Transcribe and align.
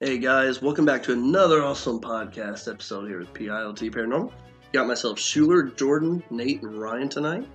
Hey 0.00 0.18
guys, 0.18 0.62
welcome 0.62 0.84
back 0.84 1.02
to 1.02 1.12
another 1.12 1.64
awesome 1.64 2.00
podcast 2.00 2.70
episode 2.70 3.08
here 3.08 3.18
with 3.18 3.34
PILT 3.34 3.80
Paranormal. 3.80 4.30
Got 4.72 4.86
myself 4.86 5.18
Schuler, 5.18 5.64
Jordan, 5.64 6.22
Nate, 6.30 6.62
and 6.62 6.80
Ryan 6.80 7.08
tonight. 7.08 7.48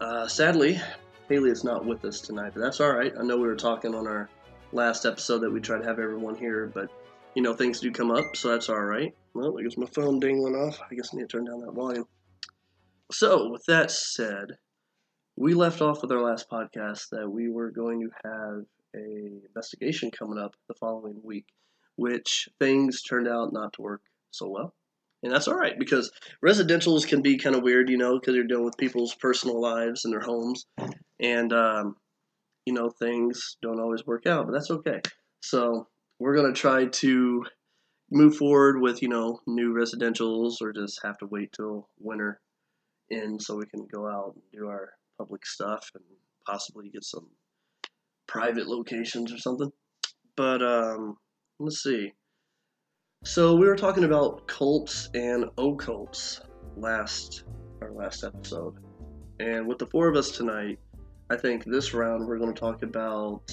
Uh, 0.00 0.26
sadly, 0.26 0.80
Haley 1.28 1.50
is 1.50 1.62
not 1.62 1.86
with 1.86 2.04
us 2.04 2.20
tonight, 2.20 2.50
but 2.52 2.62
that's 2.62 2.80
all 2.80 2.92
right. 2.92 3.12
I 3.16 3.22
know 3.22 3.36
we 3.36 3.46
were 3.46 3.54
talking 3.54 3.94
on 3.94 4.08
our 4.08 4.28
last 4.72 5.06
episode 5.06 5.38
that 5.38 5.52
we 5.52 5.60
tried 5.60 5.78
to 5.78 5.84
have 5.84 6.00
everyone 6.00 6.34
here, 6.34 6.66
but 6.66 6.90
you 7.36 7.42
know 7.42 7.54
things 7.54 7.78
do 7.78 7.92
come 7.92 8.10
up, 8.10 8.34
so 8.34 8.48
that's 8.48 8.68
all 8.68 8.82
right. 8.82 9.14
Well, 9.34 9.56
I 9.56 9.62
guess 9.62 9.76
my 9.76 9.86
phone 9.86 10.20
dingling 10.20 10.56
off. 10.56 10.80
I 10.90 10.96
guess 10.96 11.10
I 11.14 11.18
need 11.18 11.28
to 11.28 11.36
turn 11.36 11.44
down 11.44 11.60
that 11.60 11.74
volume. 11.74 12.08
So, 13.12 13.50
with 13.50 13.64
that 13.68 13.92
said, 13.92 14.48
we 15.36 15.54
left 15.54 15.80
off 15.80 16.02
with 16.02 16.10
our 16.10 16.22
last 16.22 16.50
podcast 16.50 17.10
that 17.10 17.30
we 17.30 17.48
were 17.48 17.70
going 17.70 18.00
to 18.00 18.10
have 18.24 18.64
a 18.96 19.46
investigation 19.46 20.10
coming 20.10 20.38
up 20.38 20.56
the 20.66 20.74
following 20.74 21.20
week 21.22 21.46
which 21.98 22.48
things 22.60 23.02
turned 23.02 23.26
out 23.26 23.52
not 23.52 23.72
to 23.72 23.82
work 23.82 24.02
so 24.30 24.48
well. 24.48 24.72
And 25.24 25.32
that's 25.32 25.48
all 25.48 25.56
right 25.56 25.76
because 25.76 26.12
residentials 26.46 27.06
can 27.06 27.22
be 27.22 27.36
kind 27.36 27.56
of 27.56 27.64
weird, 27.64 27.90
you 27.90 27.96
know, 27.96 28.18
because 28.18 28.36
you're 28.36 28.44
dealing 28.44 28.64
with 28.64 28.78
people's 28.78 29.16
personal 29.16 29.60
lives 29.60 30.04
and 30.04 30.14
their 30.14 30.20
homes. 30.20 30.66
And, 31.18 31.52
um, 31.52 31.96
you 32.64 32.72
know, 32.72 32.88
things 32.88 33.56
don't 33.60 33.80
always 33.80 34.06
work 34.06 34.26
out, 34.26 34.46
but 34.46 34.52
that's 34.52 34.70
okay. 34.70 35.00
So 35.40 35.88
we're 36.20 36.36
going 36.36 36.54
to 36.54 36.60
try 36.60 36.86
to 36.86 37.44
move 38.12 38.36
forward 38.36 38.80
with, 38.80 39.02
you 39.02 39.08
know, 39.08 39.40
new 39.48 39.74
residentials 39.74 40.62
or 40.62 40.72
just 40.72 41.00
have 41.02 41.18
to 41.18 41.26
wait 41.26 41.52
till 41.52 41.88
winter 41.98 42.40
in 43.10 43.40
so 43.40 43.56
we 43.56 43.66
can 43.66 43.88
go 43.92 44.06
out 44.06 44.34
and 44.34 44.42
do 44.52 44.68
our 44.68 44.90
public 45.18 45.44
stuff 45.44 45.90
and 45.96 46.04
possibly 46.46 46.90
get 46.90 47.02
some 47.02 47.26
private 48.28 48.68
locations 48.68 49.32
or 49.32 49.38
something. 49.38 49.72
But, 50.36 50.62
um, 50.62 51.16
let's 51.58 51.82
see. 51.82 52.12
So 53.24 53.56
we 53.56 53.66
were 53.66 53.76
talking 53.76 54.04
about 54.04 54.46
cults 54.46 55.10
and 55.14 55.44
occults 55.56 56.40
last 56.76 57.44
our 57.82 57.92
last 57.92 58.24
episode, 58.24 58.74
and 59.40 59.66
with 59.66 59.78
the 59.78 59.86
four 59.86 60.08
of 60.08 60.16
us 60.16 60.30
tonight, 60.30 60.78
I 61.30 61.36
think 61.36 61.64
this 61.64 61.94
round 61.94 62.26
we're 62.26 62.38
going 62.38 62.54
to 62.54 62.60
talk 62.60 62.82
about 62.82 63.50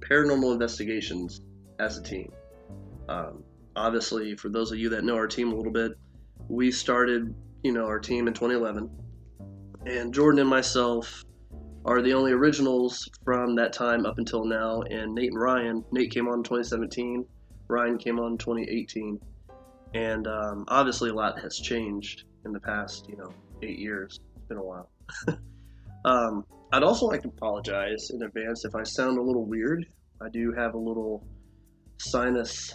paranormal 0.00 0.52
investigations 0.52 1.40
as 1.78 1.98
a 1.98 2.02
team. 2.02 2.32
Um, 3.08 3.42
obviously, 3.74 4.36
for 4.36 4.48
those 4.48 4.70
of 4.70 4.78
you 4.78 4.88
that 4.90 5.04
know 5.04 5.16
our 5.16 5.26
team 5.26 5.52
a 5.52 5.56
little 5.56 5.72
bit, 5.72 5.92
we 6.48 6.70
started, 6.70 7.34
you 7.62 7.72
know, 7.72 7.86
our 7.86 7.98
team 7.98 8.28
in 8.28 8.34
2011, 8.34 8.88
and 9.86 10.14
Jordan 10.14 10.40
and 10.40 10.48
myself 10.48 11.24
are 11.84 12.02
the 12.02 12.12
only 12.12 12.32
originals 12.32 13.08
from 13.24 13.54
that 13.56 13.72
time 13.72 14.06
up 14.06 14.18
until 14.18 14.44
now. 14.44 14.82
And 14.82 15.14
Nate 15.14 15.30
and 15.30 15.40
Ryan, 15.40 15.84
Nate 15.90 16.10
came 16.10 16.28
on 16.28 16.38
in 16.38 16.44
2017. 16.44 17.24
Ryan 17.68 17.98
came 17.98 18.18
on 18.18 18.38
2018, 18.38 19.20
and 19.94 20.26
um, 20.26 20.64
obviously 20.68 21.10
a 21.10 21.14
lot 21.14 21.38
has 21.40 21.58
changed 21.58 22.24
in 22.44 22.52
the 22.52 22.60
past, 22.60 23.08
you 23.08 23.16
know, 23.16 23.32
eight 23.62 23.78
years. 23.78 24.20
It's 24.36 24.46
been 24.46 24.58
a 24.58 24.62
while. 24.62 24.90
um, 26.04 26.44
I'd 26.72 26.82
also 26.82 27.06
like 27.06 27.22
to 27.22 27.28
apologize 27.28 28.10
in 28.10 28.22
advance 28.22 28.64
if 28.64 28.74
I 28.74 28.82
sound 28.82 29.18
a 29.18 29.22
little 29.22 29.44
weird. 29.44 29.86
I 30.20 30.28
do 30.28 30.52
have 30.52 30.74
a 30.74 30.78
little 30.78 31.26
sinus 31.98 32.74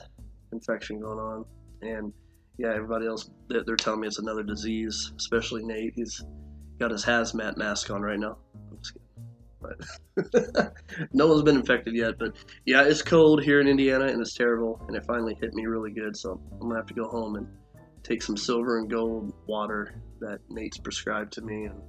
infection 0.51 0.99
going 0.99 1.19
on, 1.19 1.45
and 1.81 2.13
yeah, 2.57 2.73
everybody 2.73 3.07
else 3.07 3.29
they're 3.49 3.75
telling 3.75 4.01
me 4.01 4.07
it's 4.07 4.19
another 4.19 4.43
disease, 4.43 5.11
especially 5.17 5.63
Nate. 5.63 5.93
He's 5.95 6.23
got 6.79 6.91
his 6.91 7.03
hazmat 7.03 7.57
mask 7.57 7.89
on 7.89 8.01
right 8.01 8.19
now 8.19 8.37
but 9.63 10.73
no 11.13 11.27
one's 11.27 11.41
been 11.43 11.55
infected 11.55 11.95
yet. 11.95 12.19
But 12.19 12.35
yeah, 12.65 12.83
it's 12.83 13.01
cold 13.01 13.43
here 13.43 13.59
in 13.61 13.67
Indiana 13.67 14.05
and 14.05 14.21
it's 14.21 14.33
terrible, 14.35 14.81
and 14.87 14.95
it 14.95 15.03
finally 15.05 15.35
hit 15.41 15.53
me 15.53 15.65
really 15.65 15.91
good. 15.91 16.15
So 16.17 16.39
I'm 16.53 16.59
gonna 16.59 16.75
have 16.75 16.87
to 16.87 16.93
go 16.93 17.07
home 17.07 17.35
and 17.37 17.47
take 18.03 18.21
some 18.21 18.35
silver 18.37 18.79
and 18.79 18.89
gold 18.89 19.33
water 19.47 20.01
that 20.19 20.39
Nate's 20.49 20.77
prescribed 20.77 21.31
to 21.33 21.41
me 21.41 21.65
and 21.65 21.81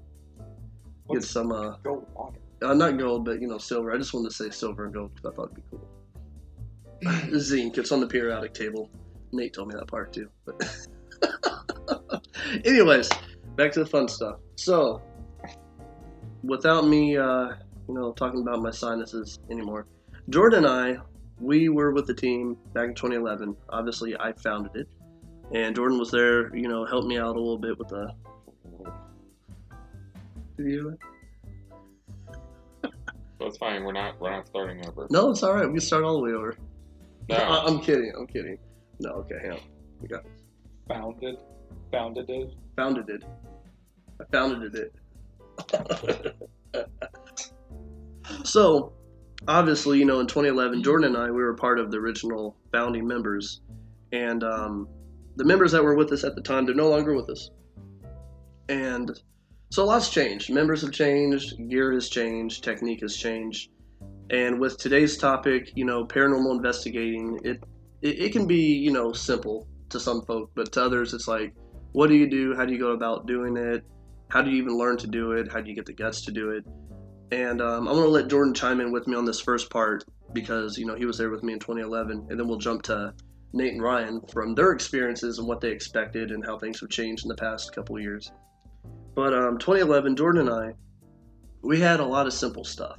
What's 1.07 1.27
get 1.27 1.31
some 1.31 1.53
uh, 1.53 1.77
gold 1.83 2.07
water? 2.15 2.39
uh, 2.63 2.75
not 2.75 2.99
gold, 2.99 3.25
but 3.25 3.41
you 3.41 3.49
know 3.49 3.59
silver. 3.59 3.93
I 3.93 3.99
just 3.99 4.15
wanted 4.15 4.31
to 4.31 4.35
say 4.35 4.51
silver 4.51 4.85
and 4.85 4.95
gold 4.95 5.15
because 5.15 5.33
I 5.33 5.35
thought 5.35 5.51
it'd 5.53 5.57
be 5.57 5.63
cool. 5.71 5.89
Zinc. 7.39 7.77
It's 7.79 7.93
on 7.93 8.01
the 8.01 8.07
periodic 8.07 8.55
table. 8.55 8.91
Nate 9.33 9.53
told 9.53 9.69
me 9.69 9.75
that 9.75 9.89
part 9.89 10.13
too. 10.13 10.31
But 10.47 10.63
anyways, 12.65 13.11
back 13.57 13.73
to 13.73 13.81
the 13.81 13.87
fun 13.87 14.09
stuff. 14.09 14.37
So, 14.57 15.03
without 16.47 16.87
me, 16.87 17.17
uh, 17.17 17.49
you 17.89 17.95
know, 17.95 18.13
talking 18.13 18.41
about 18.43 18.61
my 18.63 18.71
sinuses 18.71 19.39
anymore, 19.51 19.87
Jordan 20.31 20.65
and 20.65 20.67
I, 20.67 21.03
we 21.41 21.69
were 21.69 21.93
with 21.93 22.07
the 22.07 22.15
team 22.15 22.57
back 22.73 22.89
in 22.89 22.95
2011. 22.95 23.57
Obviously, 23.71 24.17
I 24.19 24.33
founded 24.33 24.77
it, 24.77 24.89
and 25.53 25.75
Jordan 25.75 25.99
was 25.99 26.11
there. 26.11 26.55
You 26.55 26.69
know, 26.69 26.85
helped 26.85 27.07
me 27.07 27.19
out 27.19 27.37
a 27.37 27.39
little 27.39 27.59
bit 27.59 27.79
with 27.79 27.89
the. 27.89 28.13
Did 30.57 30.67
you? 30.67 30.99
That's 33.41 33.57
fine. 33.59 33.85
We're 33.85 33.93
not. 33.93 34.21
We're 34.21 34.31
not 34.31 34.47
starting 34.47 34.87
over. 34.87 35.07
No, 35.11 35.31
it's 35.31 35.43
all 35.43 35.55
right. 35.55 35.71
We 35.71 35.81
start 35.81 36.05
all 36.05 36.15
the 36.17 36.23
way 36.23 36.31
over. 36.33 36.57
No. 37.29 37.37
I- 37.37 37.65
I'm 37.67 37.81
kidding. 37.81 38.13
I'm 38.17 38.27
kidding. 38.27 38.59
No, 39.01 39.11
okay, 39.11 39.35
hang 39.43 39.53
on. 39.53 39.61
We 40.01 40.09
got 40.09 40.23
this. 40.25 40.33
Founded, 40.89 41.37
founded 41.91 42.31
it. 42.31 42.53
Founded 42.77 43.09
it. 43.11 43.25
I 44.21 44.25
founded 44.31 44.75
it. 44.77 44.95
So, 48.45 48.93
obviously, 49.49 49.99
you 49.99 50.05
know, 50.05 50.21
in 50.21 50.27
2011, 50.27 50.83
Jordan 50.83 51.15
and 51.15 51.17
I, 51.17 51.27
we 51.27 51.43
were 51.43 51.55
part 51.55 51.79
of 51.79 51.91
the 51.91 51.99
original 51.99 52.57
founding 52.73 53.07
members. 53.07 53.61
And 54.13 54.45
um, 54.45 54.89
the 55.37 55.45
members 55.45 55.73
that 55.73 55.83
were 55.83 55.95
with 55.95 56.13
us 56.13 56.25
at 56.25 56.35
the 56.35 56.43
time, 56.43 56.67
they're 56.67 56.75
no 56.75 56.89
longer 56.89 57.15
with 57.15 57.29
us. 57.31 57.51
And 58.69 59.11
so 59.71 59.83
a 59.83 59.87
lot's 59.87 60.11
changed. 60.11 60.53
Members 60.53 60.83
have 60.83 60.93
changed, 60.93 61.55
gear 61.69 61.93
has 61.93 62.09
changed, 62.09 62.65
technique 62.65 63.01
has 63.01 63.17
changed. 63.17 63.71
And 64.31 64.59
with 64.59 64.79
today's 64.79 65.19
topic, 65.19 65.73
you 65.75 65.85
know, 65.85 66.05
paranormal 66.05 66.57
investigating, 66.57 67.39
it, 67.45 67.63
it, 68.01 68.21
it 68.21 68.33
can 68.33 68.47
be, 68.47 68.75
you 68.75 68.91
know, 68.91 69.13
simple 69.13 69.67
to 69.91 70.01
some 70.01 70.23
folk, 70.23 70.51
but 70.55 70.73
to 70.73 70.83
others, 70.83 71.13
it's 71.13 71.29
like, 71.29 71.55
what 71.93 72.09
do 72.09 72.15
you 72.15 72.29
do? 72.29 72.55
How 72.55 72.65
do 72.65 72.73
you 72.73 72.79
go 72.79 72.93
about 72.93 73.27
doing 73.27 73.57
it? 73.57 73.85
How 74.29 74.43
do 74.43 74.51
you 74.51 74.57
even 74.57 74.77
learn 74.77 74.97
to 74.99 75.07
do 75.07 75.33
it? 75.33 75.51
How 75.51 75.61
do 75.61 75.69
you 75.69 75.77
get 75.77 75.87
the 75.87 75.93
guts 75.93 76.23
to 76.23 76.33
do 76.33 76.51
it? 76.51 76.65
And 77.31 77.61
um, 77.61 77.89
I'm 77.89 77.95
going 77.95 78.07
to 78.07 78.11
let 78.11 78.29
Jordan 78.29 78.55
chime 78.55 78.81
in 78.81 78.93
with 78.93 79.07
me 79.07 79.17
on 79.17 79.25
this 79.25 79.41
first 79.41 79.71
part 79.71 80.05
because, 80.33 80.77
you 80.79 80.87
know, 80.87 80.95
he 80.95 81.07
was 81.07 81.19
there 81.19 81.31
with 81.31 81.43
me 81.43 81.53
in 81.53 81.59
2011. 81.59 82.27
And 82.31 82.39
then 82.39 82.47
we'll 82.49 82.59
jump 82.59 82.83
to 82.83 83.15
Nate 83.53 83.73
and 83.73 83.83
Ryan 83.83 84.21
from 84.33 84.55
their 84.55 84.73
experiences 84.73 85.39
and 85.39 85.47
what 85.47 85.61
they 85.61 85.71
expected 85.71 86.33
and 86.33 86.45
how 86.45 86.59
things 86.59 86.81
have 86.81 86.91
changed 86.91 87.25
in 87.25 87.29
the 87.29 87.37
past 87.37 87.75
couple 87.75 87.99
years. 88.01 88.33
But 89.15 89.33
um, 89.33 89.59
2011, 89.59 90.17
Jordan 90.17 90.49
and 90.49 90.51
I, 90.51 90.75
we 91.63 91.81
had 91.81 92.01
a 92.01 92.05
lot 92.05 92.27
of 92.27 92.33
simple 92.33 92.65
stuff. 92.65 92.99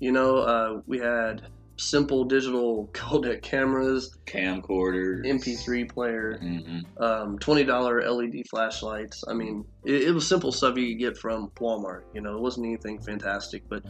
You 0.00 0.12
know, 0.12 0.38
uh, 0.38 0.80
we 0.86 0.98
had 0.98 1.42
simple 1.76 2.24
digital 2.24 2.88
Kodak 2.92 3.42
cameras, 3.42 4.16
camcorders, 4.26 5.24
MP3 5.24 5.88
player, 5.88 6.38
hmm 6.40 6.80
um, 7.02 7.38
twenty 7.38 7.64
dollar 7.64 8.08
LED 8.08 8.46
flashlights. 8.48 9.24
I 9.28 9.34
mean, 9.34 9.64
it, 9.84 10.02
it 10.02 10.10
was 10.12 10.28
simple 10.28 10.52
stuff 10.52 10.76
you 10.76 10.88
could 10.88 10.98
get 10.98 11.18
from 11.18 11.50
Walmart. 11.56 12.02
You 12.14 12.20
know, 12.20 12.36
it 12.36 12.40
wasn't 12.40 12.66
anything 12.66 13.00
fantastic, 13.00 13.62
but 13.68 13.82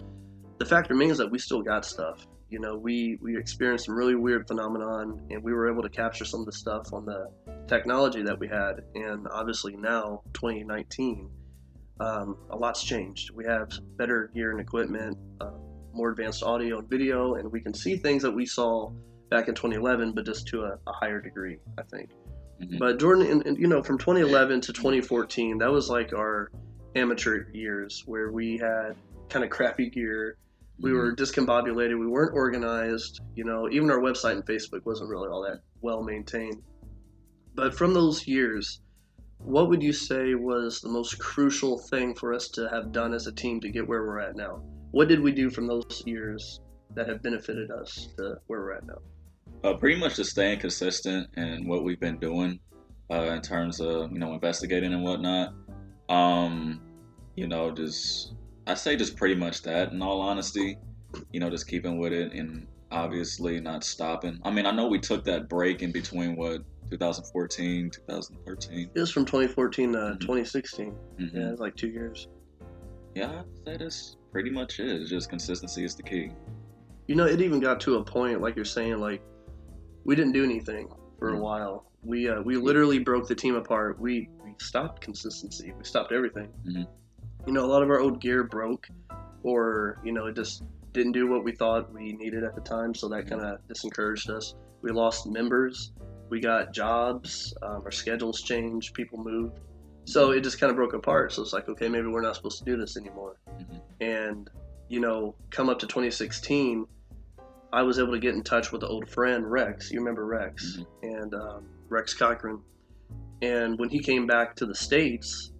the 0.58 0.64
fact 0.64 0.90
remains 0.90 1.18
that 1.18 1.30
we 1.30 1.38
still 1.38 1.62
got 1.62 1.84
stuff. 1.84 2.26
You 2.48 2.60
know, 2.60 2.76
we 2.76 3.18
we 3.20 3.36
experienced 3.36 3.86
some 3.86 3.94
really 3.94 4.14
weird 4.14 4.46
phenomenon, 4.46 5.20
and 5.30 5.42
we 5.42 5.52
were 5.52 5.70
able 5.70 5.82
to 5.82 5.88
capture 5.88 6.24
some 6.24 6.40
of 6.40 6.46
the 6.46 6.52
stuff 6.52 6.92
on 6.92 7.04
the 7.04 7.28
technology 7.66 8.22
that 8.22 8.38
we 8.38 8.48
had. 8.48 8.82
And 8.94 9.26
obviously 9.28 9.76
now, 9.76 10.22
2019, 10.34 11.28
um, 12.00 12.36
a 12.50 12.56
lot's 12.56 12.84
changed. 12.84 13.30
We 13.34 13.44
have 13.44 13.70
better 13.96 14.30
gear 14.34 14.50
and 14.52 14.60
equipment, 14.60 15.18
uh, 15.40 15.50
more 15.94 16.10
advanced 16.10 16.42
audio 16.42 16.78
and 16.78 16.88
video, 16.88 17.34
and 17.34 17.50
we 17.50 17.60
can 17.60 17.72
see 17.74 17.96
things 17.96 18.22
that 18.22 18.32
we 18.32 18.46
saw 18.46 18.90
back 19.30 19.48
in 19.48 19.54
2011, 19.54 20.12
but 20.12 20.26
just 20.26 20.46
to 20.48 20.62
a, 20.62 20.78
a 20.86 20.92
higher 20.92 21.20
degree, 21.20 21.58
I 21.78 21.82
think. 21.82 22.10
Mhm. 22.62 22.78
But 22.78 22.98
Jordan, 23.00 23.26
in, 23.26 23.42
in- 23.42 23.56
you 23.56 23.66
know, 23.66 23.82
from 23.82 23.98
2011 23.98 24.60
to 24.62 24.72
2014, 24.72 25.58
that 25.58 25.70
was 25.70 25.88
like 25.90 26.12
our 26.12 26.50
amateur 26.94 27.46
years 27.52 28.02
where 28.06 28.30
we 28.30 28.56
had 28.58 28.94
kind 29.28 29.44
of 29.44 29.50
crappy 29.50 29.90
gear. 29.90 30.36
We 30.80 30.90
Mm-hmm. 30.90 30.98
were 30.98 31.14
discombobulated. 31.16 31.98
We 31.98 32.06
weren't 32.06 32.34
organized. 32.34 33.20
You 33.36 33.44
know, 33.44 33.68
even 33.70 33.90
our 33.90 34.00
website 34.00 34.32
and 34.32 34.44
Facebook 34.46 34.84
wasn't 34.84 35.08
really 35.10 35.28
all 35.28 35.42
that 35.42 35.60
well 35.80 36.02
maintained. 36.02 36.62
But 37.54 37.74
from 37.76 37.94
those 37.94 38.26
years, 38.26 38.80
what 39.38 39.68
would 39.68 39.82
you 39.82 39.92
say 39.92 40.34
was 40.34 40.80
the 40.80 40.88
most 40.88 41.18
crucial 41.18 41.78
thing 41.78 42.14
for 42.14 42.34
us 42.34 42.48
to 42.50 42.68
have 42.70 42.90
done 42.92 43.14
as 43.14 43.26
a 43.28 43.32
team 43.32 43.60
to 43.60 43.68
get 43.68 43.86
where 43.86 44.02
we're 44.02 44.18
at 44.18 44.34
now? 44.36 44.62
What 44.94 45.08
did 45.08 45.18
we 45.18 45.32
do 45.32 45.50
from 45.50 45.66
those 45.66 46.04
years 46.06 46.60
that 46.94 47.08
have 47.08 47.20
benefited 47.20 47.72
us 47.72 48.10
to 48.16 48.38
where 48.46 48.60
we're 48.60 48.74
at 48.74 48.86
now? 48.86 48.98
Uh, 49.64 49.74
pretty 49.74 49.98
much 49.98 50.14
just 50.14 50.30
staying 50.30 50.60
consistent 50.60 51.28
in 51.36 51.66
what 51.66 51.82
we've 51.82 51.98
been 51.98 52.16
doing 52.18 52.60
uh, 53.10 53.22
in 53.32 53.42
terms 53.42 53.80
of 53.80 54.12
you 54.12 54.20
know 54.20 54.34
investigating 54.34 54.94
and 54.94 55.02
whatnot. 55.02 55.52
Um, 56.08 56.80
you 57.34 57.48
know, 57.48 57.72
just 57.72 58.34
I 58.68 58.74
say 58.74 58.94
just 58.94 59.16
pretty 59.16 59.34
much 59.34 59.62
that. 59.62 59.90
In 59.90 60.00
all 60.00 60.20
honesty, 60.20 60.78
you 61.32 61.40
know, 61.40 61.50
just 61.50 61.66
keeping 61.66 61.98
with 61.98 62.12
it, 62.12 62.32
and 62.32 62.68
obviously 62.92 63.58
not 63.58 63.82
stopping. 63.82 64.38
I 64.44 64.52
mean, 64.52 64.64
I 64.64 64.70
know 64.70 64.86
we 64.86 65.00
took 65.00 65.24
that 65.24 65.48
break 65.48 65.82
in 65.82 65.90
between 65.90 66.36
what 66.36 66.62
2014, 66.92 67.90
2013. 67.90 68.90
It 68.94 69.00
was 69.00 69.10
from 69.10 69.24
2014 69.24 69.92
to 69.94 69.98
Mhm. 69.98 70.20
2016. 70.20 70.94
Mhm. 71.18 71.34
Yeah, 71.34 71.50
it's 71.50 71.60
like 71.60 71.74
two 71.74 71.88
years. 71.88 72.28
Yeah, 73.16 73.40
I'd 73.40 73.66
say 73.66 73.76
that's 73.76 74.16
pretty 74.34 74.50
much. 74.50 74.80
It's 74.80 75.08
just 75.08 75.30
consistency 75.30 75.84
is 75.84 75.94
the 75.94 76.02
key. 76.02 76.30
You 77.06 77.14
know, 77.14 77.24
it 77.24 77.40
even 77.40 77.60
got 77.60 77.80
to 77.82 77.96
a 77.98 78.04
point, 78.04 78.40
like 78.42 78.56
you're 78.56 78.64
saying, 78.64 78.98
like 78.98 79.22
we 80.04 80.16
didn't 80.16 80.32
do 80.32 80.42
anything 80.44 80.88
for 81.18 81.30
a 81.30 81.36
Mhm. 81.36 81.40
while. 81.40 81.86
We 82.02 82.28
uh, 82.28 82.42
we 82.42 82.56
literally 82.56 82.98
broke 82.98 83.28
the 83.28 83.34
team 83.36 83.54
apart. 83.54 83.98
We 84.00 84.28
we 84.44 84.54
stopped 84.60 85.00
consistency. 85.00 85.72
We 85.78 85.84
stopped 85.84 86.10
everything. 86.12 86.48
Mhm. 86.66 86.86
You 87.46 87.52
know, 87.52 87.64
a 87.64 87.70
lot 87.74 87.82
of 87.84 87.90
our 87.90 88.00
old 88.00 88.20
gear 88.20 88.42
broke, 88.42 88.88
or 89.44 90.00
you 90.04 90.10
know, 90.12 90.26
it 90.26 90.34
just 90.34 90.64
didn't 90.92 91.12
do 91.12 91.28
what 91.28 91.44
we 91.44 91.52
thought 91.52 91.92
we 91.92 92.12
needed 92.14 92.42
at 92.42 92.56
the 92.56 92.60
time. 92.60 92.92
So 92.92 93.08
that 93.10 93.28
kind 93.28 93.40
of 93.42 93.60
disencouraged 93.68 94.30
us. 94.30 94.56
We 94.82 94.90
lost 94.90 95.26
members. 95.28 95.92
We 96.28 96.40
got 96.40 96.72
jobs. 96.72 97.54
Um, 97.62 97.82
our 97.84 97.90
schedules 97.92 98.42
changed. 98.42 98.94
People 98.94 99.18
moved. 99.22 99.60
So 100.04 100.32
it 100.32 100.40
just 100.42 100.60
kind 100.60 100.70
of 100.70 100.76
broke 100.76 100.92
apart. 100.92 101.32
So 101.32 101.42
it's 101.42 101.52
like, 101.52 101.68
okay, 101.68 101.88
maybe 101.88 102.06
we're 102.08 102.20
not 102.22 102.36
supposed 102.36 102.58
to 102.58 102.64
do 102.64 102.76
this 102.76 102.96
anymore. 102.96 103.36
Mhm. 103.58 103.80
And 104.00 104.50
you 104.88 105.00
know, 105.00 105.34
come 105.50 105.68
up 105.70 105.78
to 105.78 105.86
2016, 105.86 106.86
I 107.72 107.82
was 107.82 107.98
able 107.98 108.12
to 108.12 108.18
get 108.18 108.34
in 108.34 108.42
touch 108.42 108.70
with 108.70 108.82
an 108.82 108.88
old 108.90 109.08
friend, 109.08 109.50
Rex. 109.50 109.90
You 109.90 109.98
remember 109.98 110.26
Rex? 110.26 110.78
And 111.02 111.34
um, 111.34 111.64
Rex 111.88 112.12
Cochran. 112.14 112.60
And 113.42 113.78
when 113.78 113.88
he 113.88 113.98
came 113.98 114.26
back 114.26 114.54
to 114.56 114.66
the 114.66 114.74
States, 114.74 115.52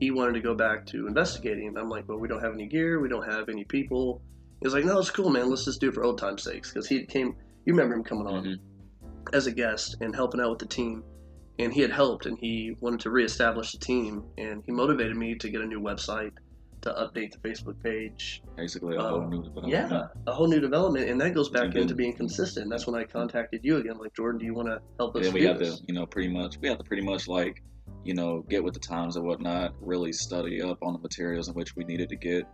he 0.00 0.10
wanted 0.10 0.32
to 0.34 0.40
go 0.40 0.54
back 0.54 0.84
to 0.86 1.06
investigating. 1.06 1.76
I'm 1.78 1.88
like, 1.88 2.08
well, 2.08 2.18
we 2.18 2.26
don't 2.28 2.42
have 2.42 2.52
any 2.52 2.66
gear. 2.66 3.00
We 3.00 3.08
don't 3.08 3.24
have 3.30 3.48
any 3.48 3.64
people. 3.64 4.20
He 4.60 4.66
was 4.66 4.74
like, 4.74 4.84
no, 4.84 4.98
it's 4.98 5.10
cool, 5.10 5.30
man. 5.30 5.48
Let's 5.48 5.64
just 5.64 5.80
do 5.80 5.88
it 5.88 5.94
for 5.94 6.04
old 6.04 6.18
time's 6.18 6.42
sakes. 6.42 6.72
Because 6.72 6.86
he 6.88 7.06
came, 7.06 7.36
you 7.64 7.72
remember 7.72 7.94
him 7.94 8.04
coming 8.04 8.26
on 8.26 8.44
Mhm. 8.44 9.34
as 9.34 9.46
a 9.46 9.52
guest 9.52 9.96
and 10.00 10.14
helping 10.14 10.40
out 10.40 10.50
with 10.50 10.58
the 10.58 10.66
team. 10.66 11.04
And 11.58 11.72
he 11.72 11.80
had 11.80 11.92
helped 11.92 12.26
and 12.26 12.36
he 12.38 12.76
wanted 12.80 13.00
to 13.00 13.10
reestablish 13.10 13.72
the 13.72 13.78
team. 13.78 14.24
And 14.38 14.62
he 14.66 14.72
motivated 14.72 15.16
me 15.16 15.34
to 15.36 15.48
get 15.48 15.60
a 15.60 15.66
new 15.66 15.80
website, 15.80 16.32
to 16.82 16.90
update 16.90 17.30
the 17.32 17.38
Facebook 17.48 17.80
page, 17.82 18.42
Basically, 18.56 18.96
a 18.96 19.00
whole 19.00 19.22
Um, 19.22 19.30
new 19.30 19.42
development. 19.42 19.72
yeah, 19.72 20.06
a 20.26 20.32
whole 20.32 20.48
new 20.48 20.60
development, 20.60 21.08
and 21.08 21.18
that 21.20 21.32
goes 21.32 21.48
back 21.48 21.74
into 21.76 21.94
being 21.94 22.12
consistent. 22.14 22.68
That's 22.70 22.86
when 22.86 23.00
I 23.00 23.04
contacted 23.04 23.60
you 23.64 23.78
again, 23.78 23.96
like 23.98 24.14
Jordan, 24.14 24.38
do 24.38 24.44
you 24.44 24.52
want 24.52 24.68
to 24.68 24.80
help 24.98 25.16
us? 25.16 25.24
And 25.26 25.34
we 25.34 25.44
had 25.44 25.58
this? 25.58 25.78
to, 25.78 25.84
you 25.88 25.94
know, 25.94 26.04
pretty 26.04 26.28
much, 26.28 26.58
we 26.60 26.68
have 26.68 26.76
to 26.78 26.84
pretty 26.84 27.02
much 27.02 27.26
like, 27.26 27.62
you 28.04 28.12
know, 28.14 28.44
get 28.50 28.62
with 28.62 28.74
the 28.74 28.80
times 28.80 29.16
and 29.16 29.24
whatnot, 29.24 29.74
really 29.80 30.12
study 30.12 30.60
up 30.60 30.78
on 30.82 30.92
the 30.92 30.98
materials 30.98 31.48
in 31.48 31.54
which 31.54 31.74
we 31.74 31.84
needed 31.84 32.10
to 32.10 32.16
get 32.16 32.44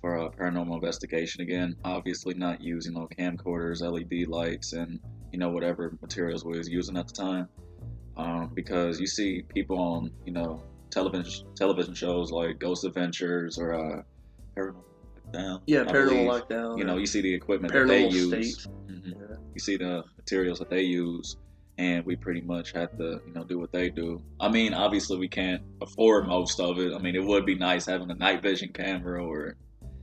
for 0.00 0.18
a 0.18 0.30
paranormal 0.30 0.74
investigation 0.74 1.40
again. 1.42 1.74
Obviously, 1.84 2.34
not 2.34 2.60
use, 2.62 2.86
you 2.86 2.92
know, 2.92 3.08
camcorders, 3.18 3.80
LED 3.82 4.28
lights, 4.28 4.72
and, 4.72 5.00
you 5.32 5.38
know, 5.40 5.50
whatever 5.50 5.96
materials 6.00 6.44
we 6.44 6.56
was 6.56 6.68
using 6.68 6.96
at 6.96 7.08
the 7.08 7.12
time. 7.12 7.48
Um, 8.16 8.50
because 8.54 9.00
you 9.00 9.06
see 9.06 9.42
people 9.54 9.78
on, 9.78 10.10
you 10.26 10.32
know, 10.32 10.62
television 10.90 11.46
television 11.56 11.94
shows 11.94 12.30
like 12.30 12.58
Ghost 12.58 12.84
Adventures 12.84 13.58
or 13.58 13.74
uh, 13.74 14.02
Paranormal 14.56 14.82
Lockdown. 15.32 15.60
Yeah, 15.66 15.82
I 15.82 15.84
paranormal 15.84 16.08
believe. 16.08 16.28
lockdown. 16.30 16.78
You 16.78 16.84
know, 16.84 16.96
you 16.96 17.06
see 17.06 17.20
the 17.20 17.32
equipment 17.32 17.72
that 17.72 17.86
they 17.86 18.08
use. 18.08 18.66
Mhm 18.88 19.02
Yeah. 19.06 19.36
you 19.54 19.60
see 19.60 19.76
the 19.76 20.04
materials 20.16 20.58
that 20.58 20.68
they 20.68 20.82
use 20.82 21.36
and 21.78 22.04
we 22.04 22.16
pretty 22.16 22.40
much 22.40 22.72
have 22.72 22.90
to 22.98 23.20
you 23.26 23.32
know 23.32 23.44
do 23.44 23.58
what 23.58 23.72
they 23.72 23.88
do 23.88 24.20
i 24.40 24.48
mean 24.48 24.74
obviously 24.74 25.16
we 25.16 25.28
can't 25.28 25.62
afford 25.80 26.26
most 26.26 26.58
of 26.60 26.78
it 26.78 26.92
i 26.92 26.98
mean 26.98 27.14
it 27.14 27.24
would 27.24 27.46
be 27.46 27.54
nice 27.54 27.86
having 27.86 28.10
a 28.10 28.14
night 28.16 28.42
vision 28.42 28.70
camera 28.72 29.24
or 29.24 29.54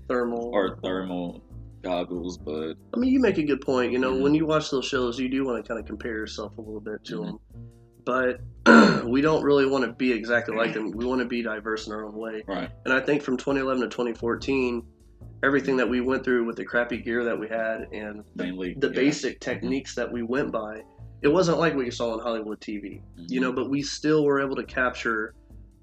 Thermal. 0.08 0.50
or 0.54 0.78
thermal 0.82 1.42
goggles 1.84 2.38
but 2.38 2.74
I 2.94 2.98
mean, 2.98 3.12
you 3.14 3.20
make 3.20 3.38
a 3.38 3.44
good 3.44 3.62
point. 3.62 3.92
You 3.92 4.00
know, 4.00 4.14
Mhm. 4.14 4.22
when 4.24 4.34
you 4.34 4.46
watch 4.48 4.72
those 4.72 4.86
shows, 4.86 5.20
you 5.20 5.30
do 5.30 5.46
want 5.46 5.64
to 5.64 5.68
kind 5.68 5.80
of 5.80 5.86
compare 5.86 6.14
yourself 6.14 6.58
a 6.58 6.62
little 6.62 6.80
bit 6.82 7.04
to 7.06 7.20
Mhm. 7.20 7.26
them, 7.26 7.40
but 8.08 8.40
we 9.06 9.20
don't 9.22 9.44
really 9.44 9.66
want 9.68 9.84
to 9.84 9.92
be 9.92 10.12
exactly 10.14 10.56
like 10.56 10.74
them. 10.74 10.92
We 10.92 11.06
want 11.06 11.20
to 11.20 11.28
be 11.28 11.44
diverse 11.44 11.88
in 11.88 11.94
our 11.94 12.06
own 12.06 12.16
way. 12.16 12.44
right 12.48 12.70
And 12.86 12.94
I 12.94 13.02
think 13.02 13.22
from 13.22 13.36
2011 13.38 13.82
to 13.84 13.88
2014, 13.90 14.82
everything 15.44 15.76
that 15.78 15.88
we 15.90 16.00
went 16.02 16.24
through 16.24 16.46
with 16.46 16.56
the 16.56 16.64
crappy 16.66 16.98
gear 16.98 17.24
that 17.26 17.38
we 17.38 17.48
had 17.50 17.88
and 17.92 18.24
mainly 18.36 18.74
the 18.78 18.88
yeah. 18.88 18.94
basic 18.94 19.40
techniques 19.42 19.94
that 19.96 20.10
we 20.12 20.24
went 20.24 20.52
by, 20.54 20.82
it 21.22 21.28
wasn't 21.28 21.60
like 21.60 21.76
what 21.76 21.84
you 21.86 21.92
saw 21.92 22.14
on 22.14 22.20
Hollywood 22.20 22.60
TV. 22.62 23.02
Mhm. 23.20 23.30
you 23.30 23.42
know, 23.42 23.52
but 23.52 23.70
we 23.70 23.82
still 23.82 24.24
were 24.24 24.40
able 24.42 24.56
to 24.56 24.64
capture 24.64 25.34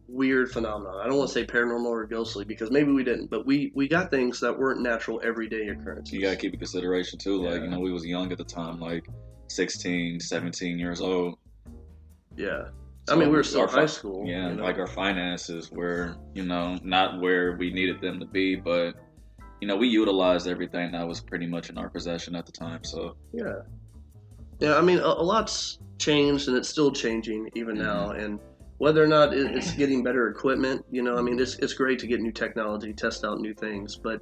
weird 0.09 0.51
phenomena. 0.51 0.97
I 0.97 1.07
don't 1.07 1.17
want 1.19 1.29
to 1.29 1.35
say 1.35 1.45
paranormal 1.47 1.87
or 1.87 2.07
ghostly 2.07 2.45
because 2.47 2.71
maybe 2.71 2.91
we 2.93 3.05
didn't, 3.05 3.29
but 3.31 3.47
we 3.47 3.71
we 3.75 3.87
got 3.89 4.11
things 4.11 4.41
that 4.41 4.59
weren't 4.59 4.81
natural 4.81 5.21
everyday 5.25 5.69
occurrences. 5.69 6.13
you 6.15 6.23
gotta 6.23 6.37
keep 6.37 6.53
in 6.55 6.59
consideration 6.59 7.19
too 7.19 7.43
like 7.43 7.57
Yeah. 7.57 7.65
you 7.65 7.71
know 7.71 7.81
we 7.81 7.93
was 7.93 8.05
young 8.07 8.31
at 8.33 8.39
the 8.39 8.45
time 8.45 8.81
like 8.81 9.07
16 9.49 10.21
17 10.21 10.79
years 10.79 11.01
old 11.01 11.37
yeah. 12.37 12.65
I 13.09 13.17
mean, 13.17 13.29
we 13.31 13.37
were 13.37 13.43
still 13.43 13.65
in 13.65 13.69
high 13.69 13.85
school. 13.87 14.25
yeah 14.27 14.49
you 14.49 14.55
know? 14.57 14.63
like 14.65 14.79
our 14.79 14.87
finances 14.87 15.71
were 15.71 16.17
you 16.35 16.45
know 16.45 16.79
not 16.83 17.21
where 17.21 17.53
we 17.57 17.71
needed 17.71 18.01
them 18.01 18.19
to 18.19 18.25
be 18.27 18.57
but 18.57 18.95
you 19.61 19.69
know 19.69 19.77
we 19.77 19.89
utilized 19.89 20.47
everything 20.49 20.93
that 20.93 21.07
was 21.07 21.21
pretty 21.21 21.47
much 21.47 21.69
in 21.69 21.77
our 21.77 21.91
possession 21.91 22.35
at 22.35 22.47
the 22.47 22.53
time 22.53 22.83
so 22.83 23.15
yeah, 23.33 23.57
yeah. 24.59 24.77
I 24.77 24.81
mean, 24.81 24.99
a, 24.99 25.03
a 25.07 25.23
lot's 25.23 25.79
changed 25.99 26.49
and 26.49 26.57
it's 26.57 26.69
still 26.69 26.91
changing 26.93 27.51
even 27.55 27.77
Mm-hmm. 27.77 27.85
now. 27.85 28.11
And 28.11 28.41
whether 28.79 29.03
or 29.03 29.07
not 29.07 29.33
it, 29.35 29.55
it's 29.55 29.73
getting 29.73 30.03
better 30.03 30.29
equipment, 30.29 30.85
you 30.91 31.03
know, 31.03 31.17
I 31.19 31.23
mean, 31.23 31.39
it's 31.39 31.57
it's 31.57 31.75
great 31.75 31.99
to 32.01 32.07
get 32.07 32.21
new 32.21 32.33
technology, 32.33 32.93
test 32.93 33.25
out 33.25 33.39
new 33.41 33.55
things, 33.55 33.97
but 33.97 34.21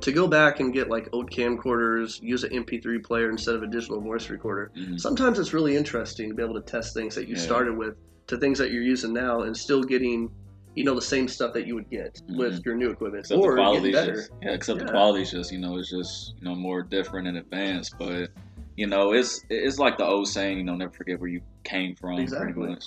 to 0.00 0.12
go 0.12 0.26
back 0.28 0.60
and 0.60 0.72
get 0.74 0.88
like 0.90 1.08
old 1.12 1.30
camcorders, 1.30 2.20
use 2.22 2.44
an 2.44 2.50
MP3 2.50 3.02
player 3.02 3.30
instead 3.30 3.54
of 3.54 3.62
a 3.62 3.66
digital 3.66 4.00
voice 4.00 4.28
recorder. 4.30 4.70
mhm. 4.76 5.00
sometimes 5.00 5.38
it's 5.38 5.52
really 5.52 5.76
interesting 5.76 6.28
to 6.28 6.34
be 6.34 6.42
able 6.42 6.54
to 6.54 6.60
test 6.60 6.94
things 6.94 7.14
that 7.14 7.28
you 7.28 7.34
Yeah. 7.34 7.40
started 7.40 7.76
with 7.76 7.94
to 8.26 8.36
things 8.36 8.58
that 8.58 8.70
you're 8.72 8.82
using 8.82 9.12
now 9.12 9.42
and 9.42 9.56
still 9.56 9.82
getting 9.82 10.30
you 10.74 10.84
know 10.84 10.94
the 10.94 11.00
same 11.00 11.26
stuff 11.26 11.54
that 11.54 11.66
you 11.66 11.74
would 11.74 11.88
get 11.88 12.20
with 12.28 12.60
your 12.66 12.74
new 12.76 12.90
equipment 12.90 13.20
Except 13.20 13.40
or 13.40 13.52
the 13.52 13.62
quality's 13.62 13.94
better 13.94 14.12
just 14.14 14.30
yeah, 14.42 14.50
except 14.50 14.78
Yeah. 14.80 14.84
the 14.84 14.90
quality's 14.90 15.30
just 15.30 15.50
you 15.50 15.58
know 15.58 15.78
it's 15.78 15.88
just 15.90 16.34
you 16.38 16.44
know 16.46 16.54
more 16.54 16.82
different 16.82 17.26
and 17.28 17.38
advanced. 17.38 17.94
But 17.98 18.28
you 18.76 18.86
know 18.86 19.12
it's 19.14 19.40
it's 19.48 19.78
like 19.78 19.96
the 19.96 20.04
old 20.04 20.28
saying 20.28 20.58
you 20.58 20.64
know 20.64 20.74
never 20.76 20.92
forget 20.92 21.18
where 21.18 21.30
you 21.30 21.40
came 21.64 21.94
from. 21.94 22.18
Exactly. 22.18 22.52
Pretty 22.52 22.68
much. 22.72 22.84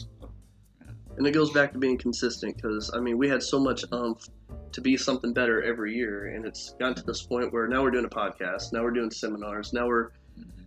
And 1.19 1.27
it 1.27 1.31
goes 1.31 1.51
back 1.51 1.71
to 1.73 1.77
being 1.77 1.97
consistent 1.97 2.55
because 2.55 2.89
i 2.95 2.99
mean 2.99 3.17
we 3.17 3.29
had 3.29 3.43
so 3.43 3.59
much 3.59 3.83
umph 3.91 4.27
to 4.71 4.81
be 4.81 4.97
something 4.97 5.33
better 5.33 5.61
every 5.61 5.93
year 5.93 6.27
and 6.27 6.45
it's 6.45 6.73
gotten 6.79 6.95
to 6.95 7.03
this 7.03 7.21
point 7.21 7.53
where 7.53 7.67
now 7.67 7.83
we're 7.83 7.91
doing 7.91 8.05
a 8.05 8.09
podcast 8.09 8.73
now 8.73 8.81
we're 8.81 8.89
doing 8.89 9.11
seminars 9.11 9.71
now 9.73 9.85
we're 9.85 10.09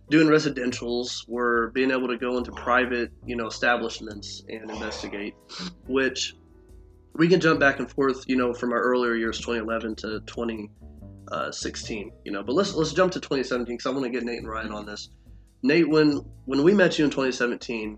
doing 0.09 0.27
residentials 0.27 1.27
we're 1.27 1.67
being 1.71 1.91
able 1.91 2.07
to 2.07 2.17
go 2.17 2.37
into 2.37 2.51
private 2.51 3.11
you 3.25 3.35
know 3.35 3.47
establishments 3.47 4.43
and 4.47 4.69
investigate 4.69 5.33
which 5.87 6.35
we 7.15 7.27
can 7.27 7.39
jump 7.39 7.59
back 7.59 7.79
and 7.79 7.89
forth 7.89 8.23
you 8.27 8.35
know 8.35 8.53
from 8.53 8.71
our 8.71 8.81
earlier 8.81 9.15
years 9.15 9.39
2011 9.39 9.95
to 9.95 10.19
2016 10.21 12.11
you 12.23 12.31
know 12.31 12.43
but 12.43 12.53
let's 12.53 12.75
let's 12.75 12.93
jump 12.93 13.11
to 13.11 13.19
2017 13.19 13.75
because 13.75 13.85
i 13.85 13.89
want 13.89 14.03
to 14.03 14.09
get 14.09 14.23
nate 14.23 14.39
and 14.39 14.47
ryan 14.47 14.71
on 14.71 14.85
this. 14.85 15.09
Nate 15.65 15.89
when 15.89 16.17
when 16.45 16.61
we 16.61 16.73
met 16.73 16.99
you 16.99 17.05
in 17.05 17.11
2017 17.11 17.97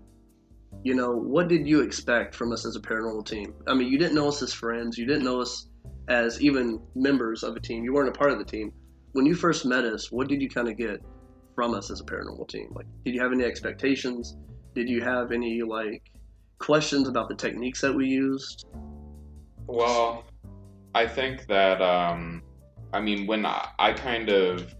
you 0.82 0.94
know 0.94 1.12
what 1.16 1.48
did 1.48 1.66
you 1.66 1.80
expect 1.80 2.34
from 2.34 2.52
us 2.52 2.64
as 2.66 2.76
a 2.76 2.80
paranormal 2.80 3.26
team? 3.26 3.54
I 3.66 3.74
mean 3.74 3.88
you 3.88 3.98
didn't 3.98 4.14
know 4.14 4.28
us 4.28 4.42
as 4.42 4.52
friends. 4.52 4.96
You 4.98 5.06
didn't 5.06 5.24
know 5.24 5.40
us 5.40 5.68
as 6.08 6.40
even 6.40 6.80
members 6.94 7.42
of 7.42 7.56
a 7.56 7.60
team. 7.60 7.82
You 7.84 7.92
weren't 7.92 8.08
a 8.08 8.18
part 8.18 8.30
of 8.30 8.38
the 8.38 8.44
team. 8.44 8.72
When 9.12 9.26
you 9.26 9.34
first 9.34 9.64
met 9.66 9.84
us 9.84 10.12
what 10.12 10.28
did 10.28 10.40
you 10.42 10.48
kind 10.48 10.68
of 10.68 10.76
get 10.76 11.02
from 11.54 11.74
us 11.74 11.90
as 11.90 12.00
a 12.00 12.04
paranormal 12.04 12.48
team? 12.48 12.68
Like 12.74 12.86
did 13.04 13.14
you 13.14 13.20
have 13.22 13.32
any 13.32 13.44
expectations? 13.44 14.36
Did 14.74 14.88
you 14.88 15.02
have 15.02 15.32
any 15.32 15.62
like 15.62 16.02
questions 16.58 17.08
about 17.08 17.28
the 17.28 17.34
techniques 17.34 17.80
that 17.80 17.94
we 17.94 18.06
used? 18.06 18.66
Well, 19.66 20.24
I 20.94 21.06
think 21.06 21.46
that 21.48 21.82
um, 21.82 22.42
I 22.92 23.00
mean 23.00 23.26
when 23.26 23.44
I, 23.44 23.68
I 23.78 23.92
kind 23.92 24.28
of 24.28 24.74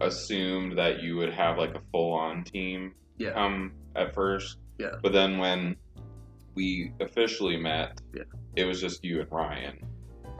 assumed 0.00 0.76
that 0.76 1.02
you 1.02 1.16
would 1.16 1.32
have 1.32 1.56
like 1.58 1.74
a 1.74 1.80
full-on 1.92 2.44
team 2.44 2.94
Yeah. 3.18 3.32
come 3.32 3.72
at 3.96 4.12
first. 4.14 4.58
Yeah. 4.78 4.96
But 5.02 5.12
then 5.12 5.38
when 5.38 5.76
we 6.54 6.92
officially 7.00 7.56
met, 7.56 8.00
Yeah. 8.14 8.22
it 8.56 8.64
was 8.64 8.80
just 8.80 9.04
you 9.04 9.20
and 9.20 9.30
Ryan 9.30 9.78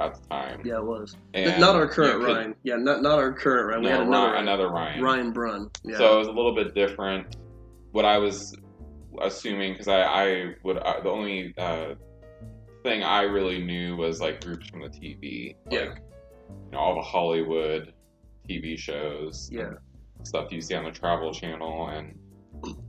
at 0.00 0.14
the 0.20 0.28
time. 0.28 0.60
yeah 0.64 0.78
it 0.78 0.84
was 0.84 1.16
And 1.34 1.60
not 1.60 1.76
our 1.76 1.86
current 1.86 2.18
could- 2.24 2.34
ryan 2.34 2.54
yeah 2.64 2.74
not, 2.74 3.00
not 3.00 3.20
our 3.20 3.32
current 3.32 3.68
ryan 3.68 3.82
we 3.82 3.88
had 3.90 4.00
another 4.00 4.32
ryan, 4.32 4.42
another 4.42 4.68
Ryan. 4.68 5.00
ryan 5.02 5.32
brunn 5.32 5.70
yeah 5.84 5.98
So 5.98 6.16
it 6.16 6.18
was 6.18 6.26
a 6.26 6.32
little 6.32 6.52
bit 6.52 6.74
different. 6.74 7.36
What 7.92 8.04
I 8.04 8.18
was 8.18 8.56
assuming, 9.22 9.74
because 9.74 9.86
I, 9.86 10.00
I 10.02 10.54
would, 10.64 10.78
uh, 10.78 11.00
the 11.00 11.08
only 11.10 11.54
uh, 11.58 11.94
thing 12.82 13.04
I 13.04 13.22
really 13.22 13.62
knew 13.62 13.94
was 13.96 14.20
like 14.20 14.42
groups 14.44 14.66
from 14.68 14.80
the 14.80 14.88
TV. 14.88 15.54
Like, 15.66 15.72
Yeah. 15.72 15.84
You 15.84 16.72
know, 16.72 16.78
all 16.78 16.96
the 16.96 17.00
Hollywood 17.02 17.92
TV 18.48 18.76
shows. 18.76 19.48
Yeah. 19.52 19.74
Stuff 20.24 20.50
you 20.50 20.60
see 20.60 20.74
on 20.74 20.82
the 20.84 20.90
Travel 20.90 21.32
Channel. 21.32 21.86
And 21.90 22.18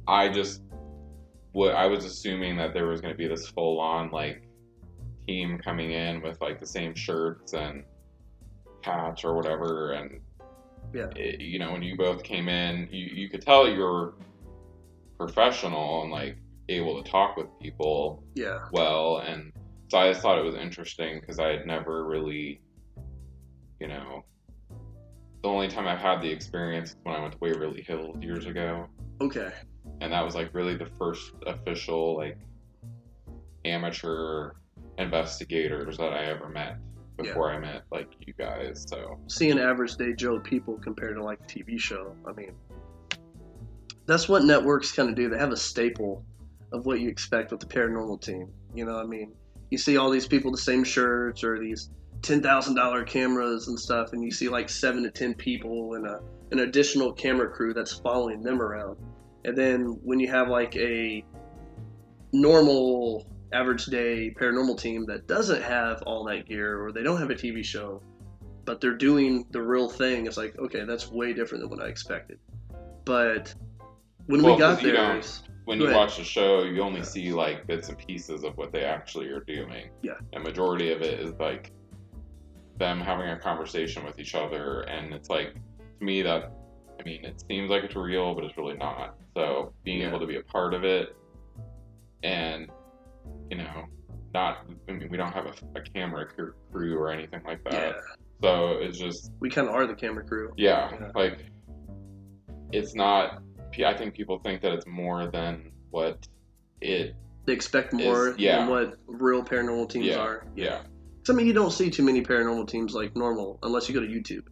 I 0.08 0.30
just, 0.30 0.64
what 1.56 1.74
I 1.74 1.86
was 1.86 2.04
assuming 2.04 2.58
that 2.58 2.74
there 2.74 2.86
was 2.86 3.00
going 3.00 3.14
to 3.14 3.18
be 3.18 3.28
this 3.28 3.48
full 3.48 3.80
on 3.80 4.12
like 4.12 4.44
team 5.26 5.58
coming 5.58 5.92
in 5.92 6.22
with 6.22 6.40
like 6.42 6.60
the 6.60 6.66
same 6.68 6.94
shirts 6.94 7.54
and 7.54 7.86
hats 8.84 9.24
or 9.24 9.34
whatever 9.36 9.94
and 9.94 10.20
Yeah. 10.94 11.08
it- 11.16 11.40
you 11.40 11.58
know, 11.58 11.72
when 11.72 11.82
you 11.82 11.96
both 11.96 12.24
came 12.24 12.50
in, 12.50 12.90
you, 12.92 13.06
you 13.06 13.30
could 13.30 13.42
tell 13.42 13.70
you 13.70 13.80
were 13.80 14.16
professional 15.18 16.04
and 16.04 16.12
like 16.12 16.36
able 16.68 17.02
to 17.02 17.10
talk 17.10 17.38
with 17.38 17.48
people 17.62 18.22
Yeah. 18.36 18.60
well. 18.74 19.20
And 19.20 19.54
so 19.88 19.98
I 19.98 20.10
just 20.12 20.22
thought 20.22 20.38
it 20.38 20.44
was 20.44 20.56
interesting 20.56 21.22
because 21.22 21.40
I 21.40 21.48
had 21.52 21.66
never 21.66 22.04
really, 22.06 22.60
you 23.80 23.88
know, 23.88 24.26
the 25.42 25.48
only 25.48 25.70
time 25.70 25.88
I've 25.88 26.00
had 26.00 26.22
the 26.22 26.30
experience 26.30 26.90
is 26.90 26.98
when 27.04 27.16
I 27.16 27.22
went 27.22 27.32
to 27.32 27.40
Waverly 27.40 27.82
Hills 27.82 28.18
years 28.22 28.46
ago. 28.46 28.88
Okay. 29.22 29.54
And 30.02 30.12
that 30.12 30.24
was 30.24 30.36
like 30.36 30.54
really 30.54 30.76
the 30.76 30.86
first 30.98 31.32
official, 31.46 32.18
like, 32.18 32.38
amateur 33.64 34.52
investigators 34.98 35.98
that 35.98 36.14
I 36.14 36.26
ever 36.26 36.50
met 36.50 36.78
before 37.18 37.52
I 37.52 37.60
met 37.60 37.84
like 37.92 38.10
you 38.20 38.34
guys. 38.38 38.86
So 38.88 39.20
Seeing 39.28 39.60
average 39.60 39.96
day 39.96 40.14
Joe 40.14 40.40
people 40.40 40.78
compared 40.78 41.16
to 41.16 41.24
like 41.24 41.40
a 41.42 41.46
TV 41.46 41.80
show. 41.80 42.16
I 42.28 42.34
mean, 42.34 42.52
that's 44.06 44.30
what 44.30 44.44
networks 44.44 44.92
kind 44.92 45.10
of 45.10 45.16
do. 45.16 45.30
They 45.30 45.38
have 45.38 45.52
a 45.52 45.58
staple 45.58 46.24
of 46.72 46.86
what 46.86 47.00
you 47.00 47.10
expect 47.10 47.52
with 47.52 47.60
the 47.60 47.66
paranormal 47.66 48.22
team. 48.22 48.52
You 48.74 48.86
know, 48.86 49.00
I 49.00 49.06
mean, 49.06 49.34
you 49.72 49.78
see 49.78 49.98
all 49.98 50.10
these 50.10 50.28
people 50.28 50.52
the 50.52 50.58
same 50.58 50.84
shirts 50.84 51.44
or 51.44 51.60
these 51.60 51.90
ten 52.22 52.42
thousand 52.42 52.76
dollar 52.76 53.04
cameras 53.04 53.68
and 53.68 53.80
stuff, 53.80 54.14
and 54.14 54.24
you 54.24 54.32
see 54.32 54.50
like 54.50 54.70
seven 54.70 55.04
to 55.04 55.12
ten 55.12 55.34
people 55.34 55.96
and 55.96 56.06
a 56.06 56.20
an 56.52 56.60
additional 56.60 57.12
camera 57.12 57.50
crew 57.50 57.74
that's 57.74 57.94
following 57.94 58.42
them 58.44 58.62
around. 58.62 58.98
And 59.46 59.56
then 59.58 60.00
when 60.04 60.20
you 60.20 60.28
have 60.30 60.50
like 60.50 60.76
a 60.76 61.24
normal 62.34 63.28
average 63.54 63.86
day 63.86 64.34
paranormal 64.38 64.80
team 64.80 65.06
that 65.06 65.28
doesn't 65.28 65.62
have 65.62 66.02
all 66.02 66.26
that 66.26 66.48
gear 66.48 66.84
or 66.84 66.92
they 66.92 67.04
don't 67.04 67.20
have 67.20 67.30
a 67.30 67.36
TV 67.36 67.64
show, 67.64 68.02
but 68.66 68.82
they're 68.82 68.98
doing 68.98 69.46
the 69.52 69.62
real 69.62 69.88
thing, 69.88 70.26
it's 70.26 70.36
like, 70.38 70.58
okay, 70.58 70.84
that's 70.84 71.12
way 71.12 71.32
different 71.34 71.62
than 71.62 71.70
what 71.70 71.82
I 71.86 71.88
expected. 71.90 72.40
But 73.06 73.54
when 74.26 74.42
Well, 74.42 74.56
we 74.56 74.60
got 74.60 74.82
there, 74.82 74.94
don't- 74.94 75.18
it's- 75.18 75.44
when 75.66 75.78
Go 75.78 75.86
you 75.86 75.90
ahead. 75.92 76.00
watch 76.00 76.18
the 76.18 76.24
show, 76.24 76.64
you 76.64 76.82
only 76.82 77.00
Yeah. 77.00 77.06
see 77.06 77.32
like 77.32 77.68
bits 77.68 77.90
and 77.90 77.98
pieces 77.98 78.44
of 78.44 78.58
what 78.58 78.72
they 78.72 78.84
actually 78.84 79.30
are 79.30 79.42
doing. 79.42 79.90
Yeah. 80.02 80.14
And 80.34 80.44
majority 80.44 80.92
of 80.92 81.02
it 81.02 81.20
is 81.20 81.34
like 81.40 81.72
them 82.78 83.00
having 83.00 83.30
a 83.30 83.38
conversation 83.40 84.04
with 84.06 84.20
each 84.20 84.36
other, 84.36 84.82
and 84.82 85.14
it's 85.14 85.30
like 85.30 85.54
to 85.54 86.06
me 86.06 86.22
that 86.24 86.52
I 87.06 87.10
mean 87.10 87.24
it 87.26 87.44
seems 87.48 87.70
like 87.70 87.84
it's 87.84 87.96
real, 87.96 88.34
but 88.34 88.44
it's 88.46 88.58
really 88.58 88.78
not. 88.78 89.16
So 89.36 89.74
being 89.84 90.00
Yeah. 90.00 90.08
able 90.10 90.20
to 90.20 90.26
be 90.26 90.38
a 90.38 90.44
part 90.44 90.74
of 90.74 90.84
it, 90.84 91.16
and 92.24 92.68
you 93.52 93.58
know, 93.58 93.86
not 94.34 94.66
I 94.90 94.92
mean 94.94 95.08
we 95.12 95.18
don't 95.18 95.32
have 95.32 95.46
a, 95.46 95.54
a 95.80 95.82
camera 95.82 96.26
crew 96.72 96.98
or 96.98 97.12
anything 97.12 97.42
like 97.46 97.64
that. 97.66 97.74
yeah, 97.74 97.94
So 98.42 98.72
it's 98.82 98.98
just 98.98 99.32
we 99.40 99.50
kind 99.50 99.68
of 99.68 99.76
are 99.76 99.86
the 99.86 99.94
camera 99.94 100.24
crew. 100.26 100.52
yeah, 100.58 100.92
Yeah. 101.00 101.12
like 101.16 101.46
it's 102.72 102.96
not. 102.96 103.42
I 103.86 103.94
think 103.94 104.14
people 104.16 104.40
think 104.40 104.62
that 104.62 104.72
it's 104.72 104.88
more 104.88 105.28
than 105.28 105.72
what 105.92 106.28
it. 106.82 107.14
They 107.46 107.54
expect 107.54 107.92
more 107.94 108.34
yeah. 108.38 108.60
than 108.60 108.70
what 108.70 108.98
real 109.06 109.44
paranormal 109.44 109.90
teams 109.90 110.08
Yeah, 110.08 110.18
are. 110.20 110.48
yeah. 110.56 110.78
'Cause, 111.24 111.30
I 111.30 111.34
mean, 111.34 111.46
you 111.46 111.54
don't 111.54 111.72
see 111.72 111.90
too 111.90 112.02
many 112.04 112.22
paranormal 112.24 112.68
teams 112.70 112.94
like 112.94 113.16
normal 113.16 113.60
unless 113.64 113.90
you 113.90 113.94
go 113.94 114.00
to 114.02 114.08
YouTube. 114.08 114.46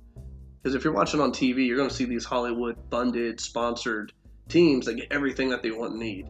Because 0.64 0.76
if 0.76 0.86
you're 0.86 0.94
watching 0.94 1.20
on 1.20 1.32
TV, 1.32 1.68
you're 1.68 1.76
going 1.76 1.90
to 1.90 1.96
see 1.96 2.06
these 2.06 2.24
Hollywood 2.24 2.78
funded, 2.90 3.42
sponsored 3.42 4.14
teams 4.48 4.86
that 4.86 4.96
get 4.96 5.12
everything 5.12 5.50
that 5.50 5.62
they 5.62 5.72
want 5.72 5.92
and 5.92 6.00
need. 6.00 6.28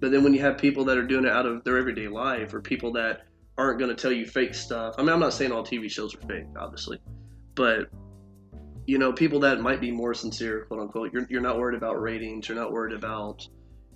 But 0.00 0.10
then 0.12 0.22
when 0.22 0.34
you 0.34 0.40
have 0.40 0.58
people 0.58 0.84
that 0.84 0.98
are 0.98 1.06
doing 1.06 1.24
it 1.24 1.32
out 1.32 1.46
of 1.46 1.64
their 1.64 1.78
everyday 1.78 2.08
life, 2.08 2.52
or 2.52 2.60
people 2.60 2.92
that 2.92 3.22
aren't 3.60 3.78
going 3.78 3.94
to 3.94 4.00
tell 4.00 4.12
you 4.12 4.26
fake 4.26 4.54
stuff. 4.54 4.94
I 4.98 5.02
mean, 5.02 5.10
I'm 5.10 5.20
not 5.20 5.34
saying 5.34 5.52
all 5.52 5.64
TV 5.64 5.90
shows 5.90 6.14
are 6.14 6.20
fake, 6.20 6.46
obviously, 6.58 6.98
but 7.54 7.90
you 8.86 8.98
know, 8.98 9.12
people 9.12 9.38
that 9.40 9.60
might 9.60 9.80
be 9.80 9.90
more 9.90 10.14
sincere, 10.14 10.64
quote 10.64 10.80
unquote. 10.80 11.12
You're 11.12 11.26
you're 11.28 11.40
not 11.42 11.58
worried 11.58 11.76
about 11.76 12.00
ratings. 12.00 12.48
You're 12.48 12.58
not 12.58 12.72
worried 12.72 12.94
about, 12.94 13.46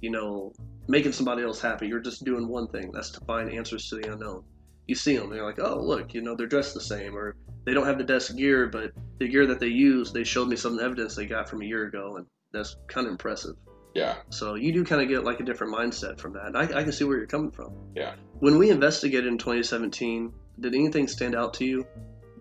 you 0.00 0.10
know, 0.10 0.52
making 0.86 1.12
somebody 1.12 1.42
else 1.42 1.60
happy. 1.60 1.88
You're 1.88 2.00
just 2.00 2.24
doing 2.24 2.46
one 2.46 2.68
thing. 2.68 2.92
That's 2.92 3.10
to 3.10 3.20
find 3.20 3.50
answers 3.50 3.88
to 3.88 3.96
the 3.96 4.12
unknown. 4.12 4.44
You 4.86 4.94
see 4.94 5.16
them, 5.16 5.30
they're 5.30 5.44
like, 5.44 5.58
oh, 5.58 5.80
look, 5.80 6.14
you 6.14 6.20
know, 6.20 6.34
they're 6.34 6.46
dressed 6.46 6.74
the 6.74 6.80
same, 6.80 7.16
or 7.16 7.36
they 7.64 7.72
don't 7.72 7.86
have 7.86 7.98
the 7.98 8.04
best 8.04 8.36
gear, 8.36 8.66
but 8.66 8.92
the 9.18 9.28
gear 9.28 9.46
that 9.46 9.60
they 9.60 9.68
use, 9.68 10.12
they 10.12 10.24
showed 10.24 10.48
me 10.48 10.56
some 10.56 10.78
evidence 10.78 11.14
they 11.14 11.26
got 11.26 11.48
from 11.48 11.62
a 11.62 11.64
year 11.64 11.86
ago, 11.86 12.16
and 12.16 12.26
that's 12.52 12.76
kind 12.88 13.06
of 13.06 13.12
impressive. 13.12 13.56
Yeah, 13.94 14.16
So 14.30 14.56
you 14.56 14.72
do 14.72 14.84
kind 14.84 15.00
of 15.00 15.08
get 15.08 15.22
like 15.22 15.38
a 15.38 15.44
different 15.44 15.72
mindset 15.72 16.18
from 16.18 16.32
that. 16.32 16.46
And 16.46 16.58
I, 16.58 16.62
I 16.62 16.82
can 16.82 16.90
see 16.90 17.04
where 17.04 17.16
you're 17.16 17.26
coming 17.26 17.52
from. 17.52 17.72
Yeah. 17.94 18.14
When 18.40 18.58
we 18.58 18.70
investigated 18.70 19.26
in 19.26 19.38
2017, 19.38 20.32
did 20.58 20.74
anything 20.74 21.06
stand 21.06 21.36
out 21.36 21.54
to 21.54 21.64
you 21.64 21.86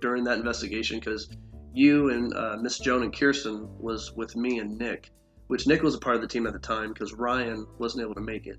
during 0.02 0.24
that 0.24 0.40
investigation? 0.40 1.00
Because 1.00 1.30
you 1.72 2.10
and 2.10 2.34
uh, 2.34 2.58
Miss 2.60 2.80
Joan 2.80 3.04
and 3.04 3.16
Kirsten 3.16 3.70
was 3.80 4.12
with 4.16 4.36
me 4.36 4.58
and 4.58 4.80
Nick, 4.80 5.12
which 5.48 5.68
Nick 5.68 5.84
was 5.84 5.94
a 5.94 6.00
part 6.00 6.16
of 6.16 6.24
the 6.24 6.28
team 6.28 6.48
at 6.48 6.54
the 6.54 6.60
time 6.60 6.92
because 6.92 7.14
Ryan 7.14 7.68
wasn't 7.78 8.04
able 8.04 8.16
to 8.16 8.22
make 8.22 8.48
it. 8.48 8.58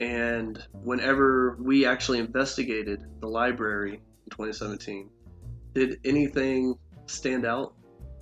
And 0.00 0.62
whenever 0.72 1.56
we 1.60 1.86
actually 1.86 2.18
investigated 2.18 3.04
the 3.20 3.28
library 3.28 3.94
in 3.94 4.30
2017, 4.30 5.08
did 5.74 5.98
anything 6.04 6.74
stand 7.06 7.46
out? 7.46 7.74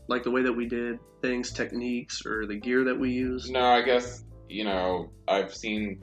Like 0.09 0.23
the 0.23 0.31
way 0.31 0.43
that 0.43 0.53
we 0.53 0.67
did 0.67 0.99
things, 1.23 1.53
techniques, 1.53 2.27
or 2.27 2.47
the 2.47 2.57
gear 2.57 2.85
that 2.85 2.99
we 2.99 3.11
used? 3.11 3.51
no, 3.53 3.65
I 3.65 3.83
guess 3.83 4.25
you 4.49 4.65
know 4.65 5.11
I've 5.29 5.55
seen 5.55 6.03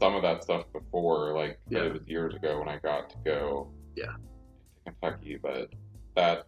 some 0.00 0.14
of 0.14 0.22
that 0.22 0.42
stuff 0.42 0.64
before. 0.72 1.34
Like 1.34 1.58
Yeah. 1.68 1.84
it 1.84 1.92
was 1.92 2.08
years 2.08 2.34
ago 2.34 2.58
when 2.58 2.68
I 2.68 2.78
got 2.78 3.10
to 3.10 3.16
go. 3.24 3.70
Yeah. 3.96 4.12
To 4.86 4.92
Kentucky, 4.92 5.38
but 5.42 5.70
that 6.16 6.46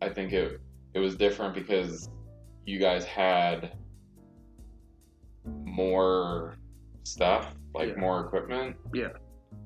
I 0.00 0.08
think 0.08 0.32
it 0.32 0.60
it 0.94 0.98
was 0.98 1.16
different 1.16 1.54
because 1.54 2.10
you 2.66 2.78
guys 2.78 3.04
had 3.04 3.72
more 5.64 6.54
stuff, 7.04 7.54
like 7.74 7.90
Yeah. 7.90 8.00
more 8.00 8.20
equipment. 8.24 8.76
Yeah. 8.94 9.08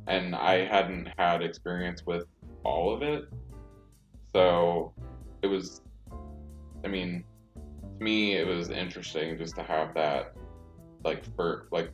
And 0.06 0.34
I 0.34 0.64
hadn't 0.66 1.08
had 1.18 1.42
experience 1.42 2.04
with 2.06 2.24
all 2.64 2.92
of 2.94 3.02
it. 3.02 3.24
So 4.34 4.92
it 5.42 5.46
was 5.48 5.82
I 6.84 6.88
mean, 6.88 7.24
to 7.54 8.04
me 8.04 8.34
it 8.36 8.46
was 8.46 8.70
interesting 8.70 9.36
just 9.38 9.56
to 9.56 9.62
have 9.62 9.94
that 9.94 10.34
like 11.04 11.24
for 11.34 11.66
like 11.72 11.90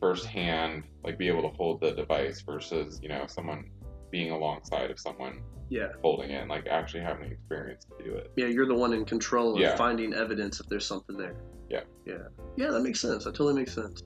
firsthand 0.00 0.84
like 1.04 1.18
be 1.18 1.28
able 1.28 1.42
to 1.42 1.56
hold 1.56 1.80
the 1.80 1.92
device 1.92 2.40
versus, 2.40 2.98
you 3.02 3.08
know, 3.08 3.26
someone 3.26 3.70
being 4.10 4.30
alongside 4.30 4.90
of 4.90 4.98
someone 4.98 5.42
Yeah. 5.68 5.88
holding 6.02 6.30
it 6.30 6.40
and 6.40 6.50
like 6.50 6.66
actually 6.66 7.02
having 7.02 7.28
the 7.28 7.34
experience 7.34 7.84
to 7.98 8.04
do 8.04 8.14
it. 8.14 8.30
Yeah, 8.36 8.46
you're 8.46 8.66
the 8.66 8.74
one 8.74 8.92
in 8.92 9.04
control 9.04 9.54
of 9.54 9.60
Yeah. 9.60 9.76
finding 9.76 10.12
evidence 10.14 10.60
if 10.60 10.66
there's 10.68 10.86
something 10.86 11.16
there. 11.16 11.34
Yeah. 11.70 11.82
Yeah. 12.04 12.28
Yeah, 12.56 12.70
that 12.70 12.80
makes 12.82 13.00
sense. 13.00 13.24
That 13.24 13.34
totally 13.34 13.54
makes 13.54 13.72
sense. 13.74 14.02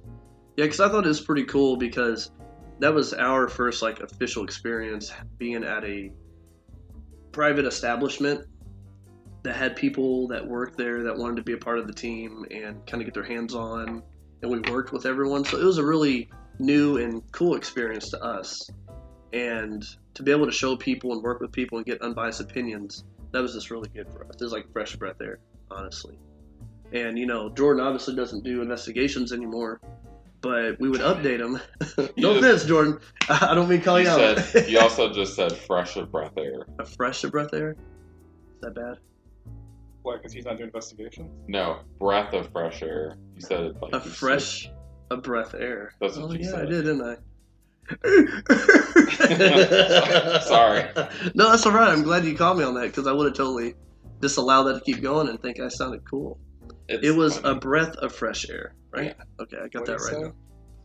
Yeah, 0.56 0.64
because 0.64 0.80
I 0.80 0.88
thought 0.88 1.04
it 1.04 1.08
was 1.08 1.20
pretty 1.20 1.44
cool 1.44 1.76
because 1.76 2.30
that 2.78 2.92
was 2.92 3.14
our 3.14 3.48
first 3.48 3.82
like 3.82 4.00
official 4.00 4.44
experience 4.44 5.12
being 5.38 5.64
at 5.64 5.84
a 5.84 6.10
private 7.32 7.66
establishment 7.66 8.46
that 9.42 9.54
had 9.54 9.76
people 9.76 10.26
that 10.28 10.46
worked 10.46 10.76
there 10.76 11.02
that 11.04 11.16
wanted 11.16 11.36
to 11.36 11.42
be 11.42 11.52
a 11.52 11.58
part 11.58 11.78
of 11.78 11.86
the 11.86 11.92
team 11.92 12.44
and 12.50 12.84
kind 12.86 13.02
of 13.02 13.06
get 13.06 13.14
their 13.14 13.22
hands 13.22 13.54
on 13.54 14.02
and 14.42 14.50
we 14.50 14.58
worked 14.72 14.92
with 14.92 15.06
everyone 15.06 15.44
so 15.44 15.58
it 15.58 15.64
was 15.64 15.78
a 15.78 15.84
really 15.84 16.28
new 16.58 16.96
and 16.96 17.22
cool 17.32 17.54
experience 17.54 18.10
to 18.10 18.22
us 18.22 18.68
and 19.32 19.84
to 20.14 20.22
be 20.22 20.30
able 20.32 20.46
to 20.46 20.52
show 20.52 20.76
people 20.76 21.12
and 21.12 21.22
work 21.22 21.40
with 21.40 21.52
people 21.52 21.78
and 21.78 21.86
get 21.86 22.00
unbiased 22.02 22.40
opinions 22.40 23.04
that 23.36 23.42
was 23.42 23.52
just 23.52 23.70
really 23.70 23.90
good 23.90 24.06
for 24.08 24.24
us. 24.24 24.36
It 24.36 24.44
was 24.44 24.52
like 24.52 24.72
fresh 24.72 24.96
breath 24.96 25.20
air, 25.20 25.38
honestly. 25.70 26.18
And 26.92 27.18
you 27.18 27.26
know, 27.26 27.50
Jordan 27.50 27.84
obviously 27.84 28.14
doesn't 28.14 28.44
do 28.44 28.62
investigations 28.62 29.32
anymore, 29.32 29.80
but 30.46 30.80
we 30.80 30.88
would 30.88 31.00
update 31.00 31.40
him. 31.40 31.60
no 32.16 32.34
just- 32.34 32.44
offense, 32.44 32.64
Jordan. 32.64 32.98
I 33.28 33.54
don't 33.54 33.68
mean 33.68 33.80
to 33.80 33.84
call 33.84 33.98
you 34.00 34.04
you, 34.06 34.10
out. 34.10 34.38
said 34.38 34.70
you 34.70 34.78
also 34.80 35.12
just 35.12 35.34
said 35.34 35.52
fresh 35.52 35.96
of 35.96 36.10
breath 36.12 36.36
air. 36.38 36.66
a 36.78 36.84
fresh 36.84 37.24
of 37.24 37.32
breath 37.32 37.52
air. 37.52 37.72
Is 38.54 38.60
that 38.62 38.74
bad? 38.74 38.98
Why? 40.02 40.16
Because 40.16 40.32
he's 40.32 40.44
not 40.44 40.56
doing 40.56 40.68
investigations. 40.68 41.30
No, 41.48 41.80
breath 41.98 42.32
of 42.32 42.50
fresh 42.52 42.82
air. 42.82 43.16
You 43.34 43.40
said 43.40 43.60
it 43.64 43.76
like 43.82 43.92
A 43.92 43.96
you 43.96 44.02
said- 44.04 44.12
fresh, 44.12 44.70
a 45.10 45.16
breath 45.16 45.54
air. 45.54 45.92
That's 46.00 46.16
what 46.16 46.30
oh 46.30 46.34
you 46.34 46.48
yeah, 46.48 46.56
I 46.56 46.64
did, 46.64 46.84
didn't 46.84 47.02
I? 47.02 47.16
Sorry. 50.40 50.84
No, 51.34 51.50
that's 51.50 51.66
all 51.66 51.72
right. 51.72 51.92
I'm 51.92 52.02
glad 52.02 52.24
you 52.24 52.36
called 52.36 52.58
me 52.58 52.64
on 52.64 52.74
that 52.74 52.82
because 52.88 53.06
I 53.06 53.12
would 53.12 53.26
have 53.26 53.34
totally 53.36 53.74
just 54.20 54.38
allowed 54.38 54.64
that 54.64 54.74
to 54.74 54.80
keep 54.80 55.02
going 55.02 55.28
and 55.28 55.40
think 55.40 55.60
I 55.60 55.68
sounded 55.68 56.02
cool. 56.08 56.38
It's 56.88 57.06
It 57.06 57.10
was 57.16 57.40
a 57.44 57.54
breath 57.54 57.96
of 57.96 58.12
fresh 58.14 58.48
air, 58.48 58.74
right? 58.92 59.16
Okay, 59.40 59.56
I 59.56 59.68
got 59.68 59.80
What'd 59.80 59.98
that 59.98 60.00
right. 60.04 60.14
say? 60.24 60.32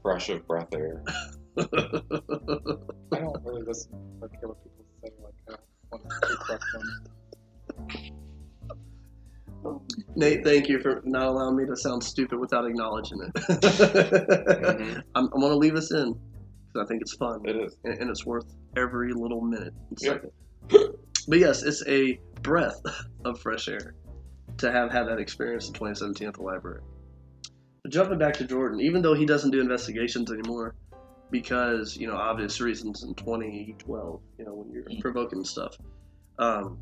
fresh 0.02 0.30
of 0.30 0.48
breath 0.48 0.74
air. 0.74 1.04
I 1.58 1.64
don't 3.20 3.44
really 3.46 3.62
listen 3.68 3.92
or 4.22 4.28
care 4.30 4.48
what 4.50 4.64
people 4.64 4.84
say. 5.04 5.12
Like, 5.22 5.34
uh, 5.52 5.58
when 5.90 6.02
they 6.28 6.36
correct 6.38 6.64
them. 6.72 6.92
Nate, 10.16 10.44
thank 10.44 10.68
you 10.70 10.80
for 10.80 11.02
not 11.06 11.28
allowing 11.28 11.56
me 11.56 11.66
to 11.68 11.76
sound 11.76 12.04
stupid 12.04 12.40
without 12.40 12.66
acknowledging 12.66 13.22
it. 13.22 13.34
Mhm. 13.36 15.04
I'm, 15.16 15.26
I'm 15.34 15.40
going 15.40 15.52
to 15.52 15.58
leave 15.58 15.76
this 15.76 15.92
in 15.92 16.14
because 16.14 16.86
I 16.86 16.88
think 16.88 17.02
it's 17.02 17.16
fun 17.16 17.42
It 17.46 17.56
is. 17.56 17.76
and, 17.84 18.00
and 18.02 18.10
it's 18.10 18.26
worth 18.26 18.46
every 18.76 19.14
little 19.14 19.42
minute. 19.42 19.74
and 19.90 19.98
Yep. 20.02 20.14
second. 20.72 20.96
But 21.28 21.38
yes, 21.40 21.62
it's 21.62 21.86
a 21.88 22.20
breath 22.42 22.82
of 23.26 23.40
fresh 23.40 23.68
air 23.68 23.94
to 24.62 24.72
have 24.72 24.92
had 24.92 25.08
that 25.08 25.20
experience 25.20 25.68
in 25.68 25.74
2017 25.74 26.28
at 26.28 26.36
the 26.36 26.42
library. 26.42 26.82
But 27.84 27.92
jumping 27.92 28.20
back 28.20 28.36
to 28.36 28.46
Jordan, 28.46 28.80
even 28.80 29.02
though 29.02 29.14
he 29.14 29.26
doesn't 29.26 29.52
do 29.52 29.60
investigations 29.60 30.32
anymore, 30.32 30.76
because 31.32 31.96
you 31.98 32.08
know 32.08 32.16
obvious 32.16 32.62
reasons 32.62 33.04
in 33.04 33.14
2012, 33.16 34.22
you 34.38 34.46
know 34.46 34.54
when 34.54 34.72
you're 34.72 34.84
Mm. 34.84 35.02
provoking 35.02 35.44
stuff, 35.44 35.76
um, 36.38 36.78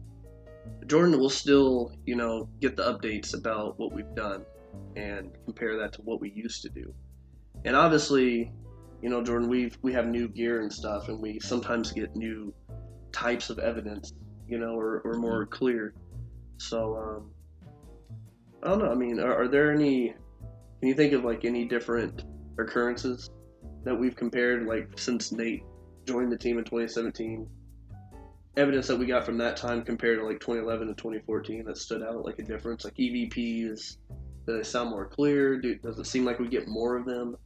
Jordan 0.87 1.19
will 1.19 1.29
still 1.29 1.91
you 2.05 2.15
know 2.15 2.47
get 2.61 2.75
the 2.75 2.83
updates 2.83 3.33
about 3.37 3.79
what 3.79 3.93
we've 3.93 4.15
done 4.15 4.45
and 4.95 5.31
compare 5.45 5.77
that 5.77 5.93
to 5.93 6.01
what 6.01 6.19
we 6.19 6.31
used 6.31 6.61
to 6.63 6.69
do. 6.69 6.93
And 7.63 7.75
obviously, 7.75 8.51
you 9.01 9.09
know 9.09 9.23
Jordan, 9.23 9.49
we 9.49 9.71
we 9.83 9.93
have 9.93 10.07
new 10.07 10.27
gear 10.27 10.61
and 10.61 10.71
stuff, 10.71 11.07
and 11.07 11.21
we 11.21 11.39
sometimes 11.39 11.91
get 11.91 12.15
new 12.15 12.53
types 13.13 13.49
of 13.49 13.59
evidence, 13.59 14.11
you 14.47 14.59
know, 14.59 14.75
or, 14.75 15.01
or 15.05 15.13
more 15.17 15.45
clear. 15.45 15.93
So 16.57 16.95
um, 16.97 17.31
I 18.63 18.69
don't 18.69 18.79
know. 18.79 18.91
I 18.91 18.95
mean, 18.95 19.19
are, 19.19 19.43
are 19.43 19.47
there 19.47 19.71
any? 19.73 20.09
Can 20.79 20.87
you 20.87 20.93
think 20.93 21.13
of 21.13 21.23
like 21.23 21.45
any 21.45 21.65
different 21.65 22.23
occurrences 22.57 23.29
that 23.83 23.97
we've 23.97 24.15
compared, 24.15 24.65
like 24.65 24.97
since 24.97 25.31
Nate 25.31 25.63
joined 26.05 26.31
the 26.31 26.37
team 26.37 26.57
in 26.57 26.63
2017? 26.63 27.47
Evidence 28.57 28.87
that 28.87 28.97
we 28.97 29.05
got 29.05 29.25
from 29.25 29.37
that 29.37 29.55
time 29.55 29.83
compared 29.83 30.19
to 30.19 30.25
like 30.25 30.39
2011 30.39 30.87
to 30.87 30.93
2014 30.95 31.65
that 31.65 31.77
stood 31.77 32.03
out 32.03 32.25
like 32.25 32.39
a 32.39 32.43
difference, 32.43 32.83
like 32.83 32.95
EVPs. 32.95 33.97
Do 34.45 34.57
they 34.57 34.63
sound 34.63 34.89
more 34.89 35.05
clear? 35.05 35.57
Do, 35.61 35.75
does 35.75 35.99
it 35.99 36.07
seem 36.07 36.25
like 36.25 36.39
we 36.39 36.47
get 36.47 36.67
more 36.67 36.97
of 36.97 37.05
them? 37.05 37.37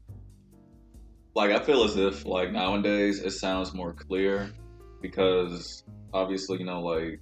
like 1.35 1.49
I 1.51 1.57
feel 1.63 1.83
as 1.83 1.97
if 1.97 2.25
like 2.25 2.51
nowadays 2.51 3.19
it 3.19 3.31
sounds 3.31 3.73
more 3.73 3.91
clear 3.93 4.51
because 5.01 5.83
obviously 6.13 6.59
you 6.59 6.65
know 6.65 6.81
like 6.81 7.19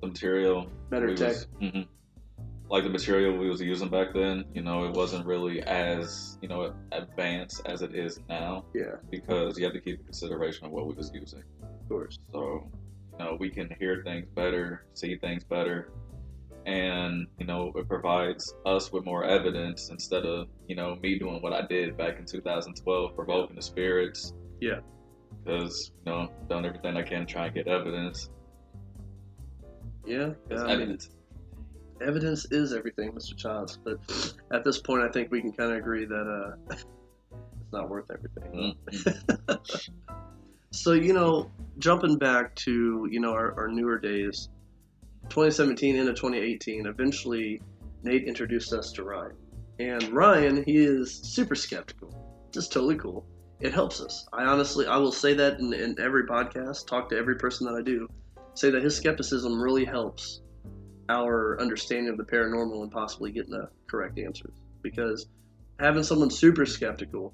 the 0.00 0.06
material 0.06 0.68
Better 0.88 1.14
tech. 1.16 1.34
was- 1.34 1.46
mhm. 1.60 1.88
Like 2.70 2.82
the 2.82 2.90
material 2.90 3.36
we 3.36 3.48
was 3.48 3.60
using 3.60 3.88
back 3.88 4.14
then 4.14 4.44
you 4.54 4.62
know 4.62 4.84
it 4.84 4.92
wasn't 4.92 5.24
really 5.26 5.62
as 5.62 6.38
you 6.40 6.48
know 6.48 6.72
advanced 6.92 7.62
as 7.66 7.82
it 7.82 7.94
is 7.94 8.18
now. 8.28 8.64
Yeah, 8.74 8.96
because 9.10 9.58
you 9.58 9.64
have 9.64 9.74
to 9.74 9.80
keep 9.80 9.98
in 9.98 10.04
consideration 10.04 10.66
of 10.66 10.72
what 10.72 10.86
we 10.86 10.94
was 10.94 11.10
using. 11.12 11.42
Of 11.62 11.88
course. 11.88 12.18
so 12.32 12.66
you 13.12 13.24
know 13.24 13.36
we 13.38 13.50
can 13.50 13.68
hear 13.78 14.02
things 14.02 14.26
better 14.34 14.86
see 14.94 15.16
things 15.16 15.44
better 15.44 15.92
and 16.66 17.26
you 17.38 17.46
know 17.46 17.72
it 17.76 17.86
provides 17.86 18.54
us 18.64 18.90
with 18.90 19.04
more 19.04 19.24
evidence 19.24 19.90
instead 19.90 20.24
of 20.24 20.48
you 20.66 20.74
know 20.74 20.96
me 20.96 21.18
doing 21.18 21.42
what 21.42 21.52
i 21.52 21.66
did 21.66 21.96
back 21.96 22.18
in 22.18 22.24
2012 22.24 23.14
provoking 23.14 23.56
the 23.56 23.62
spirits. 23.62 24.32
Yeah. 24.60 24.80
because 25.44 25.92
you 26.06 26.10
know 26.10 26.30
I've 26.40 26.48
done 26.48 26.64
everything 26.64 26.96
i 26.96 27.02
can 27.02 27.26
to 27.26 27.32
try 27.32 27.46
and 27.46 27.54
get 27.54 27.68
evidence. 27.68 28.30
Yeah, 30.06 30.32
yeah, 30.50 30.58
I 30.58 30.62
mean, 30.62 30.70
evidence 30.70 31.10
evidence 32.04 32.46
is 32.50 32.72
everything, 32.72 33.12
Mr. 33.12 33.36
Childs. 33.36 33.78
But 33.84 33.98
at 34.52 34.64
this 34.64 34.78
point, 34.78 35.02
I 35.02 35.08
think 35.08 35.30
we 35.30 35.40
can 35.40 35.52
kind 35.52 35.72
of 35.72 35.78
agree 35.78 36.04
that 36.04 36.56
uh, 36.70 36.74
it's 37.30 37.72
not 37.72 37.88
worth 37.88 38.10
everything. 38.10 38.76
Mhm. 38.92 39.80
So 40.74 40.90
you 40.90 41.12
know, 41.12 41.52
jumping 41.78 42.18
back 42.18 42.52
to 42.56 43.06
you 43.08 43.20
know 43.20 43.32
our, 43.32 43.54
our 43.56 43.68
newer 43.68 43.96
days, 43.96 44.48
2017 45.28 45.94
into 45.94 46.12
2018. 46.12 46.86
Eventually, 46.86 47.62
Nate 48.02 48.24
introduced 48.24 48.72
us 48.72 48.90
to 48.94 49.04
Ryan, 49.04 49.36
and 49.78 50.08
Ryan 50.08 50.64
he 50.64 50.78
is 50.78 51.14
super 51.14 51.54
skeptical. 51.54 52.12
Just 52.52 52.72
totally 52.72 52.96
cool. 52.96 53.24
It 53.60 53.72
helps 53.72 54.00
us. 54.00 54.26
I 54.32 54.46
honestly, 54.46 54.84
I 54.86 54.96
will 54.96 55.12
say 55.12 55.32
that 55.34 55.60
in, 55.60 55.72
in 55.72 55.94
every 56.00 56.24
podcast. 56.24 56.88
Talk 56.88 57.08
to 57.10 57.16
every 57.16 57.36
person 57.36 57.68
that 57.68 57.78
I 57.78 57.82
do. 57.82 58.08
Say 58.54 58.70
that 58.70 58.82
his 58.82 58.96
skepticism 58.96 59.60
really 59.62 59.84
helps 59.84 60.40
our 61.08 61.60
understanding 61.60 62.08
of 62.08 62.16
the 62.16 62.24
paranormal 62.24 62.82
and 62.82 62.90
possibly 62.90 63.30
getting 63.30 63.52
the 63.52 63.68
correct 63.86 64.18
answers. 64.18 64.54
Because 64.82 65.26
having 65.78 66.02
someone 66.02 66.30
super 66.30 66.66
skeptical 66.66 67.32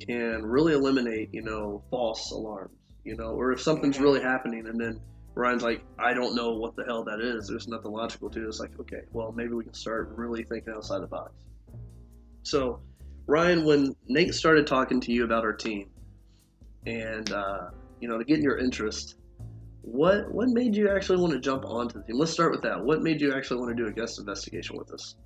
can 0.00 0.42
really 0.44 0.72
eliminate, 0.72 1.30
you 1.32 1.42
know, 1.42 1.82
false 1.90 2.30
alarms, 2.30 2.76
you 3.04 3.16
know, 3.16 3.30
or 3.30 3.52
if 3.52 3.60
something's 3.60 3.98
really 3.98 4.20
happening 4.20 4.66
and 4.66 4.80
then 4.80 5.00
Ryan's 5.34 5.62
like, 5.62 5.82
I 5.98 6.12
don't 6.12 6.34
know 6.34 6.52
what 6.52 6.76
the 6.76 6.84
hell 6.84 7.04
that 7.04 7.20
is. 7.20 7.48
There's 7.48 7.68
nothing 7.68 7.92
logical 7.92 8.30
to 8.30 8.44
it. 8.44 8.48
It's 8.48 8.60
like, 8.60 8.78
okay, 8.80 9.02
well, 9.12 9.32
maybe 9.32 9.52
we 9.54 9.64
can 9.64 9.74
start 9.74 10.12
really 10.16 10.42
thinking 10.42 10.74
outside 10.74 11.02
the 11.02 11.06
box. 11.06 11.32
So, 12.42 12.80
Ryan, 13.26 13.64
when 13.64 13.94
Nate 14.08 14.34
started 14.34 14.66
talking 14.66 15.00
to 15.02 15.12
you 15.12 15.24
about 15.24 15.44
our 15.44 15.52
team 15.52 15.88
and, 16.84 17.30
uh, 17.30 17.70
you 18.00 18.08
know, 18.08 18.18
to 18.18 18.24
get 18.24 18.40
your 18.40 18.58
interest, 18.58 19.16
what 19.82 20.30
what 20.32 20.48
made 20.48 20.76
you 20.76 20.88
actually 20.90 21.18
want 21.18 21.32
to 21.32 21.40
jump 21.40 21.64
onto 21.64 21.98
the 21.98 22.04
team? 22.04 22.18
Let's 22.18 22.32
start 22.32 22.52
with 22.52 22.62
that. 22.62 22.84
What 22.84 23.02
made 23.02 23.20
you 23.20 23.34
actually 23.34 23.60
want 23.60 23.76
to 23.76 23.82
do 23.82 23.88
a 23.88 23.92
guest 23.92 24.18
investigation 24.18 24.76
with 24.76 24.92
us? 24.92 25.16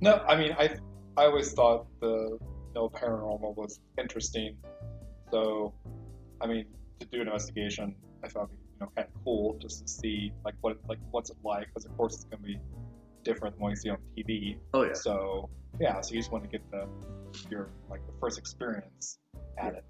No, 0.00 0.24
I 0.28 0.36
mean, 0.36 0.52
I 0.58 0.76
I 1.16 1.26
always 1.26 1.52
thought 1.52 1.86
the 2.00 2.38
you 2.40 2.74
know, 2.74 2.88
paranormal 2.88 3.56
was 3.56 3.80
interesting. 3.98 4.56
So, 5.30 5.74
I 6.40 6.46
mean, 6.46 6.66
to 7.00 7.06
do 7.06 7.20
an 7.20 7.28
investigation, 7.28 7.94
I 8.24 8.28
thought 8.28 8.44
it'd 8.44 8.50
be 8.50 8.64
you 8.74 8.80
know 8.80 8.92
kind 8.96 9.08
of 9.08 9.24
cool 9.24 9.58
just 9.60 9.86
to 9.86 9.92
see 9.92 10.32
like 10.44 10.54
what 10.60 10.78
like 10.88 10.98
what's 11.10 11.30
it 11.30 11.36
like 11.44 11.66
because 11.68 11.84
of 11.84 11.96
course 11.96 12.14
it's 12.14 12.24
gonna 12.24 12.42
be 12.42 12.58
different 13.24 13.56
than 13.56 13.62
what 13.62 13.70
you 13.70 13.76
see 13.76 13.90
on 13.90 13.98
TV. 14.16 14.58
Oh 14.74 14.84
yeah, 14.84 14.94
So 14.94 15.50
yeah, 15.80 16.00
so 16.00 16.14
you 16.14 16.20
just 16.20 16.32
want 16.32 16.44
to 16.44 16.50
get 16.50 16.68
the 16.70 16.86
your 17.50 17.70
like 17.90 18.04
the 18.06 18.12
first 18.20 18.38
experience 18.38 19.18
at 19.58 19.74
it. 19.74 19.84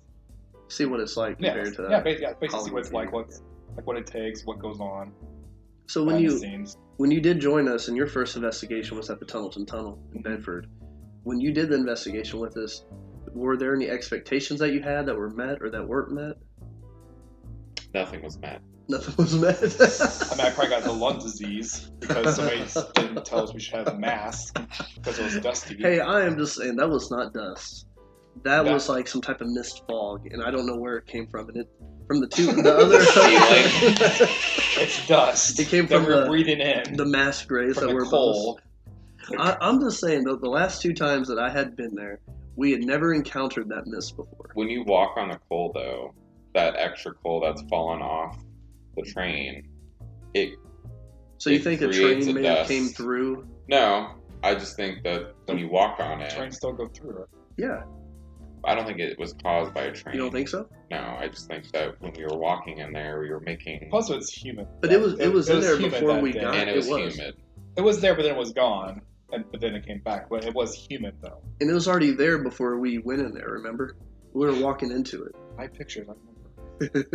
See 0.73 0.87
what 0.87 1.01
it's 1.01 1.17
like 1.17 1.37
Yeah, 1.39 1.53
compared 1.53 1.75
to 1.77 1.83
that. 1.83 1.91
yeah, 1.91 2.01
basically, 2.01 2.23
yeah, 2.27 2.33
basically 2.41 2.65
see 2.65 2.71
what 2.73 2.81
it's 2.81 2.91
Hollywood 2.91 3.07
like, 3.07 3.13
what's 3.13 3.43
like 3.77 3.87
what 3.87 3.97
it 3.97 4.07
takes, 4.07 4.45
what 4.45 4.59
goes 4.59 4.81
on 4.81 5.13
So 5.87 6.03
when 6.05 6.19
you 6.19 6.39
scenes. 6.39 6.77
when 6.97 7.11
you 7.11 7.21
did 7.21 7.41
join 7.41 7.69
us 7.69 7.89
and 7.89 7.97
your 7.97 8.07
first 8.07 8.37
investigation 8.37 8.97
was 8.97 9.11
at 9.11 9.19
the 9.21 9.27
Tunnelton 9.27 9.67
Tunnel 9.67 9.99
in 10.15 10.21
Mhm. 10.21 10.25
Bedford, 10.25 10.67
when 11.25 11.41
you 11.41 11.53
did 11.53 11.69
the 11.69 11.77
investigation 11.77 12.39
with 12.41 12.57
us, 12.57 12.85
were 13.35 13.57
there 13.57 13.75
any 13.75 13.89
expectations 13.89 14.61
that 14.61 14.73
you 14.73 14.81
had 14.83 15.07
that 15.07 15.17
were 15.17 15.31
met 15.31 15.63
or 15.63 15.71
that 15.71 15.87
weren't 15.87 16.13
met? 16.13 16.37
Nothing 17.95 18.23
was 18.23 18.39
met. 18.41 18.61
Nothing 18.89 19.15
was 19.17 19.35
met. 19.39 19.59
I 20.33 20.37
mean, 20.37 20.47
I 20.47 20.51
probably 20.51 20.71
got 20.71 20.83
the 20.83 20.93
lung 20.93 21.19
disease 21.19 21.91
because 22.01 22.37
somebody 22.37 22.65
didn't 22.95 23.25
tell 23.25 23.41
us 23.45 23.55
we 23.55 23.61
should 23.61 23.75
have 23.75 23.89
a 23.89 23.99
mask 23.99 24.59
because 24.97 25.19
it 25.19 25.25
was 25.25 25.39
dusty. 25.41 25.77
hey, 25.79 26.01
I 26.01 26.23
am 26.27 26.37
just 26.37 26.57
saying 26.57 26.77
that 26.77 26.89
was 26.91 27.11
not 27.11 27.33
dust. 27.33 27.87
That 28.45 28.65
That- 28.65 28.73
was 28.73 28.89
like 28.89 29.07
some 29.09 29.21
type 29.21 29.41
of 29.41 29.49
mist 29.49 29.83
fog, 29.89 30.27
and 30.33 30.43
I 30.43 30.51
don't 30.51 30.67
know 30.67 30.77
where 30.77 30.97
it 30.97 31.07
came 31.07 31.27
from. 31.27 31.49
And 31.49 31.59
it 31.59 31.69
from 32.09 32.21
the 32.21 32.27
two 32.27 32.47
the 32.47 32.75
other 32.77 32.99
It's 34.83 35.07
dust. 35.07 35.59
It 35.61 35.69
came 35.69 35.87
from 35.87 36.05
we're 36.05 36.23
the- 36.23 36.27
breathing 36.29 36.61
in 36.61 36.97
the 36.97 37.05
mass 37.05 37.45
graves 37.45 37.79
that 37.79 37.93
were 37.93 38.03
above 38.05 38.57
us. 38.59 38.63
I, 39.39 39.57
I'm 39.61 39.81
just 39.81 40.01
saying 40.01 40.25
though, 40.25 40.37
the 40.37 40.49
last 40.51 40.83
two 40.83 40.93
times 40.93 41.29
that 41.29 41.39
I 41.39 41.49
had 41.51 41.77
been 41.77 41.95
there, 41.95 42.19
we 42.57 42.73
had 42.73 42.83
never 42.83 43.15
encountered 43.15 43.69
that 43.69 43.87
mist 43.87 44.17
before. 44.17 44.51
When 44.55 44.69
you 44.69 44.83
walk 44.85 45.17
on 45.17 45.29
the 45.29 45.39
coal, 45.49 45.71
though, 45.75 46.13
that 46.55 46.75
extra 46.77 47.15
coal 47.15 47.41
that's 47.41 47.63
fallen 47.71 48.03
off 48.03 48.43
the 48.97 49.03
train, 49.03 49.69
it 50.35 50.55
So 51.39 51.51
you 51.51 51.57
It 51.57 51.65
think 51.65 51.81
a 51.83 51.89
train 51.89 52.29
a 52.29 52.33
may 52.33 52.45
have 52.47 52.57
dust. 52.59 52.71
came 52.71 52.89
through? 52.89 53.47
no. 53.69 54.15
I 54.45 54.57
just 54.57 54.75
think 54.75 55.05
that 55.05 55.35
when 55.47 55.57
you 55.57 55.69
walk 55.69 56.01
on 56.01 56.21
it, 56.21 56.31
Trains 56.31 56.57
still 56.57 56.73
go 56.73 56.89
through 56.89 57.23
it. 57.23 57.29
Yeah, 57.57 57.85
I 58.65 58.75
don't 58.75 58.87
think 58.87 58.99
it 59.01 59.19
was 59.19 59.33
caused 59.43 59.75
by 59.75 59.83
a 59.83 59.93
train. 59.93 60.15
you 60.15 60.21
don't 60.23 60.31
think 60.31 60.49
so? 60.49 60.69
No, 60.91 61.17
I 61.19 61.29
just 61.29 61.49
think 61.49 61.71
that 61.73 62.01
when 62.01 62.13
we 62.17 62.25
were 62.25 62.37
walking 62.39 62.79
in 62.79 62.93
there, 62.93 63.21
we 63.21 63.31
were 63.31 63.41
making, 63.41 63.89
Plus, 63.91 64.09
it's 64.11 64.33
humid. 64.33 64.69
But 64.81 64.93
it 64.93 65.01
was 65.01 65.19
it 65.19 65.33
was 65.33 65.49
in 65.49 65.61
there 65.61 65.77
before 65.79 66.21
we 66.21 66.33
day. 66.33 66.41
got. 66.43 66.55
and 66.55 66.71
it 66.71 66.77
was, 66.77 66.87
was. 66.89 67.15
humid. 67.17 67.37
It 67.77 67.81
was 67.81 68.01
there, 68.01 68.15
but 68.15 68.23
then 68.23 68.33
it 68.35 68.39
was 68.39 68.53
gone, 68.53 69.01
and 69.33 69.45
but 69.51 69.61
then 69.61 69.75
it 69.75 69.87
came 69.87 70.01
back. 70.01 70.29
But 70.29 70.45
it 70.45 70.55
was 70.55 70.75
humid 70.75 71.15
though. 71.21 71.39
and 71.61 71.69
it 71.71 71.73
was 71.73 71.89
already 71.89 72.13
there 72.13 72.39
before 72.39 72.79
we 72.79 72.99
went 72.99 73.21
in 73.23 73.33
there. 73.35 73.49
Remember, 73.49 73.97
we 74.33 74.47
were 74.47 74.55
walking 74.61 74.91
into 74.91 75.25
it. 75.25 75.35
I 75.59 75.67
pictured. 75.67 76.09
I 76.09 76.15
remember. 76.81 77.09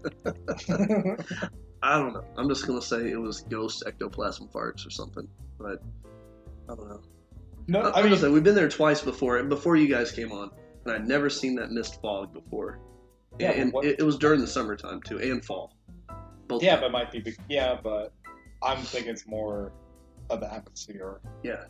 I 1.82 1.98
don't 1.98 2.12
know. 2.12 2.24
I'm 2.36 2.48
just 2.48 2.66
gonna 2.66 2.82
say 2.82 3.10
it 3.10 3.20
was 3.20 3.40
ghost 3.42 3.84
ectoplasm 3.86 4.48
farts 4.48 4.86
or 4.86 4.90
something. 4.90 5.26
But 5.58 5.82
I 6.68 6.74
don't 6.74 6.88
know. 6.88 7.00
no, 7.68 7.80
I, 7.80 7.88
I 7.88 7.96
I'm 7.98 8.02
mean, 8.04 8.10
just 8.10 8.22
saying 8.22 8.34
we've 8.34 8.44
been 8.44 8.54
there 8.54 8.68
twice 8.68 9.00
before, 9.00 9.42
before 9.44 9.76
you 9.76 9.88
guys 9.88 10.12
came 10.12 10.30
on, 10.32 10.50
and 10.84 10.94
I'd 10.94 11.06
never 11.08 11.28
seen 11.30 11.54
that 11.56 11.70
mist 11.70 12.00
fog 12.00 12.32
before. 12.32 12.78
Yeah, 13.38 13.52
and 13.52 13.72
what- 13.72 13.84
it, 13.84 13.98
it 14.00 14.02
was 14.02 14.16
during 14.18 14.40
the 14.40 14.46
summertime 14.46 15.00
too, 15.02 15.18
and 15.18 15.44
fall. 15.44 15.76
Both 16.48 16.62
yeah, 16.62 16.76
but 16.76 16.86
it 16.86 16.92
might 16.92 17.12
be. 17.12 17.20
be- 17.20 17.36
Yeah, 17.48 17.78
but 17.82 18.12
I'm 18.62 18.78
thinking 18.78 19.12
it's 19.12 19.26
more 19.26 19.72
of 20.30 20.40
the 20.40 20.52
atmosphere. 20.52 21.20
yeah, 21.42 21.64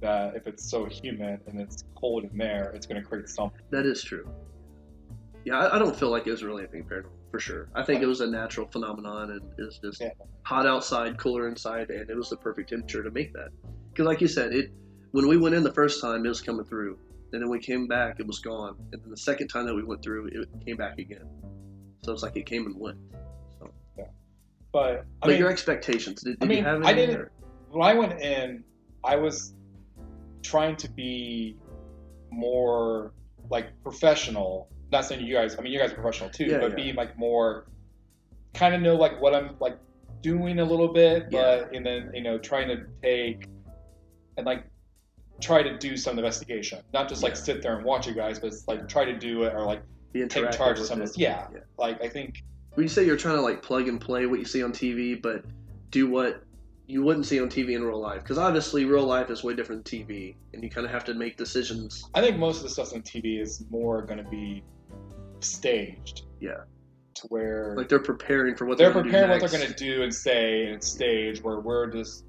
That 0.00 0.36
if 0.36 0.46
it's 0.46 0.68
so 0.68 0.84
humid 0.86 1.40
and 1.46 1.60
it's 1.60 1.84
cold 1.94 2.24
in 2.24 2.36
there, 2.36 2.70
it's 2.74 2.86
going 2.86 3.00
to 3.02 3.06
create 3.06 3.28
something. 3.28 3.60
that 3.70 3.86
is 3.86 4.02
true. 4.02 4.28
Yeah, 5.44 5.58
I, 5.58 5.76
I 5.76 5.78
don't 5.78 5.96
feel 5.96 6.10
like 6.10 6.26
it 6.26 6.30
was 6.30 6.42
really 6.42 6.62
anything 6.64 6.84
paranormal 6.84 7.10
for 7.30 7.38
sure. 7.40 7.68
I 7.74 7.82
think 7.82 8.02
it 8.02 8.06
was 8.06 8.20
a 8.20 8.26
natural 8.26 8.66
phenomenon, 8.66 9.30
and 9.32 9.40
it's 9.58 9.78
just 9.78 10.00
Yeah. 10.00 10.10
hot 10.42 10.66
outside, 10.66 11.18
cooler 11.18 11.48
inside, 11.48 11.90
and 11.90 12.08
it 12.10 12.16
was 12.16 12.28
the 12.30 12.36
perfect 12.36 12.70
temperature 12.70 13.02
to 13.02 13.10
make 13.10 13.32
that. 13.32 13.48
Because, 13.90 14.06
like 14.06 14.20
you 14.20 14.28
said, 14.28 14.52
it 14.54 14.70
when 15.12 15.26
we 15.28 15.36
went 15.38 15.54
in 15.54 15.62
the 15.62 15.72
first 15.72 16.00
time, 16.02 16.26
it 16.26 16.28
was 16.28 16.42
coming 16.42 16.64
through, 16.66 16.98
and 17.36 17.42
then 17.42 17.50
we 17.50 17.58
came 17.58 17.86
back, 17.86 18.18
it 18.18 18.26
was 18.26 18.38
gone, 18.38 18.76
and 18.92 19.02
then 19.02 19.10
the 19.10 19.16
second 19.16 19.48
time 19.48 19.66
that 19.66 19.74
we 19.74 19.84
went 19.84 20.02
through, 20.02 20.26
it 20.28 20.48
came 20.64 20.76
back 20.76 20.98
again. 20.98 21.28
So 22.02 22.12
it's 22.12 22.22
like 22.22 22.34
it 22.34 22.46
came 22.46 22.64
and 22.64 22.74
went. 22.80 22.96
So 23.60 23.70
But 24.72 25.00
I 25.00 25.02
But 25.20 25.28
mean, 25.28 25.38
your 25.38 25.50
expectations, 25.50 26.22
did, 26.22 26.38
I 26.40 26.46
mean, 26.46 26.58
you 26.58 26.64
have 26.64 26.82
I 26.82 26.94
didn't- 26.94 27.16
or- 27.16 27.30
when 27.70 27.82
I 27.86 27.92
went 27.92 28.18
in, 28.22 28.64
I 29.04 29.16
was 29.16 29.52
trying 30.42 30.76
to 30.76 30.88
be 30.90 31.58
more 32.30 33.12
like 33.50 33.66
professional. 33.82 34.68
Not 34.90 35.04
saying 35.04 35.26
you 35.26 35.34
guys. 35.34 35.58
I 35.58 35.60
mean, 35.60 35.72
you 35.74 35.78
guys 35.78 35.92
are 35.92 35.96
professional 35.96 36.30
too, 36.30 36.46
Yeah, 36.46 36.58
but 36.60 36.70
yeah. 36.70 36.76
be 36.86 36.92
like 36.94 37.18
more, 37.18 37.66
kind 38.54 38.74
of 38.74 38.80
know 38.80 38.96
like 38.96 39.20
what 39.20 39.34
I'm 39.34 39.56
like 39.60 39.76
doing 40.22 40.58
a 40.60 40.64
little 40.64 40.88
bit, 40.88 41.30
but 41.30 41.74
and 41.74 41.84
then 41.84 42.10
you 42.14 42.22
know 42.22 42.38
trying 42.38 42.68
to 42.68 42.86
take 43.02 43.46
and 44.38 44.46
like 44.46 44.64
try 45.40 45.62
to 45.62 45.76
do 45.78 45.96
some 45.96 46.18
investigation, 46.18 46.80
not 46.92 47.08
just 47.08 47.22
like 47.22 47.36
sit 47.36 47.62
there 47.62 47.76
and 47.76 47.84
watch 47.84 48.06
you 48.06 48.14
guys, 48.14 48.38
but 48.38 48.48
it's, 48.48 48.66
like 48.68 48.88
try 48.88 49.04
to 49.04 49.18
do 49.18 49.42
it 49.44 49.54
or 49.54 49.64
like 49.64 49.82
Be 50.12 50.26
take 50.26 50.50
charge 50.50 50.78
of 50.78 50.86
some 50.86 51.00
of 51.00 51.08
this. 51.08 51.18
Yeah, 51.18 51.46
Yeah. 51.52 51.60
like 51.78 52.02
I 52.02 52.08
think 52.08 52.42
when 52.74 52.84
you 52.84 52.88
say 52.88 53.04
you're 53.04 53.16
trying 53.16 53.36
to 53.36 53.42
like 53.42 53.62
plug 53.62 53.88
and 53.88 54.00
play 54.00 54.26
what 54.26 54.38
you 54.38 54.44
see 54.44 54.62
on 54.62 54.72
TV, 54.72 55.20
but 55.20 55.44
do 55.90 56.08
what 56.08 56.42
you 56.86 57.02
wouldn't 57.02 57.26
see 57.26 57.40
on 57.40 57.48
TV 57.48 57.74
in 57.74 57.82
real 57.82 58.00
life? 58.00 58.22
Because 58.22 58.38
obviously, 58.38 58.84
real 58.84 59.04
life 59.04 59.30
is 59.30 59.42
way 59.42 59.54
different 59.54 59.84
than 59.84 60.06
TV, 60.06 60.36
and 60.54 60.62
you 60.62 60.70
kind 60.70 60.86
of 60.86 60.92
have 60.92 61.04
to 61.06 61.14
make 61.14 61.36
decisions. 61.36 62.08
I 62.14 62.20
think 62.20 62.38
most 62.38 62.58
of 62.58 62.62
the 62.64 62.68
stuff 62.68 62.94
on 62.94 63.02
TV 63.02 63.40
is 63.40 63.64
more 63.70 64.02
going 64.02 64.22
to 64.22 64.30
be 64.30 64.62
staged. 65.40 66.22
Yeah. 66.40 66.64
To 67.14 67.26
where 67.28 67.74
Like 67.76 67.88
they're 67.88 67.98
preparing 67.98 68.54
for 68.56 68.66
what 68.66 68.76
they're 68.78 68.92
they're, 68.92 69.02
preparing 69.02 69.30
what 69.40 69.50
they're 69.50 69.58
going 69.60 69.72
to 69.72 69.76
do 69.78 70.02
and 70.02 70.14
say 70.14 70.66
and 70.66 70.82
stage 70.84 71.42
where 71.42 71.60
we're 71.60 71.86
just 71.86 72.24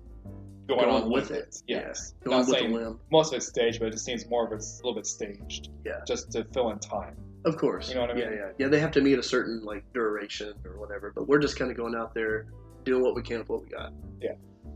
going, 0.68 0.82
Going 0.82 1.04
on 1.04 1.10
with 1.12 1.30
with 1.30 1.32
it. 1.32 1.44
it. 1.48 1.64
Yes. 1.68 1.86
next. 1.86 2.16
Going 2.24 2.38
Not 2.38 2.48
with 2.50 2.58
saying 2.60 2.74
the 2.74 2.80
limb. 2.80 3.00
most 3.12 3.34
of 3.34 3.38
it's 3.38 3.48
staged, 3.48 3.80
but 3.80 3.88
it 3.88 3.92
just 3.92 4.06
seems 4.06 4.28
more 4.30 4.46
of 4.46 4.52
it's 4.54 4.80
a 4.80 4.84
little 4.84 4.96
bit 4.96 5.06
staged. 5.06 5.70
Yeah. 5.86 6.00
Just 6.08 6.32
to 6.34 6.44
fill 6.54 6.70
in 6.72 6.80
time. 6.80 7.16
Of 7.46 7.58
course. 7.58 7.88
You 7.90 7.96
know 7.96 8.02
what 8.02 8.12
I 8.12 8.14
mean? 8.16 8.24
Yeah, 8.26 8.34
yeah, 8.36 8.50
yeah. 8.58 8.68
They 8.68 8.80
have 8.80 8.92
to 8.92 9.02
meet 9.02 9.18
a 9.18 9.24
certain 9.24 9.64
like 9.64 9.84
duration 9.94 10.54
or 10.66 10.80
whatever, 10.80 11.12
but 11.16 11.28
we're 11.28 11.40
just 11.40 11.58
kind 11.58 11.72
of 11.72 11.78
going 11.78 11.96
out 11.96 12.14
there 12.14 12.48
doing 12.84 13.02
what 13.04 13.16
we 13.16 13.22
can 13.22 13.40
with 13.40 13.50
what 13.50 13.64
we 13.64 13.70
got. 13.70 13.94
Yeah. 14.22 14.34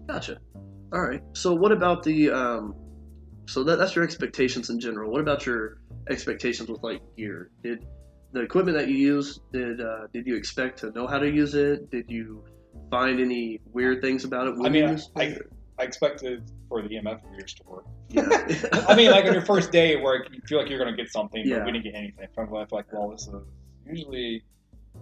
Gotcha. 0.07 0.37
All 0.93 1.01
right. 1.01 1.21
So 1.33 1.53
what 1.53 1.71
about 1.71 2.03
the 2.03 2.31
um? 2.31 2.75
So 3.47 3.63
that 3.65 3.77
that's 3.77 3.95
your 3.95 4.03
expectations 4.05 4.69
in 4.69 4.79
general. 4.79 5.11
What 5.11 5.19
about 5.21 5.45
your 5.45 5.79
expectations 6.09 6.69
with 6.69 6.81
like 6.83 7.01
gear? 7.17 7.49
Did 7.63 7.85
the 8.31 8.41
equipment 8.41 8.77
that 8.77 8.87
you 8.87 8.95
use 8.95 9.39
did 9.51 9.81
uh, 9.81 10.07
did 10.13 10.25
you 10.27 10.35
expect 10.35 10.79
to 10.79 10.91
know 10.91 11.07
how 11.07 11.17
to 11.19 11.29
use 11.29 11.53
it? 11.55 11.89
Did 11.91 12.09
you 12.09 12.45
find 12.89 13.19
any 13.19 13.59
weird 13.73 14.01
things 14.01 14.23
about 14.23 14.47
it? 14.47 14.55
I 14.63 14.69
mean, 14.69 14.85
I- 15.17 15.23
it? 15.23 15.51
I 15.81 15.83
expected 15.85 16.43
for 16.69 16.81
the 16.81 16.89
EMF 16.89 17.19
readers 17.31 17.53
to 17.55 17.63
work. 17.65 17.85
yeah. 18.09 18.23
I 18.87 18.95
mean, 18.95 19.09
like 19.11 19.25
on 19.25 19.33
your 19.33 19.41
first 19.45 19.71
day 19.71 19.95
at 19.95 20.01
work, 20.03 20.29
you 20.31 20.39
feel 20.47 20.59
like 20.59 20.69
you're 20.69 20.77
going 20.79 20.95
to 20.95 21.01
get 21.01 21.11
something, 21.11 21.41
Yeah. 21.45 21.57
but 21.57 21.65
we 21.65 21.71
didn't 21.73 21.85
get 21.85 21.95
anything. 21.95 22.27
From 22.35 22.45
I 22.55 22.65
feel 22.65 22.77
like, 22.79 22.93
well, 22.93 23.09
this 23.09 23.27
is 23.27 23.33
usually 23.85 24.43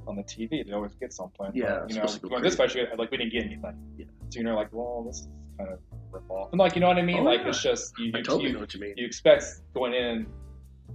on 0.07 0.15
the 0.15 0.23
TV, 0.23 0.65
they 0.65 0.71
always 0.71 0.93
get 0.95 1.11
something. 1.13 1.47
but, 1.47 1.55
Yeah, 1.55 1.85
you 1.89 1.95
know, 1.95 2.05
to 2.05 2.39
this 2.41 2.53
special, 2.53 2.85
like 2.97 3.11
we 3.11 3.17
didn't 3.17 3.33
get 3.33 3.45
anything. 3.45 3.75
Yeah. 3.97 4.05
So 4.29 4.39
you're 4.39 4.53
like, 4.53 4.69
well, 4.71 5.03
this 5.05 5.17
is 5.21 5.27
kind 5.57 5.71
of 5.71 5.79
rip 6.11 6.29
off. 6.29 6.49
And 6.53 6.59
like, 6.59 6.75
you 6.75 6.81
know 6.81 6.87
what 6.87 6.97
I 6.97 7.01
mean? 7.01 7.19
Oh, 7.19 7.23
like 7.23 7.41
yeah. 7.41 7.49
it's 7.49 7.61
just 7.61 7.93
you, 7.99 8.11
I 8.13 8.19
you, 8.19 8.23
totally 8.23 8.47
you, 8.47 8.53
know 8.53 8.59
what 8.61 8.73
you 8.73 8.79
mean. 8.79 8.93
you 8.95 9.05
expect 9.05 9.43
going 9.73 9.93
in, 9.93 10.27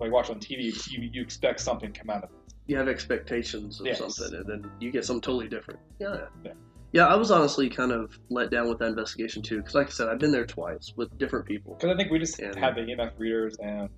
like 0.00 0.10
watch 0.10 0.30
on 0.30 0.40
TV, 0.40 0.62
you, 0.90 1.10
you 1.12 1.20
expect 1.22 1.60
something 1.60 1.92
to 1.92 2.00
come 2.00 2.10
out 2.10 2.24
of 2.24 2.30
it. 2.30 2.54
you 2.66 2.76
have 2.76 2.88
expectations 2.88 3.80
of 3.80 3.86
Yes. 3.86 3.98
something 3.98 4.34
and 4.38 4.46
then 4.46 4.70
you 4.80 4.90
get 4.90 5.04
something 5.04 5.20
totally 5.20 5.48
different. 5.48 5.80
Yeah. 6.00 6.26
Yeah. 6.44 6.52
Yeah, 6.94 7.08
I 7.08 7.16
was 7.16 7.32
honestly 7.32 7.68
kind 7.68 7.90
of 7.90 8.16
let 8.30 8.52
down 8.52 8.68
with 8.68 8.78
that 8.78 8.86
investigation 8.86 9.42
too, 9.42 9.56
because 9.58 9.74
like 9.74 9.88
I 9.88 9.90
said, 9.90 10.08
I've 10.08 10.20
been 10.20 10.30
there 10.30 10.46
twice 10.46 10.92
with 10.94 11.18
different 11.18 11.44
people. 11.44 11.74
Because 11.74 11.92
I 11.92 11.96
think 11.96 12.12
we 12.12 12.20
just 12.20 12.38
And- 12.38 12.54
had 12.54 12.76
the 12.76 12.82
EMF 12.82 13.14
readers 13.18 13.56
and 13.60 13.88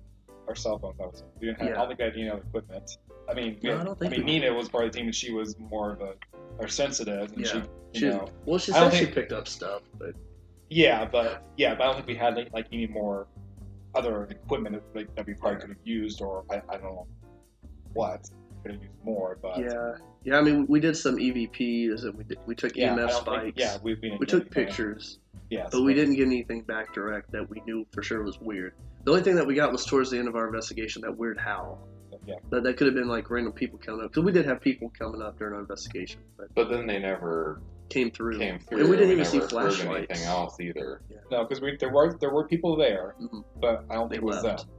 our 0.47 0.55
cell 0.55 0.79
phones. 0.79 0.97
That 0.97 1.11
was 1.11 1.19
it. 1.21 1.27
We 1.39 1.45
didn't 1.47 1.59
have. 1.59 1.67
I 1.67 1.69
Yeah. 1.69 1.77
don't 1.77 1.87
think 1.89 1.99
we 1.99 2.05
had 2.05 2.13
any 2.15 2.29
other 2.31 2.41
equipment. 2.41 2.97
I 3.29 3.33
mean, 3.35 3.59
we 3.61 3.69
No, 3.69 3.77
I 3.79 3.83
don't 3.83 3.99
think 3.99 4.11
mean, 4.13 4.25
we- 4.25 4.39
Nina 4.39 4.51
was 4.51 4.67
part 4.67 4.85
of 4.85 4.91
the 4.93 4.97
team, 4.97 5.05
and 5.05 5.13
she 5.15 5.31
was 5.31 5.59
more 5.59 5.91
of 5.93 6.01
a, 6.01 6.15
or 6.57 6.67
sensitive, 6.67 7.31
and 7.33 7.41
Yeah. 7.45 7.51
she, 7.51 7.57
you 7.59 7.65
She, 7.93 8.05
know, 8.09 8.27
well, 8.47 8.57
she 8.57 8.71
I 8.73 8.79
don't 8.79 8.89
said 8.89 8.97
she 8.97 9.03
think- 9.05 9.15
picked 9.15 9.31
up 9.31 9.47
stuff, 9.47 9.83
but 9.99 10.15
yeah, 10.71 11.05
but 11.05 11.43
yeah, 11.55 11.75
but 11.75 11.83
I 11.83 11.85
don't 11.85 11.95
think 11.97 12.07
we 12.07 12.15
had 12.15 12.35
like, 12.35 12.51
like 12.51 12.65
any 12.71 12.87
more 12.87 13.27
other 13.93 14.23
equipment 14.25 14.73
that, 14.75 14.95
like, 14.95 15.15
that 15.15 15.27
we 15.27 15.35
probably 15.35 15.59
could 15.59 15.69
have 15.69 15.77
used, 15.85 16.19
or 16.19 16.45
I, 16.49 16.63
I 16.67 16.77
don't 16.77 16.83
know 16.95 17.07
what 17.93 18.27
could 18.67 18.81
have 18.81 18.89
more, 19.03 19.37
but 19.41 19.59
yeah, 19.59 19.93
yeah. 20.23 20.37
I 20.37 20.41
mean, 20.41 20.65
we 20.67 20.79
did 20.79 20.95
some 20.97 21.17
EVPs 21.17 22.03
and 22.03 22.13
we 22.17 22.23
did, 22.23 22.39
we 22.45 22.55
took 22.55 22.75
yeah, 22.75 22.95
EMF 22.95 23.11
spikes. 23.11 23.43
think, 23.43 23.55
yeah, 23.57 23.77
we, 23.81 23.95
we, 24.01 24.17
we 24.19 24.25
took 24.25 24.49
pictures, 24.49 25.19
Yeah, 25.49 25.67
but 25.71 25.81
we 25.81 25.93
didn't 25.93 26.15
get 26.15 26.25
anything 26.25 26.61
back 26.61 26.93
direct 26.93 27.31
that 27.31 27.49
we 27.49 27.61
knew 27.65 27.85
for 27.91 28.03
sure 28.03 28.23
was 28.23 28.39
weird. 28.39 28.73
The 29.05 29.11
only 29.11 29.23
thing 29.23 29.35
that 29.35 29.47
we 29.47 29.55
got 29.55 29.71
was 29.71 29.85
towards 29.85 30.11
the 30.11 30.17
end 30.19 30.27
of 30.27 30.35
our 30.35 30.47
investigation 30.47 31.01
that 31.03 31.17
weird 31.17 31.37
howl. 31.39 31.79
Yeah, 32.25 32.35
That 32.49 32.63
that 32.63 32.75
could 32.75 32.87
have 32.87 32.95
been 32.95 33.07
like 33.07 33.29
random 33.29 33.53
people 33.53 33.79
coming 33.79 34.03
up 34.03 34.11
because 34.11 34.25
we 34.25 34.33
did 34.33 34.45
have 34.45 34.59
people 34.59 34.91
coming 34.97 35.21
up 35.21 35.39
during 35.39 35.53
our 35.53 35.61
investigation, 35.61 36.19
but 36.37 36.53
But 36.55 36.69
then 36.69 36.85
they 36.85 36.99
never 36.99 37.61
came 37.87 38.11
through. 38.11 38.37
came 38.37 38.59
through. 38.59 38.81
And 38.81 38.89
we 38.89 38.97
didn't 38.97 39.13
even 39.13 39.23
see 39.23 39.39
flashlights. 39.39 40.07
anything 40.09 40.27
else 40.27 40.59
either. 40.59 40.99
no, 41.31 41.43
because 41.45 41.61
we 41.61 41.77
there 41.77 41.89
were 41.89 42.17
there 42.19 42.31
were 42.31 42.45
people 42.45 42.75
there, 42.75 43.15
Mhm. 43.21 43.45
but 43.61 43.85
I 43.89 43.93
don't 43.95 44.09
They 44.09 44.15
think 44.17 44.23
it 44.23 44.25
was 44.25 44.43
left. 44.43 44.65
them. 44.67 44.69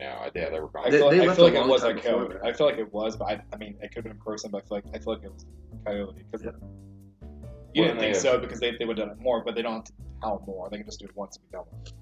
No, 0.00 0.30
yeah, 0.34 0.48
they 0.50 0.60
were 0.60 0.68
I 0.78 0.82
gone. 0.82 0.90
They- 0.90 0.98
feel, 0.98 1.10
they 1.10 1.28
I 1.28 1.34
feel 1.34 1.44
like 1.44 1.54
it 1.54 1.66
was 1.66 1.82
a 1.84 1.94
before 1.94 2.12
coyote. 2.12 2.32
that. 2.34 2.44
I 2.44 2.52
feel 2.52 2.66
like 2.66 2.78
it 2.78 2.92
was, 2.92 3.16
but 3.16 3.24
I, 3.26 3.42
I 3.52 3.56
mean, 3.56 3.76
it 3.82 3.88
could 3.88 3.96
have 3.96 4.04
been 4.04 4.12
a 4.20 4.24
person, 4.24 4.50
but 4.50 4.64
I 4.64 4.66
feel 4.68 4.76
like 4.78 4.84
I 4.94 4.98
feel 4.98 5.14
like 5.14 5.24
it 5.24 5.32
was 5.32 5.46
coyote 5.84 6.22
because 6.30 6.44
Yeah. 6.44 6.50
you 7.74 7.82
Well, 7.82 7.88
didn't 7.88 8.00
think 8.00 8.14
have- 8.14 8.22
so 8.22 8.38
because 8.38 8.60
they, 8.60 8.76
they 8.78 8.84
would 8.84 8.98
have 8.98 9.08
done 9.08 9.16
it 9.18 9.22
more, 9.22 9.44
but 9.44 9.54
they 9.54 9.62
don't 9.62 9.74
have 9.74 9.84
to 9.84 9.92
howl 10.22 10.42
more. 10.46 10.68
They 10.70 10.78
can 10.78 10.86
just 10.86 11.00
do 11.00 11.06
it 11.06 11.16
once 11.16 11.36
and 11.36 11.50
be 11.50 11.56
done 11.56 11.64
with 11.70 11.88
it. 11.88 11.94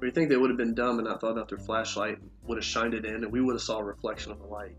Or 0.00 0.06
you 0.06 0.12
think 0.12 0.28
they 0.28 0.36
would 0.36 0.48
have 0.50 0.56
been 0.56 0.74
dumb 0.74 0.98
and 0.98 1.08
not 1.08 1.20
thought 1.20 1.32
about 1.32 1.48
their 1.48 1.58
flashlight 1.58 2.18
and 2.20 2.30
would 2.44 2.56
have 2.56 2.64
shined 2.64 2.94
it 2.94 3.04
in 3.04 3.14
and 3.24 3.32
we 3.32 3.40
would 3.40 3.54
have 3.54 3.62
saw 3.62 3.78
a 3.78 3.84
reflection 3.84 4.32
of 4.32 4.38
the 4.38 4.46
light. 4.46 4.76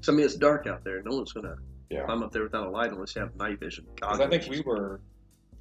So 0.00 0.12
I 0.12 0.16
mean, 0.16 0.24
it's 0.24 0.34
dark 0.36 0.66
out 0.66 0.82
there. 0.84 1.02
No 1.02 1.16
one's 1.16 1.32
gonna 1.32 1.56
Yeah. 1.90 2.04
climb 2.06 2.22
up 2.22 2.32
there 2.32 2.42
without 2.42 2.66
a 2.66 2.70
light 2.70 2.90
unless 2.90 3.14
you 3.14 3.20
have 3.22 3.36
night 3.36 3.60
vision. 3.60 3.86
Because 3.94 4.20
I 4.20 4.26
think 4.28 4.48
we 4.48 4.60
were 4.62 5.00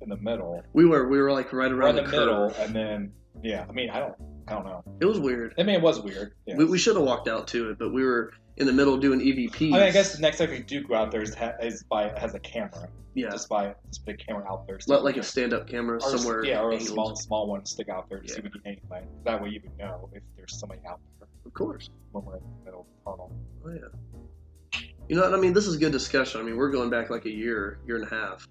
in 0.01 0.09
the 0.09 0.17
middle, 0.17 0.63
we 0.73 0.85
were 0.85 1.07
we 1.09 1.21
were 1.21 1.31
like 1.31 1.51
right 1.53 1.69
we're 1.71 1.77
around 1.77 1.97
in 1.99 2.05
the, 2.05 2.11
the, 2.11 2.17
middle, 2.17 2.49
curve. 2.49 2.59
and 2.59 2.75
then 2.75 3.11
yeah, 3.43 3.65
I 3.67 3.71
mean, 3.71 3.89
I 3.89 3.99
don't, 3.99 4.15
I 4.47 4.53
don't 4.53 4.65
know. 4.65 4.83
It 4.99 5.05
was 5.05 5.19
weird. 5.19 5.53
I 5.57 5.63
mean, 5.63 5.75
it 5.75 5.81
was 5.81 6.01
weird. 6.01 6.33
Yeah. 6.45 6.55
We, 6.57 6.65
we 6.65 6.77
should 6.77 6.95
have 6.95 7.05
walked 7.05 7.27
out 7.27 7.47
to 7.49 7.69
it, 7.71 7.79
but 7.79 7.93
we 7.93 8.03
were 8.03 8.33
in 8.57 8.65
the 8.67 8.73
middle 8.73 8.97
doing 8.97 9.19
EVPs. 9.19 9.67
I 9.69 9.71
mean, 9.71 9.73
I 9.75 9.91
guess 9.91 10.13
the 10.13 10.21
next 10.21 10.37
time 10.39 10.49
we 10.51 10.59
do 10.59 10.83
go 10.83 10.95
out 10.95 11.11
there 11.11 11.21
is, 11.21 11.33
ha- 11.33 11.53
is 11.61 11.83
by 11.83 12.09
has 12.19 12.33
a 12.35 12.39
camera, 12.39 12.89
yeah, 13.15 13.29
just 13.29 13.47
by 13.49 13.73
just 13.87 14.05
put 14.05 14.15
a 14.15 14.17
camera 14.17 14.45
out 14.51 14.67
there, 14.67 14.79
Let- 14.87 15.03
like 15.03 15.17
a 15.17 15.23
stand-up 15.23 15.67
camera 15.67 15.97
or, 15.97 16.17
somewhere. 16.17 16.43
yeah, 16.45 16.59
or 16.61 16.71
a 16.73 16.79
small 16.79 17.15
small 17.15 17.47
one 17.47 17.65
stick 17.65 17.89
out 17.89 18.09
there 18.09 18.19
to 18.19 18.27
see 18.27 18.33
Yeah. 18.35 18.39
if 18.39 18.43
we 18.45 18.49
get 18.59 18.61
anything. 18.65 19.07
That 19.25 19.41
way, 19.41 19.49
you 19.49 19.61
would 19.63 19.77
know 19.77 20.09
if 20.13 20.21
there's 20.35 20.57
somebody 20.59 20.81
out 20.87 20.99
there 21.19 21.27
Of 21.45 21.53
course. 21.53 21.89
when 22.11 22.25
we're 22.25 22.37
in 22.37 22.43
the 22.59 22.65
middle 22.65 22.81
of 22.81 22.87
the 22.87 23.11
tunnel. 23.11 23.31
Oh 23.65 23.69
yeah. 23.69 24.81
You 25.07 25.15
know, 25.17 25.23
what 25.23 25.33
I 25.33 25.37
mean, 25.41 25.53
this 25.53 25.67
is 25.67 25.77
good 25.77 25.91
discussion. 25.91 26.39
I 26.39 26.43
mean, 26.43 26.55
we're 26.57 26.69
going 26.71 26.89
back 26.89 27.09
like 27.09 27.25
a 27.25 27.29
year, 27.31 27.79
year 27.85 27.97
and 27.97 28.05
a 28.05 28.09
half, 28.09 28.47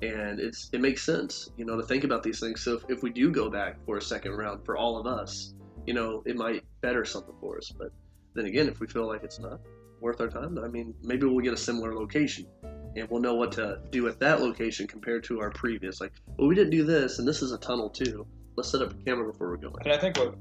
and 0.00 0.38
it's 0.38 0.70
it 0.72 0.80
makes 0.80 1.02
sense, 1.02 1.50
you 1.56 1.64
know, 1.64 1.76
to 1.76 1.82
think 1.82 2.04
about 2.04 2.22
these 2.22 2.40
things. 2.40 2.62
So 2.62 2.74
if, 2.74 2.84
if 2.88 3.02
we 3.02 3.10
do 3.10 3.30
go 3.30 3.50
back 3.50 3.84
for 3.84 3.96
a 3.96 4.02
second 4.02 4.32
round 4.32 4.64
for 4.64 4.76
all 4.76 4.96
of 4.98 5.06
us, 5.06 5.54
you 5.86 5.94
know, 5.94 6.22
it 6.26 6.36
might 6.36 6.64
better 6.80 7.04
something 7.04 7.34
for 7.40 7.58
us. 7.58 7.72
But 7.76 7.92
then 8.34 8.46
again, 8.46 8.68
if 8.68 8.80
we 8.80 8.86
feel 8.86 9.06
like 9.06 9.24
it's 9.24 9.40
not 9.40 9.60
worth 10.00 10.20
our 10.20 10.28
time, 10.28 10.58
I 10.58 10.68
mean, 10.68 10.94
maybe 11.02 11.26
we'll 11.26 11.40
get 11.40 11.52
a 11.52 11.58
similar 11.58 11.94
location, 11.94 12.46
and 12.62 13.08
we'll 13.10 13.20
know 13.20 13.34
what 13.34 13.52
to 13.52 13.80
do 13.90 14.06
at 14.06 14.20
that 14.20 14.40
location 14.40 14.86
compared 14.86 15.24
to 15.24 15.40
our 15.40 15.50
previous. 15.50 16.00
Like, 16.00 16.12
well, 16.36 16.46
we 16.48 16.54
didn't 16.54 16.70
do 16.70 16.84
this, 16.84 17.18
and 17.18 17.26
this 17.26 17.42
is 17.42 17.50
a 17.50 17.58
tunnel 17.58 17.90
too. 17.90 18.26
Let's 18.56 18.70
set 18.70 18.82
up 18.82 18.92
a 18.92 19.04
camera 19.04 19.32
before 19.32 19.50
we 19.50 19.58
go 19.58 19.68
in. 19.68 19.82
And 19.84 19.92
I 19.92 19.98
think 19.98 20.16
what 20.16 20.34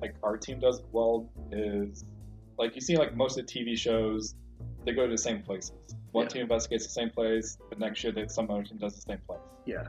like 0.00 0.14
our 0.22 0.36
team 0.36 0.60
does 0.60 0.82
well 0.92 1.30
is 1.52 2.04
like 2.58 2.74
you 2.74 2.80
see 2.80 2.96
like 2.96 3.16
most 3.16 3.38
of 3.38 3.46
the 3.46 3.52
TV 3.52 3.78
shows, 3.78 4.34
they 4.86 4.92
go 4.92 5.04
to 5.04 5.10
the 5.10 5.18
same 5.18 5.42
places. 5.42 5.72
One 6.12 6.24
Yeah. 6.24 6.28
team 6.28 6.42
investigates 6.42 6.86
the 6.86 6.92
same 6.92 7.10
place, 7.10 7.58
but 7.68 7.78
next 7.78 8.02
year 8.02 8.12
they, 8.12 8.26
some 8.28 8.50
other 8.50 8.62
team 8.62 8.78
does 8.78 8.94
the 8.94 9.02
same 9.02 9.18
place. 9.26 9.40
Yeah. 9.66 9.88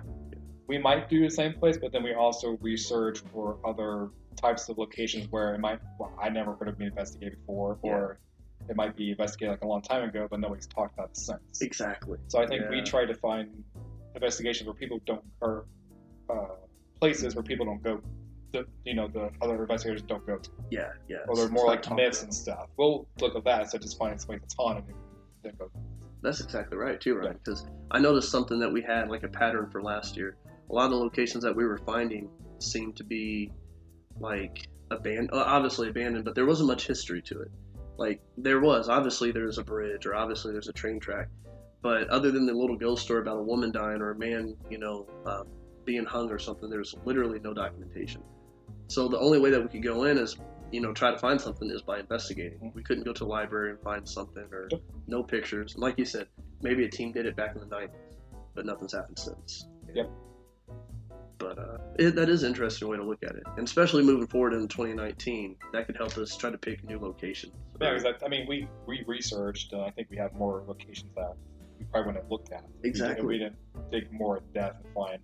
We 0.68 0.78
might 0.78 1.08
do 1.08 1.22
the 1.22 1.30
same 1.30 1.54
place, 1.54 1.78
but 1.78 1.94
then 1.94 2.04
we 2.04 2.14
also 2.14 2.58
research 2.58 3.20
for 3.32 3.58
other 3.64 4.10
types 4.36 4.68
of 4.68 4.78
locations 4.78 5.32
where 5.32 5.56
it 5.56 5.60
might 5.60 5.80
well, 6.00 6.12
I 6.22 6.30
never 6.30 6.54
heard 6.56 6.68
of 6.68 6.78
being 6.78 6.90
investigated 6.90 7.40
before, 7.40 7.78
or 7.84 8.20
it 8.68 8.76
might 8.76 8.98
be 8.98 9.12
investigated 9.12 9.52
like 9.52 9.62
a 9.64 9.68
long 9.68 9.82
time 9.82 10.10
ago, 10.10 10.28
but 10.30 10.40
nobody's 10.40 10.68
talked 10.68 10.96
about 10.96 11.12
it 11.12 11.18
since. 11.18 11.62
Exactly. 11.62 12.18
So 12.28 12.42
I 12.42 12.48
think 12.48 12.70
we 12.70 12.82
try 12.82 13.06
to 13.06 13.14
find 13.14 13.64
investigations 14.16 14.68
where 14.68 14.74
people 14.74 15.00
don't, 15.06 15.24
or 15.42 15.66
uh, 16.30 16.56
places 17.00 17.36
where 17.36 17.44
people 17.44 17.66
don't 17.66 17.82
go, 17.82 18.02
the, 18.62 18.68
you 18.90 18.96
know, 18.96 19.08
the 19.08 19.30
other 19.42 19.62
investigators 19.62 20.02
don't 20.02 20.26
go 20.26 20.38
to, 20.38 20.50
Yeah. 20.72 20.90
Yeah. 21.08 21.18
or 21.28 21.36
they're 21.36 21.50
more 21.50 21.68
like 21.68 21.90
myths 21.94 22.24
and 22.24 22.34
stuff. 22.34 22.68
We'll 22.78 23.08
look 23.22 23.36
at 23.36 23.44
that, 23.46 23.72
so 23.72 23.78
just 23.78 23.98
finding 23.98 24.20
somebody 24.20 24.40
that's 24.40 24.56
haunted 24.56 24.86
and 24.88 24.96
then 25.44 25.54
go. 25.58 25.70
That's 26.22 26.42
exactly 26.42 26.78
right 26.78 27.00
too, 27.00 27.16
right? 27.16 27.34
Because 27.34 27.68
I 27.92 28.00
noticed 28.00 28.32
something 28.32 28.60
that 28.60 28.72
we 28.72 28.82
had 28.82 29.10
like 29.10 29.24
a 29.24 29.28
pattern 29.28 29.70
for 29.70 29.82
last 29.82 30.18
year. 30.18 30.38
A 30.70 30.74
lot 30.74 30.86
of 30.86 30.92
the 30.92 30.98
locations 30.98 31.44
that 31.44 31.56
we 31.56 31.64
were 31.66 31.78
finding 31.78 32.30
seemed 32.60 32.96
to 32.98 33.04
be 33.04 33.52
like 34.20 34.68
abandoned, 34.92 35.30
obviously 35.34 35.90
abandoned, 35.90 36.26
but 36.26 36.34
there 36.36 36.46
wasn't 36.46 36.68
much 36.68 36.88
history 36.88 37.22
to 37.24 37.42
it. 37.42 37.52
Like 37.98 38.22
there 38.38 38.60
was 38.60 38.90
obviously 38.90 39.32
there's 39.32 39.58
a 39.58 39.64
bridge 39.64 40.06
or 40.06 40.16
obviously 40.16 40.52
there's 40.52 40.68
a 40.68 40.74
train 40.74 41.00
track, 41.00 41.30
but 41.82 42.08
other 42.10 42.32
than 42.32 42.46
the 42.46 42.54
little 42.54 42.76
ghost 42.78 43.04
story 43.04 43.22
about 43.22 43.38
a 43.38 43.44
woman 43.44 43.72
dying 43.72 44.02
or 44.02 44.12
a 44.12 44.18
man, 44.18 44.56
you 44.70 44.78
know, 44.80 45.08
um, 45.26 45.48
being 45.86 46.04
hung 46.04 46.30
or 46.30 46.38
something, 46.40 46.70
there's 46.70 46.96
literally 47.06 47.40
no 47.40 47.54
documentation. 47.54 48.22
So 48.88 49.08
the 49.08 49.20
only 49.20 49.40
way 49.40 49.50
that 49.52 49.62
we 49.62 49.68
could 49.68 49.84
go 49.84 50.04
in 50.06 50.18
is, 50.18 50.38
you 50.72 50.82
know, 50.82 50.94
try 50.94 51.12
to 51.12 51.18
find 51.18 51.40
something 51.40 51.70
is 51.70 51.82
by 51.82 52.00
investigating. 52.00 52.72
We 52.74 52.84
couldn't 52.84 53.04
go 53.04 53.14
to 53.14 53.24
a 53.24 53.28
library 53.28 53.72
and 53.72 53.80
find 53.82 54.08
something 54.08 54.44
or 54.52 54.70
no 55.08 55.24
pictures. 55.24 55.74
And 55.74 55.82
like 55.84 55.98
you 55.98 56.06
said, 56.06 56.28
maybe 56.62 56.86
a 56.86 56.90
team 56.90 57.12
did 57.12 57.26
it 57.26 57.36
back 57.36 57.56
in 57.56 57.62
the 57.62 57.68
90s. 57.68 57.90
but 58.56 58.66
nothing's 58.66 58.94
happened 58.94 59.20
since. 59.20 59.68
Yep. 59.94 60.10
But 61.38 61.60
uh, 61.60 61.78
it, 62.00 62.16
that 62.16 62.30
is 62.30 62.42
an 62.44 62.50
interesting 62.50 62.88
way 62.88 62.98
to 62.98 63.04
look 63.04 63.22
at 63.22 63.36
it, 63.36 63.44
and 63.58 63.68
especially 63.68 64.02
moving 64.04 64.26
forward 64.26 64.54
in 64.54 64.68
2019, 64.68 65.56
that 65.72 65.86
could 65.86 65.96
help 65.96 66.18
us 66.18 66.36
try 66.36 66.50
to 66.50 66.58
pick 66.58 66.84
new 66.84 66.98
locations. 67.00 67.54
Yeah, 67.80 67.94
because 67.94 68.06
I, 68.06 68.26
I 68.26 68.28
mean, 68.28 68.48
we 68.48 68.68
we 68.88 69.04
researched, 69.06 69.72
and 69.74 69.84
I 69.84 69.92
think 69.92 70.08
we 70.10 70.18
have 70.18 70.34
more 70.34 70.64
locations 70.68 71.14
that 71.16 71.36
we 71.78 71.86
probably 71.86 72.08
wouldn't 72.08 72.24
have 72.24 72.32
looked 72.32 72.52
at. 72.52 72.64
We 72.64 72.68
didn't- 72.74 72.86
Exactly. 72.90 73.26
We 73.28 73.38
didn't 73.38 73.56
dig 73.92 74.12
more 74.12 74.38
in 74.38 74.44
depth 74.56 74.84
and 74.84 74.94
find 74.96 75.20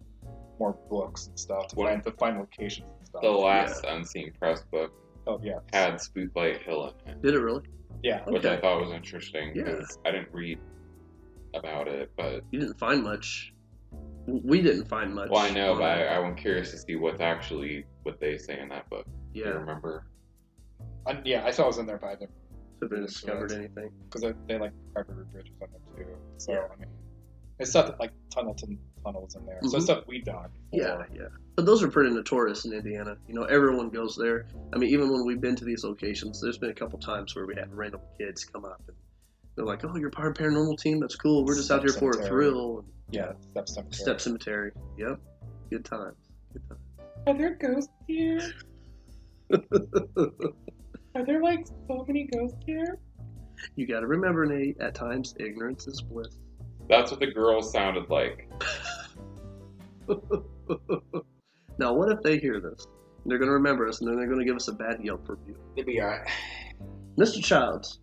more 0.59 0.77
books 0.87 1.25
and 1.25 1.39
stuff 1.39 1.69
to 1.69 1.75
What- 1.77 1.89
find 1.89 2.03
to 2.03 2.11
find 2.11 2.37
locations 2.37 2.87
and 2.99 3.02
stuff. 3.13 3.21
The 3.21 3.29
last 3.31 3.85
Unseen 3.85 4.31
Press 4.39 4.63
book 4.71 4.91
oh 5.27 5.39
yeah, 5.43 5.59
had 5.71 5.95
Spooklight 5.95 6.61
Hill 6.63 6.93
in 7.05 7.11
it, 7.11 7.21
Did 7.21 7.35
it 7.35 7.39
really? 7.39 7.63
yeah. 8.03 8.23
which 8.25 8.45
I 8.45 8.59
thought 8.59 8.81
was 8.81 8.91
interesting 8.91 9.53
Yeah. 9.55 9.63
because 9.63 9.97
I 10.05 10.11
didn't 10.11 10.29
read 10.31 10.59
about 11.53 11.87
it, 11.87 12.11
but 12.17 12.41
You 12.51 12.59
didn't 12.59 12.79
find 12.79 13.03
much. 13.03 13.53
We 14.25 14.61
didn't 14.61 14.85
find 14.87 15.13
much. 15.13 15.29
well, 15.29 15.41
I 15.45 15.49
know, 15.51 15.75
but. 15.75 15.83
I, 15.83 16.15
I'm 16.17 16.35
curious 16.35 16.71
to 16.71 16.77
see 16.77 16.95
what's 16.95 17.21
actually 17.21 17.85
what 18.03 18.19
they 18.19 18.37
say 18.37 18.59
in 18.59 18.69
that 18.69 18.89
book. 18.89 19.05
Do 19.33 19.39
you 19.39 19.45
yeah, 19.45 19.51
remember? 19.51 20.05
I, 21.05 21.19
yeah, 21.25 21.45
I 21.45 21.51
saw 21.51 21.63
it 21.63 21.67
was 21.67 21.77
in 21.79 21.85
there, 21.85 21.97
but 21.97 22.07
I 22.07 22.15
didn't 22.15 22.31
have 22.81 22.89
been 22.89 23.01
discovered 23.05 23.51
anything. 23.51 23.89
because 24.05 24.21
they, 24.21 24.33
they 24.47 24.57
like 24.59 24.71
Cranberry 24.93 25.25
Bridge 25.31 25.51
was 25.59 25.69
in 25.75 25.95
there 25.95 26.05
too. 26.05 26.11
So 26.37 26.53
Yeah. 26.53 26.59
I 26.73 26.79
mean, 26.79 26.89
it's 27.59 27.69
stuff 27.71 27.87
that, 27.87 27.99
like 27.99 28.11
Tunnelton 28.35 28.77
tunnels 29.03 29.35
in 29.35 29.45
there. 29.45 29.59
So 29.63 29.69
Mhm. 29.69 29.75
it's 29.75 29.85
stuff 29.85 30.07
we 30.07 30.21
dug. 30.21 30.49
Yeah, 30.71 30.97
before. 30.97 31.07
yeah. 31.15 31.27
But 31.55 31.65
those 31.65 31.83
are 31.83 31.87
pretty 31.89 32.09
notorious 32.09 32.65
in 32.65 32.73
Indiana. 32.73 33.17
You 33.27 33.35
know, 33.35 33.43
everyone 33.43 33.89
goes 33.89 34.15
there. 34.15 34.47
I 34.73 34.77
mean, 34.77 34.89
even 34.89 35.11
when 35.11 35.25
we've 35.25 35.39
been 35.41 35.55
to 35.57 35.65
these 35.65 35.83
locations, 35.83 36.41
there's 36.41 36.57
been 36.57 36.71
a 36.71 36.73
couple 36.73 36.97
times 36.99 37.35
where 37.35 37.45
we 37.45 37.55
had 37.55 37.71
random 37.73 38.01
kids 38.17 38.43
come 38.45 38.65
up 38.65 38.81
and 38.87 38.97
they're 39.55 39.65
like, 39.65 39.85
"Oh, 39.85 39.95
you're 39.97 40.09
part 40.09 40.29
of 40.29 40.33
paranormal 40.43 40.79
team. 40.79 40.99
That's 40.99 41.15
cool. 41.15 41.45
We're 41.45 41.55
just 41.55 41.69
out 41.69 41.81
here 41.81 41.93
for 41.93 42.11
a 42.11 42.25
thrill." 42.25 42.79
And 42.79 42.87
yeah. 43.11 43.33
Step 43.51 43.67
Cemetery. 43.69 43.93
Step 43.93 44.21
Cemetery. 44.21 44.71
Yep. 44.97 45.19
Good 45.69 45.85
times. 45.85 46.17
Good 46.53 46.63
times. 46.67 46.79
Are 47.27 47.37
there 47.37 47.55
ghosts 47.55 47.93
here? 48.07 48.41
Are 51.15 51.23
there 51.25 51.41
like 51.41 51.67
so 51.87 52.03
many 52.07 52.23
ghosts 52.25 52.57
here? 52.65 52.97
You 53.75 53.85
got 53.85 53.99
to 53.99 54.07
remember, 54.07 54.45
Nate. 54.45 54.79
At 54.79 54.95
times, 54.95 55.35
ignorance 55.39 55.87
is 55.87 56.01
bliss. 56.01 56.37
That's 56.89 57.11
what 57.11 57.19
the 57.19 57.27
girls 57.27 57.71
sounded 57.71 58.09
like. 58.09 58.49
Now, 61.77 61.93
what 61.93 62.11
if 62.11 62.21
they 62.21 62.37
hear 62.37 62.59
this? 62.59 62.87
They're 63.25 63.37
going 63.37 63.47
to 63.47 63.53
remember 63.53 63.87
us, 63.87 64.01
and 64.01 64.09
then 64.09 64.17
they're 64.17 64.27
going 64.27 64.39
to 64.39 64.45
give 64.45 64.55
us 64.55 64.67
a 64.67 64.73
bad 64.73 64.99
Yelp 65.01 65.27
review. 65.27 65.55
It'd 65.75 65.87
be 65.87 66.01
alright. 66.01 66.27
Mr. 67.17 67.43
Childs. 67.43 67.99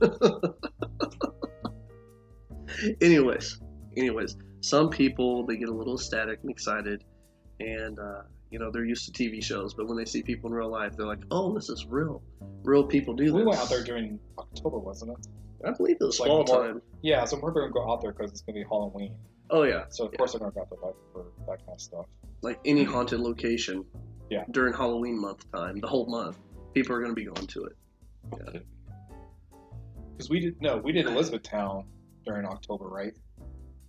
anyways, 3.00 3.60
anyways, 3.96 4.36
some 4.60 4.90
people 4.90 5.46
they 5.46 5.56
get 5.56 5.68
a 5.68 5.74
little 5.74 5.94
ecstatic 5.94 6.40
and 6.42 6.50
excited, 6.50 7.04
and 7.60 7.98
uh, 7.98 8.22
you 8.50 8.58
know 8.58 8.70
they're 8.70 8.84
used 8.84 9.12
to 9.12 9.12
TV 9.12 9.42
shows, 9.42 9.74
but 9.74 9.88
when 9.88 9.96
they 9.96 10.04
see 10.04 10.22
people 10.22 10.50
in 10.50 10.54
real 10.54 10.70
life, 10.70 10.96
they're 10.96 11.06
like, 11.06 11.24
"Oh, 11.32 11.52
this 11.52 11.68
is 11.68 11.84
real. 11.86 12.22
Real 12.62 12.84
people 12.84 13.14
do 13.14 13.24
this." 13.24 13.32
We 13.32 13.42
went 13.42 13.58
out 13.58 13.68
there 13.68 13.82
during 13.82 14.20
October, 14.38 14.78
wasn't 14.78 15.18
it? 15.18 15.26
I 15.64 15.72
believe 15.72 15.96
it 16.00 16.04
was 16.04 16.20
like 16.20 16.28
fall 16.28 16.44
more- 16.46 16.66
time. 16.66 16.82
Yeah, 17.02 17.24
so 17.24 17.38
we're 17.40 17.52
gonna 17.52 17.70
go 17.72 17.90
out 17.90 18.00
there 18.00 18.12
because 18.12 18.30
it's 18.30 18.42
gonna 18.42 18.58
be 18.60 18.64
Halloween. 18.64 19.14
Oh 19.50 19.62
yeah, 19.62 19.84
So 19.88 20.06
of 20.06 20.12
Yeah. 20.12 20.18
course 20.18 20.32
they're 20.32 20.40
gonna 20.40 20.52
go 20.52 20.60
out 20.62 20.70
there 20.70 20.78
like, 20.82 20.94
for 21.12 21.26
that 21.46 21.58
kind 21.64 21.74
of 21.74 21.80
stuff. 21.80 22.06
like 22.42 22.58
any 22.64 22.84
haunted 22.84 23.20
location. 23.20 23.84
Yeah. 24.30 24.44
During 24.50 24.74
Halloween 24.74 25.18
month 25.20 25.50
time, 25.52 25.80
the 25.80 25.86
whole 25.88 26.06
month, 26.06 26.38
people 26.74 26.94
are 26.94 27.00
going 27.00 27.10
to 27.12 27.14
be 27.14 27.24
going 27.24 27.46
to 27.46 27.64
it. 27.64 28.62
Because 30.12 30.28
we 30.30 30.40
did 30.40 30.60
no, 30.60 30.76
we 30.78 30.92
did 30.92 31.06
Elizabethtown 31.06 31.84
during 32.26 32.44
October, 32.44 32.86
right? 32.88 33.14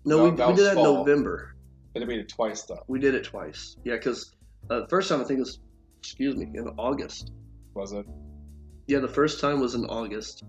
No, 0.05 0.17
That- 0.17 0.23
we, 0.32 0.38
that 0.38 0.47
we 0.49 0.55
did 0.55 0.65
that 0.65 0.77
in. 0.77 0.84
November. 0.84 1.55
But 1.93 2.08
we 2.08 2.15
did 2.15 2.25
it 2.25 2.29
twice 2.29 2.62
though, 2.63 2.84
We 2.88 2.99
did 2.99 3.15
it 3.15 3.23
twice. 3.25 3.75
Yeah, 3.84 3.95
because 3.95 4.34
uh, 4.69 4.82
the 4.82 4.88
first 4.88 5.10
time 5.10 5.19
I 5.21 5.23
think 5.25 5.38
it 5.38 5.41
was, 5.41 5.60
excuse 5.99 6.36
me, 6.36 6.45
in 6.53 6.67
August. 6.77 7.32
was 7.73 7.91
it? 7.91 8.05
Yeah, 8.88 8.99
the 8.99 9.08
first 9.08 9.41
time 9.41 9.60
was 9.60 9.75
in 9.75 9.86
August 9.86 10.43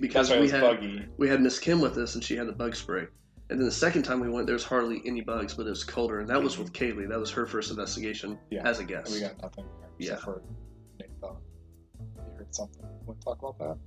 because 0.00 0.28
That's 0.28 0.40
we 0.40 0.48
had 0.48 0.60
buggy. 0.60 1.04
we 1.16 1.28
had 1.28 1.40
Miss 1.40 1.58
Kim 1.58 1.80
with 1.80 1.96
us 1.98 2.14
and 2.14 2.22
she 2.24 2.36
had 2.36 2.46
the 2.48 2.52
bug 2.52 2.74
spray. 2.76 3.06
And 3.48 3.58
then 3.60 3.66
the 3.66 3.72
second 3.72 4.02
time 4.02 4.18
we 4.20 4.28
went, 4.28 4.46
there 4.46 4.54
was 4.54 4.64
hardly 4.64 5.00
any 5.06 5.20
bugs, 5.20 5.54
but 5.54 5.66
it 5.66 5.70
was 5.70 5.84
colder, 5.84 6.18
and 6.18 6.28
that 6.28 6.42
was 6.42 6.58
with 6.58 6.72
Kaylee. 6.72 7.08
That 7.08 7.20
was 7.20 7.30
her 7.30 7.46
first 7.46 7.70
investigation 7.70 8.38
Yeah. 8.50 8.68
as 8.68 8.78
a 8.78 8.80
And 8.80 8.88
guest. 8.88 9.12
we 9.14 9.20
got 9.20 9.40
nothing. 9.40 9.64
Yeah. 9.98 10.14
Except 10.14 10.22
for 10.22 10.42
Nate 10.98 11.10
thought. 11.20 11.36
You 12.00 12.32
heard 12.36 12.52
something. 12.54 12.82
Want 13.06 13.20
to 13.20 13.24
talk 13.24 13.38
about 13.38 13.58
that? 13.60 13.78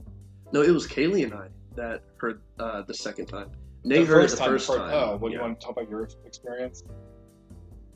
No, 0.54 0.62
it 0.62 0.72
was 0.72 0.88
Kaylee 0.88 1.26
and 1.26 1.34
I 1.34 1.50
that 1.76 2.04
heard 2.18 2.42
uh, 2.58 2.84
the 2.84 2.94
second 2.94 3.26
time. 3.26 3.52
Nate 3.84 4.08
heard 4.08 4.24
it 4.26 4.32
the 4.32 4.38
first 4.38 4.68
the 4.68 4.78
time. 4.78 4.92
Oh, 4.94 5.18
what 5.18 5.30
do 5.30 5.34
Yeah. 5.34 5.40
you 5.40 5.48
want 5.48 5.60
to 5.60 5.66
talk 5.66 5.76
about 5.78 5.90
your 5.90 6.08
experience? 6.26 6.84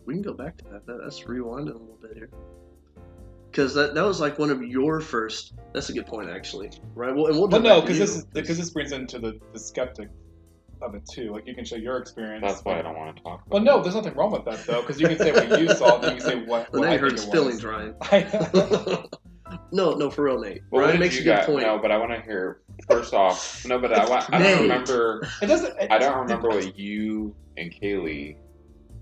We 0.05 0.13
can 0.15 0.21
go 0.21 0.33
back 0.33 0.57
to 0.57 0.65
that. 0.65 0.85
that 0.85 1.01
let's 1.01 1.25
rewind 1.27 1.69
a 1.69 1.73
little 1.73 1.97
bit 2.01 2.11
here. 2.17 2.29
Because 3.53 3.75
that, 3.75 3.93
that 3.93 4.03
was 4.03 4.19
like 4.19 4.39
one 4.39 4.49
of 4.49 4.63
your 4.63 4.99
first. 4.99 5.53
That's 5.75 5.89
a 5.89 5.93
good 5.93 6.07
point, 6.07 6.27
actually. 6.27 6.71
Right? 6.95 7.13
Well, 7.15 7.27
and 7.27 7.35
we'll 7.37 7.47
Well, 7.47 7.61
no, 7.61 7.81
because 7.81 7.99
this 7.99 8.25
because 8.33 8.57
this 8.57 8.71
brings 8.71 8.91
into 8.93 9.19
the, 9.19 9.39
the 9.53 9.59
skeptic 9.59 10.09
of 10.81 10.95
it 10.95 11.03
too. 11.07 11.31
Like 11.31 11.45
you 11.45 11.53
can 11.53 11.63
show 11.63 11.75
your 11.75 11.97
experience. 11.97 12.43
That's 12.43 12.65
why 12.65 12.79
I 12.79 12.81
don't 12.81 12.97
want 12.97 13.15
to 13.15 13.21
talk. 13.21 13.43
Well, 13.49 13.61
no, 13.61 13.79
there's 13.83 13.93
nothing 13.93 14.15
wrong 14.15 14.31
with 14.31 14.43
that 14.45 14.65
though, 14.65 14.81
because 14.81 14.99
you 14.99 15.07
can 15.07 15.19
say 15.19 15.31
what 15.33 15.59
you 15.61 15.69
saw, 15.69 15.97
and 16.01 16.15
you 16.15 16.21
can 16.23 16.31
say 16.31 16.35
what. 16.45 16.73
Well, 16.73 16.81
what 16.81 16.85
now 16.87 16.91
I 16.93 16.93
you 16.95 16.99
hurt 16.99 17.09
think 17.19 17.19
his 17.19 17.27
it 17.27 17.29
was. 17.29 17.61
feelings, 17.61 17.63
Ryan. 18.83 19.05
No, 19.71 19.93
no, 19.93 20.09
for 20.09 20.23
real, 20.23 20.39
Nate. 20.39 20.63
Well, 20.71 20.81
what 20.81 20.87
Ryan 20.87 20.91
did 20.93 20.99
makes 20.99 21.15
a 21.15 21.17
you 21.19 21.23
good 21.25 21.35
got? 21.35 21.45
point. 21.45 21.61
No, 21.67 21.77
but 21.77 21.91
I 21.91 21.97
want 21.97 22.11
to 22.11 22.21
hear 22.21 22.61
first 22.89 23.13
off. 23.13 23.63
No, 23.67 23.77
but 23.77 23.93
I, 23.93 24.09
wa- 24.09 24.25
I 24.29 24.41
don't 24.41 24.61
remember. 24.63 25.27
it 25.43 25.45
doesn't. 25.45 25.79
It, 25.79 25.91
I 25.91 25.99
don't 25.99 26.17
remember 26.17 26.49
what 26.49 26.75
you 26.77 27.35
and 27.57 27.71
Kaylee 27.71 28.35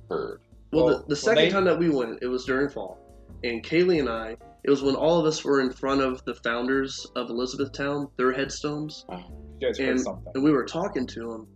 heard. 0.09 0.41
Well, 0.73 0.85
Well, 0.85 0.97
the, 0.99 0.99
the 1.03 1.05
well, 1.09 1.15
second 1.15 1.51
time 1.51 1.63
that 1.65 1.79
we 1.79 1.89
went, 1.89 2.19
it 2.21 2.27
was 2.27 2.43
during 2.45 2.67
fall, 2.69 2.97
and 3.43 3.63
Kaylee 3.63 3.99
and 3.99 4.09
I. 4.09 4.37
It 4.63 4.69
was 4.69 4.83
when 4.83 4.95
all 4.95 5.19
of 5.19 5.25
us 5.25 5.43
were 5.43 5.61
in 5.61 5.71
front 5.71 6.01
of 6.01 6.23
the 6.25 6.35
founders 6.35 7.07
of 7.15 7.29
Elizabethtown, 7.29 8.07
their 8.17 8.31
headstones, 8.31 9.05
oh, 9.09 9.17
heard 9.61 9.79
and- 9.79 9.99
something. 9.99 10.31
and 10.35 10.43
we 10.43 10.51
were 10.51 10.65
talking 10.65 11.07
to 11.07 11.19
them. 11.27 11.47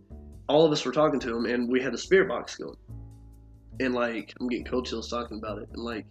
All 0.48 0.64
of 0.64 0.72
us 0.72 0.84
were 0.84 0.92
talking 0.92 1.20
to 1.20 1.28
them, 1.28 1.46
and 1.46 1.70
we 1.70 1.80
had 1.80 1.92
the 1.92 1.98
spirit 1.98 2.28
box 2.28 2.56
going. 2.56 2.76
And 3.80 3.94
like, 3.94 4.32
I'm 4.40 4.48
getting 4.48 4.64
cold 4.64 4.86
chills 4.86 5.08
talking 5.08 5.38
about 5.38 5.58
it. 5.58 5.68
And 5.72 5.82
like, 5.84 6.06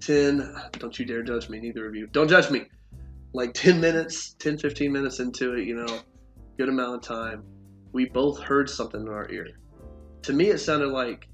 ten, 0.00 0.54
don't 0.78 0.98
you 0.98 1.04
dare 1.04 1.22
judge 1.22 1.48
me, 1.48 1.60
neither 1.60 1.86
of 1.86 1.94
you. 1.94 2.06
Don't 2.06 2.28
judge 2.28 2.50
me. 2.50 2.62
Like 3.32 3.52
10 3.52 3.80
minutes, 3.80 4.34
10, 4.38 4.58
15 4.58 4.92
minutes 4.92 5.18
into 5.18 5.54
it, 5.54 5.66
you 5.66 5.74
know, 5.74 5.98
good 6.56 6.68
amount 6.68 6.94
of 6.96 7.02
time, 7.02 7.42
we 7.92 8.04
both 8.06 8.38
heard 8.38 8.70
something 8.70 9.00
in 9.02 9.08
our 9.08 9.28
ear. 9.30 9.48
To 10.22 10.32
me, 10.32 10.50
it 10.50 10.58
sounded 10.58 10.88
like, 10.88 11.28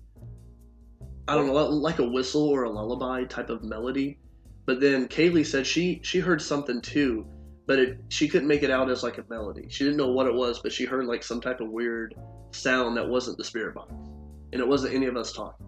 I 1.31 1.35
don't 1.35 1.47
know, 1.47 1.55
like 1.55 2.01
a 2.01 2.05
whistle 2.05 2.49
or 2.49 2.65
a 2.65 2.71
lullaby 2.71 3.23
type 3.23 3.51
of 3.51 3.63
melody. 3.63 4.19
But 4.67 4.81
then 4.81 5.07
Kaylee 5.07 5.47
said 5.47 5.65
she 5.65 6.01
she 6.03 6.19
heard 6.19 6.43
something 6.43 6.81
too, 6.81 7.25
but 7.69 7.79
it 7.79 8.01
she 8.09 8.27
couldn't 8.29 8.49
make 8.49 8.65
it 8.65 8.71
out 8.71 8.91
as 8.91 9.05
like 9.05 9.19
a 9.19 9.25
melody. 9.31 9.67
She 9.69 9.85
didn't 9.85 9.97
know 9.97 10.11
what 10.11 10.27
it 10.27 10.35
was, 10.35 10.59
but 10.59 10.73
she 10.73 10.87
heard 10.87 11.07
like 11.07 11.23
some 11.23 11.41
type 11.41 11.61
of 11.61 11.69
weird 11.69 12.17
sound 12.51 12.97
that 12.97 13.09
wasn't 13.09 13.39
the 13.39 13.45
spirit 13.45 13.77
box, 13.77 13.93
and 14.53 14.61
it 14.61 14.67
wasn't 14.67 14.93
any 14.93 15.07
of 15.07 15.17
us 15.17 15.33
talking. 15.33 15.65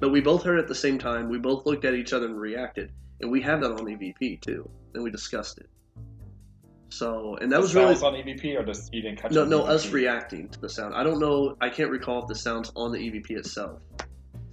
But 0.00 0.08
we 0.08 0.22
both 0.22 0.42
heard 0.42 0.58
it 0.58 0.62
at 0.62 0.68
the 0.68 0.74
same 0.74 0.98
time. 0.98 1.28
We 1.28 1.38
both 1.38 1.66
looked 1.66 1.84
at 1.84 1.92
each 1.92 2.14
other 2.14 2.24
and 2.24 2.40
reacted, 2.40 2.90
and 3.20 3.30
we 3.30 3.42
have 3.42 3.60
that 3.60 3.72
on 3.72 3.80
EVP 3.84 4.40
too, 4.40 4.68
and 4.94 5.04
we 5.04 5.10
discussed 5.10 5.58
it. 5.58 5.68
So, 6.88 7.36
and 7.42 7.52
that 7.52 7.56
The 7.56 7.62
was 7.62 7.74
really 7.74 7.94
on 7.94 8.14
EVP, 8.14 8.58
or 8.58 8.64
just 8.64 8.94
you 8.94 9.02
didn't 9.02 9.20
catch 9.20 9.32
no, 9.32 9.44
no, 9.44 9.64
EVP? 9.64 9.68
us 9.68 9.90
reacting 9.90 10.48
to 10.48 10.60
the 10.62 10.68
sound. 10.70 10.94
I 10.94 11.02
don't 11.02 11.20
know. 11.20 11.56
I 11.60 11.68
can't 11.68 11.90
recall 11.90 12.22
if 12.22 12.28
the 12.28 12.34
sound's 12.34 12.72
on 12.74 12.90
the 12.90 12.98
EVP 12.98 13.32
itself. 13.32 13.80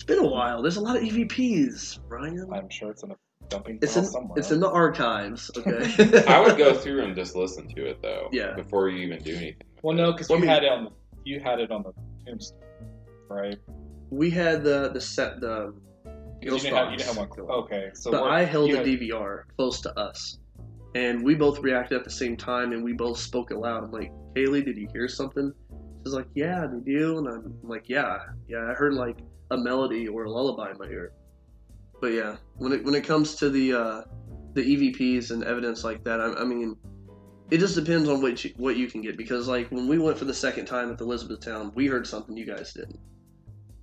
It's 0.01 0.07
been 0.07 0.17
a 0.17 0.27
while. 0.27 0.63
There's 0.63 0.77
a 0.77 0.81
lot 0.81 0.95
of 0.97 1.03
EVPs, 1.03 1.99
Ryan. 2.09 2.49
I'm 2.51 2.67
sure 2.71 2.89
it's 2.89 3.03
in 3.03 3.11
a 3.11 3.15
dumping 3.49 3.77
It's 3.83 3.95
in 3.95 4.03
somewhere. 4.03 4.33
it's 4.35 4.49
in 4.49 4.59
the 4.59 4.67
archives. 4.67 5.51
Okay. 5.57 6.23
I 6.27 6.39
would 6.39 6.57
go 6.57 6.73
through 6.73 7.03
and 7.03 7.15
just 7.15 7.35
listen 7.35 7.67
to 7.75 7.85
it 7.85 8.01
though. 8.01 8.27
Yeah. 8.31 8.55
Before 8.55 8.89
you 8.89 9.05
even 9.05 9.21
do 9.21 9.35
anything. 9.35 9.61
Well, 9.83 9.95
no, 9.95 10.11
because 10.11 10.27
Well, 10.27 10.39
you 10.39 10.45
mean- 10.45 10.49
had 10.55 10.63
it 10.63 10.71
on 10.71 10.85
the 10.85 10.91
you 11.23 11.39
had 11.39 11.59
it 11.59 11.69
on 11.69 11.83
the 11.83 11.93
tombstone, 12.25 12.57
right? 13.29 13.59
we 14.09 14.31
had 14.31 14.63
the 14.63 14.89
the 14.91 14.99
set 14.99 15.39
the. 15.39 15.71
You 16.41 16.49
didn't 16.57 16.73
have 16.73 16.91
you 16.93 16.97
box. 16.97 17.03
didn't 17.03 17.15
have 17.29 17.29
one. 17.37 17.51
Okay, 17.59 17.89
so 17.93 18.09
but 18.09 18.23
I 18.23 18.43
held 18.43 18.71
the 18.71 18.77
had- 18.77 18.87
DVR 18.87 19.43
close 19.55 19.81
to 19.81 19.95
us, 19.99 20.39
and 20.95 21.23
we 21.23 21.35
both 21.35 21.59
reacted 21.59 21.95
at 21.99 22.03
the 22.05 22.09
same 22.09 22.35
time, 22.35 22.71
and 22.71 22.83
we 22.83 22.93
both 22.93 23.19
spoke 23.19 23.51
aloud. 23.51 23.83
I'm 23.83 23.91
like, 23.91 24.11
Kaylee, 24.35 24.65
did 24.65 24.77
you 24.77 24.87
hear 24.91 25.07
something? 25.07 25.53
She's 26.03 26.15
like, 26.15 26.25
Yeah, 26.33 26.65
did 26.65 26.87
you? 26.91 27.19
And 27.19 27.27
I'm 27.27 27.53
like, 27.61 27.87
Yeah, 27.87 28.17
yeah, 28.47 28.65
I 28.67 28.73
heard 28.73 28.95
like 28.95 29.17
a 29.51 29.57
melody 29.57 30.07
or 30.07 30.23
a 30.25 30.31
lullaby 30.31 30.71
in 30.71 30.77
my 30.79 30.87
ear. 30.87 31.11
But 32.01 32.13
yeah, 32.13 32.37
when 32.57 32.71
it 32.73 32.83
when 32.83 32.95
it 32.95 33.03
comes 33.03 33.35
to 33.35 33.49
the 33.49 33.73
uh, 33.73 34.01
the 34.53 34.61
EVPs 34.63 35.31
and 35.31 35.43
evidence 35.43 35.83
like 35.83 36.03
that, 36.05 36.19
I, 36.19 36.33
I 36.33 36.43
mean, 36.43 36.75
it 37.51 37.59
just 37.59 37.75
depends 37.75 38.09
on 38.09 38.21
what 38.21 38.43
you, 38.43 38.51
what 38.57 38.75
you 38.75 38.87
can 38.87 39.01
get 39.01 39.17
because 39.17 39.47
like 39.47 39.69
when 39.71 39.87
we 39.87 39.99
went 39.99 40.17
for 40.17 40.25
the 40.25 40.33
second 40.33 40.65
time 40.65 40.89
at 40.91 40.97
the 40.97 41.03
Elizabethtown, 41.05 41.71
we 41.75 41.85
heard 41.87 42.07
something 42.07 42.35
you 42.35 42.45
guys 42.45 42.73
didn't. 42.73 42.99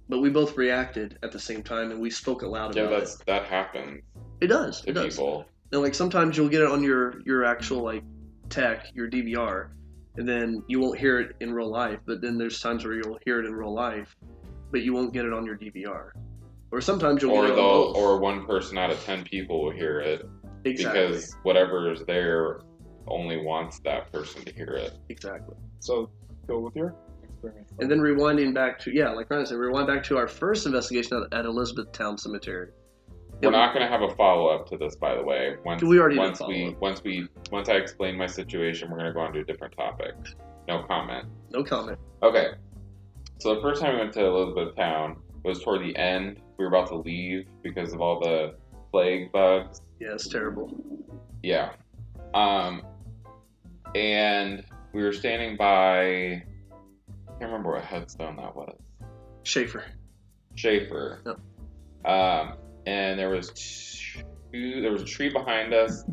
But 0.09 0.21
we 0.21 0.31
both 0.31 0.57
reacted 0.57 1.19
at 1.23 1.33
the 1.33 1.39
same 1.39 1.63
time 1.63 1.91
and 1.91 2.01
we 2.01 2.11
spoke 2.11 2.43
aloud 2.43 2.75
Yeah, 2.75 2.85
about 2.85 3.01
that's 3.01 3.15
it. 3.21 3.27
that 3.27 3.45
happens 3.45 4.03
It 4.41 4.47
does. 4.47 4.83
It 4.87 4.93
does. 4.95 5.17
people. 5.17 5.45
And 5.71 5.83
like 5.83 5.95
sometimes 5.95 6.37
you'll 6.37 6.49
get 6.49 6.63
it 6.63 6.69
on 6.71 6.83
your 6.83 7.21
your 7.27 7.45
actual 7.45 7.83
like 7.83 8.03
tech, 8.49 8.87
your 8.95 9.09
DVR, 9.11 9.69
and 10.17 10.27
then 10.27 10.63
you 10.67 10.81
won't 10.81 10.99
hear 10.99 11.21
it 11.21 11.37
in 11.41 11.53
real 11.53 11.71
life. 11.71 12.01
But 12.07 12.23
then 12.23 12.39
there's 12.39 12.59
times 12.61 12.85
where 12.85 12.95
you'll 12.95 13.19
hear 13.27 13.39
it 13.39 13.45
in 13.47 13.53
real 13.55 13.75
life, 13.75 14.17
but 14.71 14.83
you 14.83 14.93
won't 14.93 15.13
get 15.13 15.25
it 15.25 15.33
on 15.33 15.45
your 15.47 15.57
DVR. 15.57 16.11
Or 16.71 16.81
sometimes 16.81 17.23
you'll 17.23 17.33
or 17.33 17.43
get 17.43 17.51
it 17.53 17.59
on 17.59 17.65
both. 17.65 17.97
or 17.97 18.19
one 18.19 18.45
person 18.47 18.77
out 18.79 18.91
of 18.91 19.03
ten 19.05 19.25
people 19.25 19.63
will 19.65 19.71
hear 19.73 20.01
it 20.01 20.29
exactly. 20.65 21.01
because 21.07 21.35
whatever 21.43 21.91
is 21.93 22.05
there 22.07 22.61
only 23.07 23.39
wants 23.39 23.79
that 23.81 24.13
person 24.13 24.45
to 24.45 24.53
hear 24.53 24.73
it. 24.75 24.93
exactly. 25.09 25.57
So 25.81 26.11
go 26.47 26.59
with 26.59 26.77
your 26.77 26.95
experience. 27.23 27.73
And 27.79 27.91
then 27.91 27.99
rewinding 28.01 28.53
back 28.55 28.79
to 28.81 28.95
yeah, 28.95 29.11
like 29.11 29.31
Ryan 29.31 29.47
said, 29.47 29.57
rewind 29.57 29.87
back 29.87 30.03
to 30.05 30.19
our 30.19 30.29
first 30.29 30.67
investigation 30.67 31.27
at, 31.33 31.39
at 31.39 31.45
Elizabethtown 31.47 32.19
Cemetery. 32.19 32.69
We're 33.43 33.49
It- 33.49 33.53
not 33.53 33.73
going 33.73 33.87
to 33.87 33.91
have 33.91 34.03
a 34.03 34.15
follow 34.17 34.49
up 34.49 34.69
to 34.69 34.77
this, 34.77 34.97
by 34.97 35.15
the 35.15 35.23
way. 35.23 35.57
Once 35.65 35.83
We 35.83 35.99
already 36.01 36.17
did 36.17 36.21
once 36.23 36.39
follow 36.39 36.51
we 36.51 36.67
up. 36.69 36.81
once 36.83 37.03
we 37.03 37.29
once 37.51 37.69
I 37.71 37.75
explain 37.75 38.17
my 38.19 38.27
situation, 38.27 38.91
we're 38.91 38.99
going 38.99 39.09
to 39.09 39.15
go 39.15 39.21
on 39.21 39.33
to 39.33 39.41
a 39.41 39.45
different 39.45 39.75
topic. 39.75 40.15
No 40.67 40.83
comment. 40.83 41.25
No 41.51 41.65
comment. 41.65 41.99
Okay. 42.23 42.49
So 43.39 43.55
the 43.55 43.61
first 43.61 43.81
time 43.81 43.95
we 43.95 44.01
went 44.01 44.13
to 44.15 44.25
Elizabeth 44.25 44.57
Elizabethtown 44.57 45.17
was 45.45 45.63
toward 45.63 45.83
the 45.83 45.97
end. 45.97 46.41
We 46.57 46.65
were 46.65 46.69
about 46.69 46.89
to 46.89 46.97
leave 46.97 47.47
because 47.63 47.93
of 47.93 48.01
all 48.01 48.19
the 48.19 48.57
plague 48.91 49.31
bugs. 49.31 49.81
Yeah, 50.01 50.15
it's 50.15 50.29
terrible. 50.29 50.73
Yeah. 51.43 51.71
Um, 52.35 52.83
and 53.95 54.65
we 54.93 55.03
were 55.03 55.13
standing 55.13 55.57
by. 55.57 56.01
I 56.01 56.43
can't 57.39 57.53
remember 57.53 57.73
what 57.73 57.85
headstone 57.85 58.37
that 58.37 58.57
was. 58.57 58.77
Schaefer. 59.45 59.85
Schaefer. 60.57 61.21
Yep. 61.25 62.11
Um, 62.11 62.55
and 62.87 63.19
there 63.19 63.31
was 63.31 63.51
two. 64.53 64.83
There 64.83 64.91
was 64.91 65.03
a 65.03 65.07
tree 65.07 65.29
behind 65.29 65.73
us, 65.73 66.05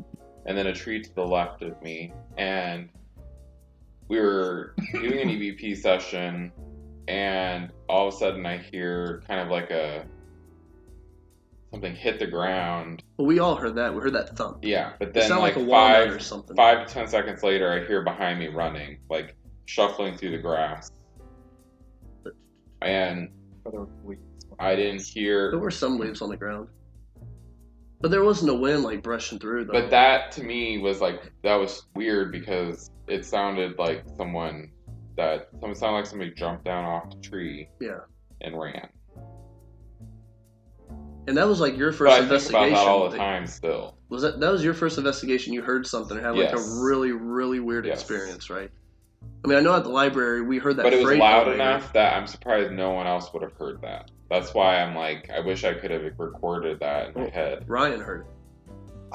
and 0.45 0.55
then 0.55 0.67
a 0.67 0.73
tree 0.73 1.01
to 1.01 1.15
the 1.15 1.25
left 1.25 1.63
of 1.63 1.81
me, 1.81 2.13
and 2.37 2.89
we 4.07 4.19
were 4.19 4.75
doing 4.91 5.19
an 5.19 5.29
EVP 5.29 5.77
session, 5.77 6.51
and 7.07 7.71
all 7.87 8.07
of 8.07 8.13
a 8.13 8.17
sudden 8.17 8.45
I 8.45 8.57
hear 8.57 9.23
kind 9.27 9.39
of 9.39 9.49
like 9.49 9.69
a 9.71 10.05
something 11.71 11.95
hit 11.95 12.19
the 12.19 12.27
ground. 12.27 13.03
Well, 13.17 13.27
we 13.27 13.39
all 13.39 13.55
heard 13.55 13.75
that. 13.75 13.93
We 13.93 14.01
heard 14.01 14.13
that 14.13 14.35
thump. 14.37 14.59
Yeah, 14.61 14.93
but 14.97 15.13
then 15.13 15.29
like, 15.31 15.39
like 15.39 15.55
a 15.57 15.59
walnut 15.59 16.07
or 16.07 16.11
five 16.13 16.23
something. 16.23 16.55
five 16.55 16.87
to 16.87 16.93
ten 16.93 17.07
seconds 17.07 17.43
later, 17.43 17.71
I 17.71 17.85
hear 17.85 18.01
behind 18.01 18.39
me 18.39 18.47
running, 18.47 18.99
like 19.09 19.35
shuffling 19.65 20.17
through 20.17 20.31
the 20.31 20.37
grass, 20.37 20.91
and 22.81 23.29
I 24.59 24.75
didn't 24.75 25.01
hear. 25.01 25.51
There 25.51 25.59
were 25.59 25.71
some 25.71 25.99
leaves 25.99 26.21
on 26.21 26.29
the 26.29 26.37
ground, 26.37 26.69
but 27.99 28.09
there 28.09 28.23
wasn't 28.23 28.51
a 28.51 28.55
wind 28.55 28.83
like 28.83 29.03
brushing 29.03 29.39
through. 29.39 29.65
Though. 29.65 29.73
But 29.73 29.89
that 29.89 30.31
to 30.33 30.43
me 30.43 30.77
was 30.77 31.01
like 31.01 31.31
that 31.43 31.55
was 31.55 31.85
weird 31.93 32.31
because 32.31 32.89
it 33.07 33.25
sounded 33.25 33.77
like 33.77 34.03
someone 34.17 34.71
that 35.17 35.49
it 35.63 35.77
sounded 35.77 35.97
like 35.97 36.05
somebody 36.05 36.31
jumped 36.31 36.65
down 36.65 36.85
off 36.85 37.09
the 37.09 37.21
tree 37.21 37.69
yeah, 37.79 37.99
and 38.41 38.59
ran. 38.59 38.89
and 41.27 41.35
that 41.37 41.47
was 41.47 41.59
like 41.59 41.77
your 41.77 41.91
But 41.91 41.97
first 41.97 42.11
I 42.13 42.17
think 42.17 42.27
about 42.27 42.33
investigation. 42.33 42.73
that 42.73 42.87
all 42.87 43.09
the 43.09 43.17
time 43.17 43.47
still. 43.47 43.97
Was 44.09 44.21
that 44.21 44.39
that 44.39 44.51
was 44.51 44.63
your 44.63 44.73
first 44.73 44.97
investigation? 44.97 45.53
You 45.53 45.61
heard 45.61 45.87
something 45.87 46.17
and 46.17 46.25
had 46.25 46.35
like 46.35 46.51
Yes. 46.51 46.79
a 46.79 46.83
really 46.83 47.11
really 47.11 47.59
weird 47.59 47.85
Yes. 47.85 48.01
experience, 48.01 48.49
right? 48.49 48.69
I 49.43 49.47
mean, 49.47 49.57
I 49.57 49.61
know 49.61 49.73
at 49.75 49.83
the 49.83 49.89
library 49.89 50.41
we 50.43 50.57
heard 50.59 50.77
that, 50.77 50.83
But 50.83 50.93
it 50.93 51.03
was 51.03 51.17
loud 51.17 51.47
enough 51.51 51.93
that 51.93 52.15
I'm 52.15 52.27
surprised 52.27 52.71
no 52.71 52.91
one 52.91 53.07
else 53.07 53.33
would 53.33 53.41
have 53.41 53.53
heard 53.53 53.81
that. 53.81 54.11
That's 54.29 54.53
why 54.53 54.81
I'm 54.81 54.95
like, 54.95 55.29
I 55.29 55.39
wish 55.39 55.63
I 55.63 55.73
could 55.73 55.91
have 55.91 56.01
recorded 56.17 56.79
that 56.79 57.09
in 57.09 57.13
my 57.21 57.27
oh, 57.27 57.31
head. 57.31 57.63
Ryan 57.67 58.01
heard 58.01 58.21
it. 58.21 58.27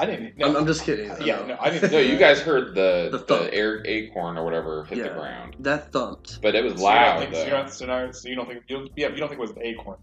I 0.01 0.07
didn't. 0.07 0.39
No, 0.39 0.47
I'm, 0.49 0.57
I'm 0.57 0.67
just 0.67 0.83
kidding. 0.85 1.11
Yeah, 1.23 1.45
no, 1.47 1.59
I 1.61 1.69
didn't. 1.69 1.93
No, 1.93 1.99
you 1.99 2.17
guys 2.17 2.41
heard 2.41 2.75
the 2.75 3.09
The 3.13 3.19
the, 3.19 3.53
air 3.55 3.83
acorn 3.87 4.39
or 4.39 4.45
whatever 4.47 4.85
hit 4.85 5.03
the 5.03 5.11
ground, 5.11 5.57
that 5.61 5.93
thumped. 5.93 6.41
but 6.41 6.55
it 6.55 6.65
was 6.65 6.75
So 6.75 6.79
you 6.81 6.85
loud. 6.87 7.19
think- 7.21 7.35
So 7.35 7.45
you, 7.45 7.51
don't, 7.51 7.71
so, 7.71 7.87
now, 7.87 8.11
so 8.11 8.29
you 8.29 8.35
don't 8.35 8.49
think? 8.49 8.63
You 8.69 8.77
don't, 8.79 8.91
yeah, 8.97 9.09
you 9.09 9.17
don't 9.17 9.29
think 9.29 9.39
it 9.39 9.43
was 9.43 9.51
an 9.51 9.63
acorn. 9.63 9.99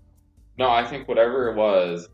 No, 0.59 0.69
I 0.69 0.85
think 0.85 1.07
whatever 1.07 1.49
it 1.49 1.55
was, 1.55 2.09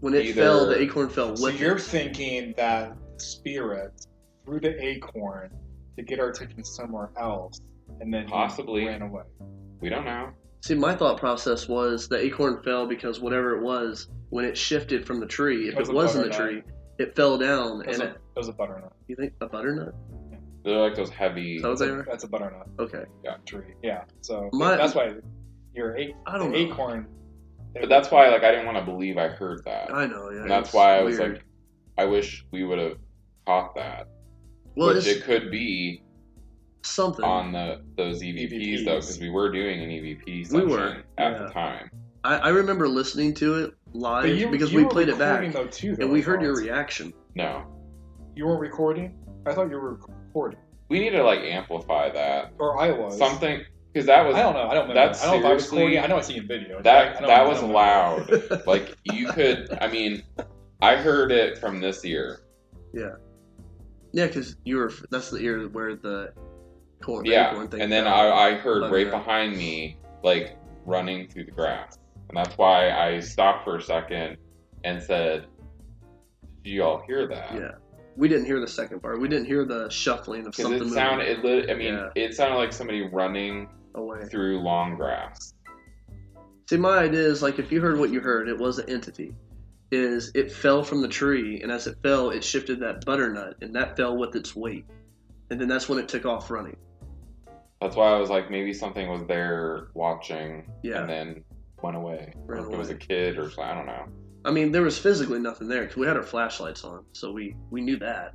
When 0.00 0.14
it 0.14 0.26
Either- 0.26 0.40
fell, 0.42 0.66
the 0.66 0.80
acorn 0.80 1.08
fell 1.08 1.36
So 1.36 1.48
you're 1.48 1.76
it. 1.76 1.82
thinking 1.82 2.54
that 2.56 2.96
the 3.16 3.20
spirit 3.20 4.06
threw 4.44 4.60
the 4.60 4.80
acorn 4.80 5.50
to 5.96 6.02
get 6.04 6.20
our 6.20 6.28
attention 6.28 6.62
somewhere 6.62 7.10
else, 7.18 7.60
and 8.00 8.14
then 8.14 8.26
he 8.26 8.30
Possibly. 8.32 8.86
ran 8.86 9.02
away. 9.02 9.22
we 9.80 9.88
don't 9.88 10.04
know. 10.04 10.30
See, 10.60 10.74
my 10.74 10.94
thought 10.94 11.18
process 11.18 11.68
was 11.68 12.06
the 12.08 12.18
acorn 12.18 12.62
fell 12.62 12.86
because 12.86 13.20
whatever 13.20 13.56
it 13.56 13.62
was, 13.62 14.08
when 14.30 14.44
it 14.44 14.56
shifted 14.56 15.04
from 15.06 15.18
the 15.20 15.26
tree, 15.26 15.66
if 15.68 15.74
It 15.74 15.78
was 15.80 15.88
it 15.88 15.94
was 15.94 16.14
in 16.16 16.22
the 16.22 16.30
tree, 16.30 16.62
it 16.98 17.14
fell 17.16 17.38
down. 17.38 17.82
It 17.82 17.94
And 17.94 18.02
a, 18.02 18.04
it, 18.06 18.10
it 18.10 18.38
was 18.38 18.48
a 18.48 18.52
butternut. 18.52 18.92
you 19.06 19.16
think 19.16 19.32
a 19.40 19.46
butternut? 19.46 19.94
They're 20.64 20.78
like 20.78 20.94
those 20.96 21.10
heavy. 21.10 21.60
That's 21.60 21.80
a, 21.80 21.84
they 21.86 21.90
are? 21.92 22.02
that's 22.08 22.24
a 22.24 22.28
butternut 22.28 22.66
Okay. 22.78 23.04
Yeah, 23.24 23.36
tree. 23.46 23.74
Yeah. 23.82 24.04
So 24.20 24.50
My- 24.52 24.76
that's 24.76 24.94
why 24.94 25.14
your 25.74 25.96
a, 25.96 26.14
I 26.26 26.36
don't 26.38 26.52
the 26.52 26.64
know. 26.66 26.72
acorn. 26.72 27.06
But 27.74 27.88
that's 27.90 28.10
why, 28.10 28.28
like, 28.30 28.42
I 28.42 28.50
didn't 28.50 28.66
want 28.66 28.78
to 28.78 28.84
believe 28.84 29.18
I 29.18 29.28
heard 29.28 29.62
that. 29.66 29.92
I 29.94 30.06
know. 30.06 30.30
Yeah. 30.30 30.40
and 30.42 30.50
that's 30.50 30.72
why 30.72 30.98
I 30.98 31.02
was 31.02 31.18
weird. 31.18 31.34
like, 31.34 31.44
I 31.98 32.04
wish 32.06 32.44
we 32.50 32.64
would 32.64 32.78
have 32.78 32.96
caught 33.46 33.74
that. 33.76 34.08
well, 34.74 34.94
Which 34.94 35.06
it 35.06 35.22
could 35.22 35.50
be 35.50 36.02
something. 36.82 37.24
on 37.24 37.52
the 37.52 37.82
those 37.96 38.22
EVPs, 38.22 38.84
though, 38.84 38.96
because 38.96 39.20
we 39.20 39.28
were 39.30 39.52
doing 39.52 39.80
an 39.82 39.90
EVP 39.90 40.50
We 40.50 40.64
were, 40.64 41.02
at 41.18 41.32
yeah. 41.32 41.38
the 41.44 41.50
time. 41.50 41.90
I, 42.24 42.36
I 42.38 42.48
remember 42.48 42.88
listening 42.88 43.34
to 43.34 43.54
it 43.64 43.74
live 43.92 44.26
you, 44.26 44.48
because 44.48 44.72
you 44.72 44.84
we 44.84 44.84
played 44.88 45.08
it 45.08 45.18
back, 45.18 45.52
Though, 45.52 45.66
too, 45.66 45.96
though, 45.96 46.04
and 46.04 46.12
we 46.12 46.20
heard 46.20 46.42
your 46.42 46.54
reaction. 46.56 47.12
No, 47.34 47.64
You 48.34 48.46
weren't 48.46 48.60
recording. 48.60 49.14
I 49.46 49.54
thought 49.54 49.70
you 49.70 49.76
were 49.76 49.94
recording, 49.94 50.58
we 50.88 51.00
need 51.00 51.10
to 51.10 51.22
like 51.22 51.40
amplify 51.40 52.10
that 52.10 52.52
or 52.58 52.78
I 52.80 52.90
was. 52.90 53.16
something 53.16 53.62
because 53.92 54.06
that 54.06 54.26
was 54.26 54.36
I 54.36 54.42
don't 54.42 54.54
know. 54.54 54.62
I 54.68 54.74
don't 54.74 54.88
remember. 54.88 54.94
That's 54.94 55.22
I 55.22 55.30
don't 55.30 55.40
know 55.40 55.46
if 55.46 55.50
I 55.50 55.54
was 55.54 55.62
seriously- 55.68 55.78
recording. 55.96 56.04
I 56.04 56.06
know 56.06 56.18
I 56.18 56.20
see 56.22 56.36
in 56.36 56.46
video. 56.46 56.82
That 56.82 57.18
don't- 57.20 57.28
that 57.28 57.46
was 57.46 57.62
loud. 57.62 58.66
like 58.66 58.94
you 59.04 59.28
could, 59.28 59.76
I 59.80 59.88
mean, 59.88 60.22
I 60.82 60.96
heard 60.96 61.32
it 61.32 61.58
from 61.58 61.80
this 61.80 62.04
ear. 62.04 62.40
Yeah, 62.92 63.16
Yeah, 64.12 64.26
because 64.26 64.56
you 64.64 64.76
were. 64.76 64.92
That's 65.10 65.30
the 65.30 65.38
ear 65.38 65.68
where 65.68 65.94
the 65.96 66.32
corn. 67.02 67.24
Yeah, 67.26 67.58
and 67.60 67.92
then. 67.92 68.06
I, 68.06 68.28
I 68.30 68.54
heard 68.54 68.90
right 68.90 69.10
behind 69.10 69.56
me, 69.56 69.98
like 70.22 70.56
running 70.86 71.28
through 71.28 71.44
the 71.44 71.50
grass, 71.50 71.98
and 72.28 72.36
that's 72.36 72.56
why 72.58 72.90
I 72.90 73.20
stopped 73.20 73.64
for 73.64 73.76
a 73.76 73.82
second 73.82 74.36
and 74.84 75.02
said, 75.02 75.46
"Did 76.64 76.70
you 76.70 76.82
all 76.82 77.00
hear 77.06 77.26
that?" 77.28 77.54
Yeah, 77.54 77.72
we 78.16 78.28
didn't 78.28 78.46
hear 78.46 78.60
the 78.60 78.68
second 78.68 79.00
part. 79.00 79.20
We 79.20 79.28
didn't 79.28 79.46
hear 79.46 79.64
the 79.64 79.88
shuffling 79.88 80.40
of 80.46 80.52
because 80.52 80.62
something 80.64 80.88
it 80.88 80.92
sounded. 80.92 81.28
It 81.28 81.44
lit, 81.44 81.70
I 81.70 81.74
mean, 81.74 81.94
Yeah. 81.94 82.10
it 82.14 82.34
sounded 82.34 82.56
like 82.56 82.72
somebody 82.72 83.02
running 83.02 83.68
away. 83.94 84.24
through 84.26 84.60
long 84.60 84.96
grass. 84.96 85.54
See, 86.68 86.76
my 86.76 86.98
idea 86.98 87.20
is 87.26 87.42
like 87.42 87.58
if 87.58 87.72
you 87.72 87.80
heard 87.80 87.98
what 87.98 88.10
you 88.10 88.20
heard, 88.20 88.48
it 88.48 88.58
was 88.58 88.78
an 88.78 88.88
entity. 88.90 89.34
Is 89.90 90.30
it 90.34 90.52
fell 90.52 90.82
from 90.84 91.00
the 91.00 91.08
tree, 91.08 91.62
and 91.62 91.72
as 91.72 91.86
it 91.86 91.96
fell, 92.02 92.28
it 92.28 92.44
shifted 92.44 92.80
that 92.80 93.06
butternut, 93.06 93.56
and 93.62 93.74
that 93.74 93.96
fell 93.96 94.18
with 94.18 94.36
its 94.36 94.54
weight, 94.54 94.84
and 95.50 95.58
then 95.58 95.66
that's 95.66 95.88
when 95.88 95.98
it 95.98 96.08
took 96.08 96.26
off 96.26 96.50
running. 96.50 96.76
That's 97.80 97.96
why 97.96 98.08
I 98.12 98.18
was 98.18 98.28
like, 98.28 98.50
maybe 98.50 98.74
something 98.74 99.08
was 99.08 99.24
there 99.24 99.88
watching, 99.94 100.70
Yeah. 100.82 101.00
and 101.00 101.08
then 101.08 101.44
went 101.82 101.96
away. 101.96 102.32
Ran 102.46 102.64
it 102.64 102.76
was 102.76 102.90
a 102.90 102.94
kid 102.94 103.38
or. 103.38 103.50
I 103.60 103.74
don't 103.74 103.86
know. 103.86 104.06
I 104.44 104.50
mean, 104.50 104.72
there 104.72 104.82
was 104.82 104.98
physically 104.98 105.38
nothing 105.38 105.68
there 105.68 105.82
because 105.82 105.96
we 105.96 106.06
had 106.06 106.16
our 106.16 106.22
flashlights 106.22 106.84
on, 106.84 107.04
so 107.12 107.32
we 107.32 107.56
we 107.70 107.80
knew 107.80 107.98
that. 107.98 108.34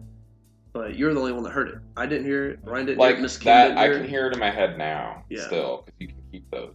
But 0.74 0.96
you're 0.96 1.14
the 1.14 1.20
only 1.20 1.32
one 1.32 1.44
that 1.44 1.52
heard 1.52 1.70
it. 1.70 1.76
I 1.96 2.06
didn't 2.06 2.26
hear 2.26 2.52
it. 2.52 2.60
Ryan 2.64 2.88
didn't 2.88 3.02
hear 3.02 3.12
it. 3.12 3.22
Miss 3.22 3.38
that, 3.38 3.68
didn't 3.70 3.78
I 3.78 3.90
can 3.90 4.08
hear 4.08 4.28
it 4.28 4.34
in 4.34 4.40
my 4.40 4.50
head 4.50 4.78
now. 4.78 5.24
Yeah. 5.30 5.46
Still, 5.46 5.86
because 5.86 5.96
you 6.00 6.08
can 6.08 6.18
keep 6.32 6.50
those. 6.52 6.74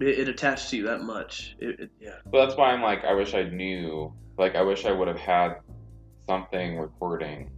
It, 0.00 0.20
it 0.20 0.28
attached 0.28 0.68
to 0.70 0.76
you 0.76 0.82
that 0.84 1.02
much. 1.02 1.56
It, 1.58 1.80
it, 1.80 1.90
yeah. 1.98 2.16
But 2.30 2.44
that's 2.44 2.58
why 2.58 2.70
I'm 2.72 2.82
like, 2.82 3.04
I 3.04 3.14
wish 3.14 3.34
I 3.34 3.44
knew. 3.44 4.12
Like, 4.36 4.54
I 4.54 4.62
wish 4.62 4.84
I 4.84 4.92
would 4.92 5.08
have 5.08 5.18
had 5.18 5.56
something 6.26 6.78
recording. 6.78 7.50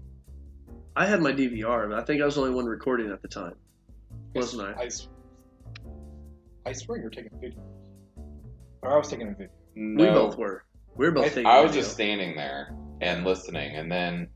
I 0.97 1.07
had 1.07 1.21
my 1.21 1.33
DVR, 1.33 1.91
but 1.91 1.99
I 1.99 2.05
think 2.05 2.23
I 2.23 2.25
was 2.25 2.37
the 2.37 2.43
only 2.43 2.55
one 2.55 2.67
recording 2.67 3.11
at 3.11 3.21
the 3.21 3.29
time, 3.29 3.55
wasn't 4.35 4.63
I? 4.63 4.83
I, 4.83 4.91
I 6.67 6.73
swear 6.73 6.99
you're 6.99 7.11
taking 7.11 7.31
a 7.35 7.39
video. 7.41 7.61
Or 8.83 8.93
I 8.95 8.99
was 8.99 9.09
taking 9.09 9.29
a 9.29 9.33
video. 9.33 9.49
No, 9.75 10.05
We 10.05 10.11
both 10.11 10.37
were. 10.37 10.65
We 10.97 11.07
were 11.07 11.13
both 11.13 11.25
I, 11.27 11.29
taking. 11.29 11.47
I 11.47 11.61
was 11.63 11.71
video. 11.73 11.83
just 11.83 11.95
standing 11.95 12.37
there 12.37 12.75
and 13.01 13.25
listening, 13.25 13.77
and 13.77 13.91
then, 13.91 14.29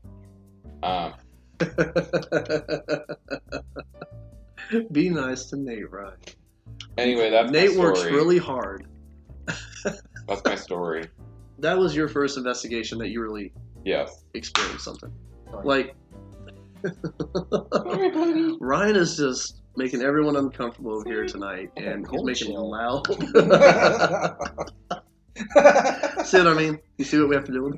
um, 0.83 1.13
Be 4.91 5.09
nice 5.09 5.45
to 5.45 5.57
Nate, 5.57 5.89
Ryan. 5.91 6.17
anyway, 6.97 7.29
that's 7.29 7.51
Nate 7.51 7.75
my 7.77 7.83
works 7.83 8.03
really 8.05 8.37
hard. 8.39 8.87
That's 10.27 10.41
my 10.43 10.55
story. 10.55 11.07
That 11.59 11.77
was 11.77 11.95
your 11.95 12.07
first 12.07 12.35
investigation 12.37 12.97
that 12.97 13.09
you 13.09 13.21
really 13.21 13.53
Yes. 13.85 14.23
experienced 14.33 14.83
something. 14.83 15.11
Sorry. 15.51 15.63
Like 15.63 15.95
Ryan 18.59 18.95
is 18.95 19.15
just 19.15 19.61
making 19.77 20.01
everyone 20.01 20.35
uncomfortable 20.35 20.95
over 20.95 21.09
here 21.09 21.25
tonight, 21.25 21.71
and 21.77 22.05
he's 22.09 22.23
making 22.23 22.49
it 22.49 22.53
chill. 22.53 22.71
loud. 22.71 23.07
see 26.25 26.37
what 26.37 26.47
I 26.47 26.53
mean? 26.53 26.79
You 26.97 27.05
see 27.05 27.19
what 27.19 27.29
we 27.29 27.35
have 27.35 27.45
to 27.45 27.51
do? 27.51 27.73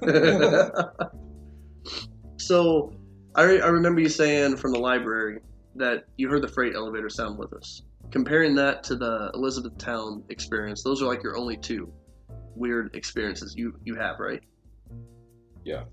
so, 2.38 2.93
I, 3.36 3.43
re- 3.43 3.62
I 3.62 3.68
remember 3.68 4.02
you 4.02 4.10
saying 4.10 4.58
from 4.58 4.72
the 4.72 4.80
library 4.80 5.39
that 5.76 6.06
you 6.18 6.30
heard 6.30 6.41
the 6.41 6.48
freight 6.48 6.76
elevator 6.76 7.10
sound 7.10 7.38
with 7.38 7.54
us. 7.54 7.84
Comparing 8.12 8.56
that 8.56 8.84
to 8.86 8.95
the 8.95 9.32
Elizabethtown 9.34 10.24
experience, 10.30 10.84
those 10.84 11.02
are 11.02 11.06
like 11.06 11.24
your 11.24 11.38
only 11.38 11.58
two 11.58 11.91
weird 12.56 12.95
experiences 12.95 13.56
you 13.56 13.78
you 13.84 13.95
have, 13.95 14.20
right? 14.20 14.41
Yeah. 15.64 15.84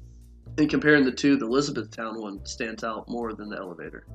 And 0.59 0.71
comparing 0.71 1.05
the 1.05 1.13
two, 1.13 1.37
the 1.37 1.47
Elizabethtown 1.47 2.21
one 2.21 2.45
stands 2.47 2.85
out 2.85 3.09
more 3.09 3.35
than 3.35 3.49
the 3.49 3.57
elevator. 3.57 4.07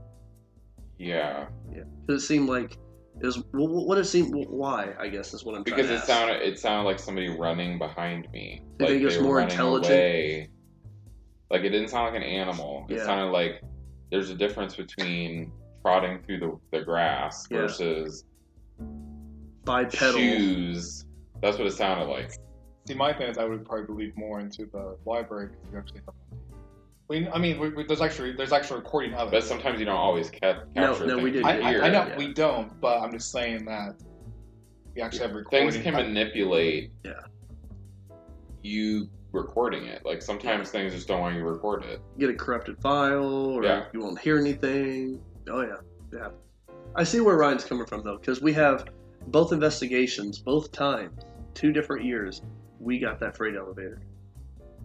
Yeah, 0.99 1.47
Yeah, 1.73 1.83
because 2.05 2.23
it 2.23 2.25
seemed 2.27 2.49
like 2.49 2.73
it 3.21 3.25
was 3.25 3.37
well, 3.53 3.67
what 3.85 3.97
it 3.97 4.05
seemed. 4.05 4.33
Why? 4.49 4.93
I 4.99 5.07
guess 5.09 5.33
is 5.33 5.43
what 5.45 5.55
I'm 5.55 5.63
trying 5.63 5.77
because 5.77 5.87
to 5.87 5.93
it 5.95 5.97
ask. 5.97 6.07
sounded 6.07 6.41
it 6.41 6.59
sounded 6.59 6.83
like 6.83 6.99
somebody 6.99 7.29
running 7.29 7.77
behind 7.79 8.29
me. 8.31 8.61
You 8.79 8.85
like 8.85 8.89
think 8.95 9.03
it's 9.03 9.15
they 9.17 9.21
more 9.23 9.39
intelligent? 9.41 9.91
away. 9.93 10.49
Like 11.49 11.61
it 11.61 11.69
didn't 11.69 11.87
sound 11.89 12.13
like 12.13 12.21
an 12.21 12.27
animal. 12.27 12.85
It 12.89 12.97
Yeah. 12.97 13.05
sounded 13.05 13.31
like 13.31 13.61
there's 14.11 14.29
a 14.29 14.35
difference 14.35 14.75
between 14.75 15.51
trotting 15.81 16.21
through 16.23 16.39
the, 16.39 16.59
the 16.77 16.83
grass 16.83 17.47
Yeah. 17.49 17.59
versus 17.61 18.25
bipedal. 19.63 20.17
shoes. 20.19 21.05
That's 21.41 21.57
what 21.57 21.67
it 21.67 21.73
sounded 21.73 22.05
like. 22.05 22.31
See, 22.87 22.93
my 22.95 23.13
thing 23.13 23.27
is 23.29 23.37
I 23.37 23.45
would 23.45 23.65
probably 23.65 23.85
believe 23.85 24.17
more 24.17 24.39
into 24.39 24.65
the 24.65 24.97
library 25.05 25.47
because 25.47 25.71
you 25.71 25.77
actually 25.77 26.01
have. 26.05 26.15
We, 27.09 27.27
I 27.27 27.39
mean, 27.39 27.59
we, 27.59 27.69
we, 27.69 27.83
there's 27.85 28.01
actually 28.01 28.33
there's 28.33 28.53
actually 28.53 28.77
recording 28.81 29.15
of 29.15 29.29
it. 29.29 29.31
But 29.31 29.43
sometimes 29.43 29.79
you 29.79 29.85
don't 29.85 29.95
always 29.97 30.29
ca- 30.29 30.61
No, 30.75 30.89
capture 30.93 31.07
no, 31.07 31.17
we 31.17 31.31
things. 31.31 31.35
did 31.37 31.45
I, 31.45 31.79
I, 31.81 31.85
I 31.85 31.89
know 31.89 32.05
yeah. 32.07 32.17
we 32.17 32.33
don't, 32.33 32.79
but 32.79 32.99
I'm 32.99 33.11
just 33.11 33.31
saying 33.31 33.65
that 33.65 33.95
we 34.95 35.01
actually 35.01 35.21
have 35.21 35.31
recording. 35.33 35.71
things 35.71 35.83
can 35.83 35.93
manipulate 35.95 36.91
Yeah. 37.03 37.13
you 38.61 39.09
recording 39.31 39.85
it. 39.85 40.05
Like 40.05 40.21
sometimes 40.21 40.69
things 40.69 40.93
just 40.93 41.07
don't 41.07 41.19
want 41.19 41.33
you 41.35 41.41
to 41.41 41.47
record 41.47 41.83
it. 41.83 41.99
You 42.15 42.27
get 42.27 42.35
a 42.35 42.37
corrupted 42.37 42.79
file 42.79 43.25
or 43.25 43.63
Yeah. 43.63 43.85
you 43.91 44.01
won't 44.01 44.19
hear 44.19 44.37
anything. 44.37 45.19
Oh 45.49 45.61
yeah, 45.61 45.77
yeah. 46.13 46.27
I 46.95 47.03
see 47.03 47.21
where 47.21 47.37
Ryan's 47.37 47.65
coming 47.65 47.87
from 47.87 48.03
though, 48.03 48.17
because 48.17 48.39
we 48.39 48.53
have 48.53 48.85
both 49.27 49.51
investigations, 49.51 50.37
both 50.37 50.71
times, 50.71 51.23
two 51.55 51.71
different 51.73 52.05
years. 52.05 52.43
We 52.79 52.99
got 52.99 53.19
that 53.19 53.35
freight 53.35 53.55
elevator, 53.55 53.99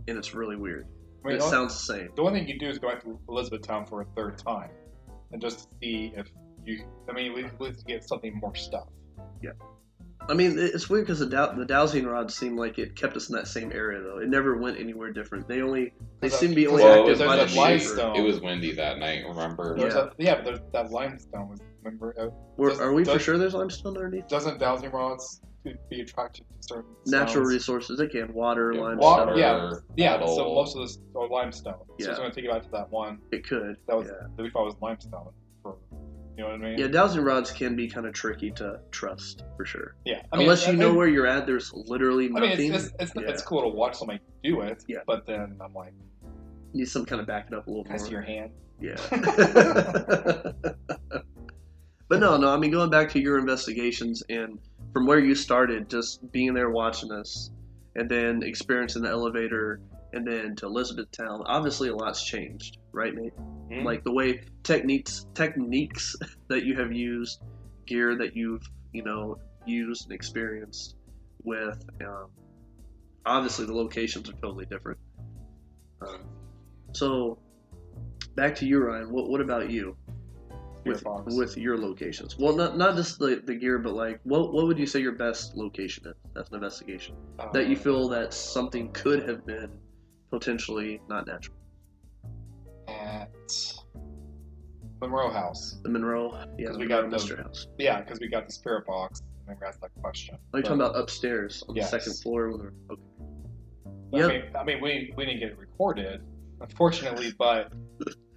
and 0.09 0.17
it's 0.17 0.35
really 0.35 0.57
weird. 0.57 0.87
I 1.25 1.29
mean, 1.29 1.37
it 1.39 1.43
sounds 1.43 1.75
the 1.75 1.95
same. 1.95 2.09
the 2.17 2.23
one 2.23 2.33
thing 2.35 2.47
you 2.49 2.59
do 2.59 2.69
is 2.69 2.79
go 2.79 2.89
back 2.91 3.03
to 3.05 3.19
Elizabethtown 3.29 3.87
for 3.87 4.03
a 4.03 4.05
third 4.17 4.39
time, 4.39 4.71
and 5.33 5.41
just 5.41 5.61
to 5.61 5.67
see 5.83 6.13
if 6.17 6.27
you. 6.65 6.85
I 7.09 7.13
mean, 7.13 7.33
we 7.35 7.45
at 7.45 7.61
least 7.61 7.87
get 7.87 8.07
something 8.07 8.39
more 8.41 8.55
stuff. 8.55 8.89
Yeah. 9.43 9.51
I 10.27 10.33
mean, 10.33 10.59
it's 10.59 10.89
weird 10.89 11.05
because 11.05 11.19
the, 11.19 11.27
dow- 11.27 11.53
the 11.53 11.67
dowsing 11.67 12.07
rod 12.07 12.31
seemed 12.33 12.59
like 12.59 12.79
it 12.79 12.97
kept 12.97 13.15
us 13.15 13.29
in 13.29 13.35
that 13.37 13.47
same 13.47 13.71
area 13.73 14.01
though. 14.01 14.19
It 14.21 14.29
never 14.29 14.57
went 14.57 14.79
anywhere 14.81 15.13
different. 15.13 15.47
They 15.49 15.61
only 15.61 15.93
they 16.21 16.31
seem 16.31 16.51
to 16.51 16.55
be 16.55 16.67
only 16.67 16.83
Well, 16.83 17.03
active 17.07 17.19
by 17.27 17.37
the 17.45 17.55
limestone. 17.55 18.17
It 18.17 18.23
was 18.23 18.41
windy 18.41 18.73
that 18.73 18.99
night. 18.99 19.25
Remember? 19.29 19.77
There's 19.77 19.93
Yeah. 19.95 20.01
a, 20.05 20.11
yeah, 20.19 20.35
but 20.37 20.45
there's, 20.47 20.61
that 20.73 20.91
limestone 20.91 21.51
was. 21.51 21.61
Remember, 21.83 22.15
uh, 22.19 22.29
Were- 22.57 22.71
does- 22.71 22.81
are 22.81 22.95
we 22.95 23.05
for 23.05 23.19
sure 23.19 23.37
there's 23.37 23.53
limestone 23.53 23.97
underneath? 23.99 24.27
doesn't 24.29 24.59
dowsing 24.59 24.91
rods 24.93 25.43
to 25.65 25.75
be 25.91 26.01
attracted 26.01 26.45
to 26.49 26.55
certain 26.69 26.91
Natural 27.07 27.29
stones? 27.45 27.49
resources. 27.49 27.99
They 27.99 28.07
can 28.09 28.33
water, 28.35 28.73
Yeah, 28.73 28.81
limestone. 28.81 28.99
Water, 29.27 29.37
yeah. 29.39 29.73
Yeah, 29.97 30.11
metal. 30.19 30.37
so 30.37 30.55
most 30.55 30.77
of 30.77 30.83
this 30.83 30.99
are 31.17 31.29
limestone. 31.29 31.75
Yeah. 31.99 32.05
So 32.05 32.05
Yeah. 32.07 32.11
it's 32.11 32.19
going 32.19 32.31
to 32.31 32.35
take 32.35 32.45
you 32.45 32.51
back 32.51 32.63
to 32.65 32.71
that 32.71 32.91
one 32.91 33.19
It 33.33 33.47
could. 33.47 33.77
that 33.89 33.97
was 33.97 34.07
yeah. 34.09 34.27
that 34.37 34.43
we 34.43 34.51
thought 34.51 34.65
was 34.65 34.75
limestone. 34.81 35.31
For 35.63 35.77
you 36.37 36.43
know 36.43 36.51
what 36.51 36.55
I 36.55 36.59
mean? 36.59 36.79
Yeah, 36.79 36.89
dowsing 36.89 37.23
rods 37.23 37.51
can 37.53 37.77
be 37.77 37.89
kind 37.89 38.07
of 38.07 38.13
tricky 38.13 38.51
to 38.53 38.81
trust 38.91 39.45
for 39.57 39.65
sure. 39.65 39.95
Yeah. 40.05 40.23
I 40.33 40.37
mean, 40.37 40.47
Unless 40.47 40.67
you 40.67 40.73
I- 40.73 40.77
know 40.77 40.91
I- 40.93 40.97
where 40.97 41.09
you're 41.09 41.27
at, 41.27 41.47
there's 41.47 41.73
literally 41.75 42.29
nothing. 42.29 42.51
I 42.53 42.57
mean, 42.57 42.75
it's 42.75 42.87
it's, 42.87 42.95
it's, 42.99 43.13
Yeah. 43.15 43.23
it's 43.31 43.43
cool 43.43 43.63
to 43.63 43.69
watch 43.69 43.97
somebody 43.97 44.19
do 44.43 44.61
it. 44.63 44.85
Yeah. 44.89 44.99
But 45.07 45.27
then 45.27 45.57
I'm 45.65 45.73
like, 45.73 45.93
you 46.73 46.81
need 46.81 46.89
some 46.89 47.07
kind 47.07 47.21
of 47.21 47.27
back 47.27 47.47
it 47.49 47.55
up 47.55 47.67
a 47.67 47.71
little 47.71 47.85
can 47.85 47.95
I 47.95 47.97
see 47.99 48.11
your 48.11 48.21
hand? 48.23 48.51
Yeah. 48.81 48.97
but 52.09 52.21
no, 52.21 52.37
no. 52.37 52.51
I 52.53 52.57
mean, 52.59 52.71
going 52.73 52.91
back 52.91 53.09
to 53.11 53.21
your 53.21 53.39
investigations 53.39 54.23
and 54.29 54.59
from 54.95 55.07
where 55.07 55.19
you 55.19 55.35
started, 55.35 55.91
just 55.91 56.31
being 56.33 56.55
there 56.55 56.71
watching 56.71 57.11
us, 57.13 57.51
and 57.97 58.09
then 58.09 58.43
experiencing 58.43 59.03
the 59.03 59.11
elevator, 59.11 59.81
and 60.15 60.27
then 60.27 60.55
to 60.57 60.67
Elizabethtown. 60.67 61.43
Obviously, 61.47 61.89
a 61.89 61.95
lot's 61.95 62.25
changed, 62.25 62.79
right, 62.93 63.13
Nate? 63.13 63.35
Mhm. 63.71 63.85
Like 63.85 64.05
the 64.05 64.13
way 64.13 64.45
techniques 64.63 65.27
techniques 65.35 66.15
that 66.49 66.65
you 66.65 66.77
have 66.77 66.93
used, 66.93 67.43
gear 67.87 68.17
that 68.17 68.37
you've 68.37 68.63
you 68.93 69.03
know 69.03 69.37
used 69.67 70.05
and 70.05 70.13
experienced 70.13 70.95
with. 71.43 71.85
Um, 72.01 72.29
obviously, 73.27 73.67
the 73.67 73.75
locations 73.75 74.31
are 74.31 74.35
totally 74.35 74.67
different. 74.67 75.01
Um, 76.01 76.21
so, 76.93 77.39
back 78.37 78.55
to 78.57 78.67
you, 78.67 78.79
Ryan. 78.79 79.11
What 79.11 79.29
what 79.29 79.41
about 79.41 79.71
you? 79.71 79.97
With, 80.85 81.03
with 81.27 81.57
your 81.57 81.79
locations, 81.79 82.39
well, 82.39 82.55
not 82.55 82.77
not 82.77 82.95
just 82.97 83.19
the, 83.19 83.41
the 83.45 83.55
gear, 83.55 83.79
but 83.79 83.95
like, 83.95 84.21
what 84.25 84.53
what 84.53 84.67
would 84.67 84.79
you 84.79 84.87
say 84.87 85.01
your 85.01 85.13
best 85.13 85.57
location 85.57 86.07
is? 86.07 86.15
That's 86.35 86.51
an 86.51 86.57
investigation 86.57 87.17
that 87.53 87.69
you 87.69 87.77
Um, 87.77 87.83
feel 87.83 88.09
that 88.11 88.35
something 88.35 88.93
could 88.93 89.27
have 89.29 89.47
been 89.47 89.71
potentially 90.31 91.01
not 91.09 91.27
natural. 91.27 91.57
at 92.89 93.31
Monroe 95.01 95.31
House. 95.31 95.79
The 95.83 95.89
Monroe, 95.89 96.33
yeah, 96.59 96.69
'Cause 96.69 96.79
we 96.79 96.87
got 96.87 97.03
the- 97.03 97.09
Mystery 97.09 97.43
House. 97.43 97.67
Yeah, 97.79 98.01
because 98.03 98.21
we 98.21 98.29
got 98.29 98.47
the 98.47 98.53
spirit 98.53 98.87
box, 98.87 99.21
and 99.21 99.49
then 99.49 99.57
we 99.61 99.67
asked 99.67 99.81
that 99.81 99.91
question. 100.03 100.37
Are 100.53 100.59
you 100.59 100.63
talking 100.63 100.81
about 100.81 100.97
upstairs 100.97 101.63
on 101.69 101.77
Yes. 101.77 101.91
the 101.91 101.99
second 102.01 102.15
floor? 102.23 102.73
Okay. 102.91 104.23
I 104.23 104.29
mean, 104.29 104.43
I 104.57 104.65
mean, 104.65 104.81
we 104.83 105.13
we 105.17 105.25
didn't 105.25 105.41
get 105.41 105.51
it 105.51 105.59
recorded, 105.59 106.23
unfortunately, 106.61 107.33
but 107.39 107.73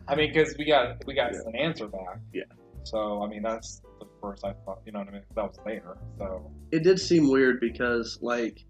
I 0.08 0.16
mean, 0.16 0.32
because 0.34 0.56
we 0.58 0.66
got 0.66 1.06
we 1.06 1.14
got 1.14 1.34
Yeah. 1.34 1.40
an 1.48 1.56
answer 1.56 1.88
back. 1.88 2.20
Yeah. 2.34 2.44
So 2.84 3.22
I 3.24 3.28
mean, 3.28 3.44
that's 3.44 3.82
the 4.00 4.08
first 4.22 4.46
I 4.46 4.54
thought. 4.66 4.82
You 4.86 4.92
know 4.94 5.00
what 5.00 5.10
I 5.10 5.12
mean? 5.12 5.22
That 5.36 5.44
was 5.48 5.60
there. 5.66 5.98
So 6.18 6.52
It 6.72 6.84
did 6.84 7.00
seem 7.00 7.30
weird 7.30 7.60
because, 7.60 8.18
like, 8.22 8.64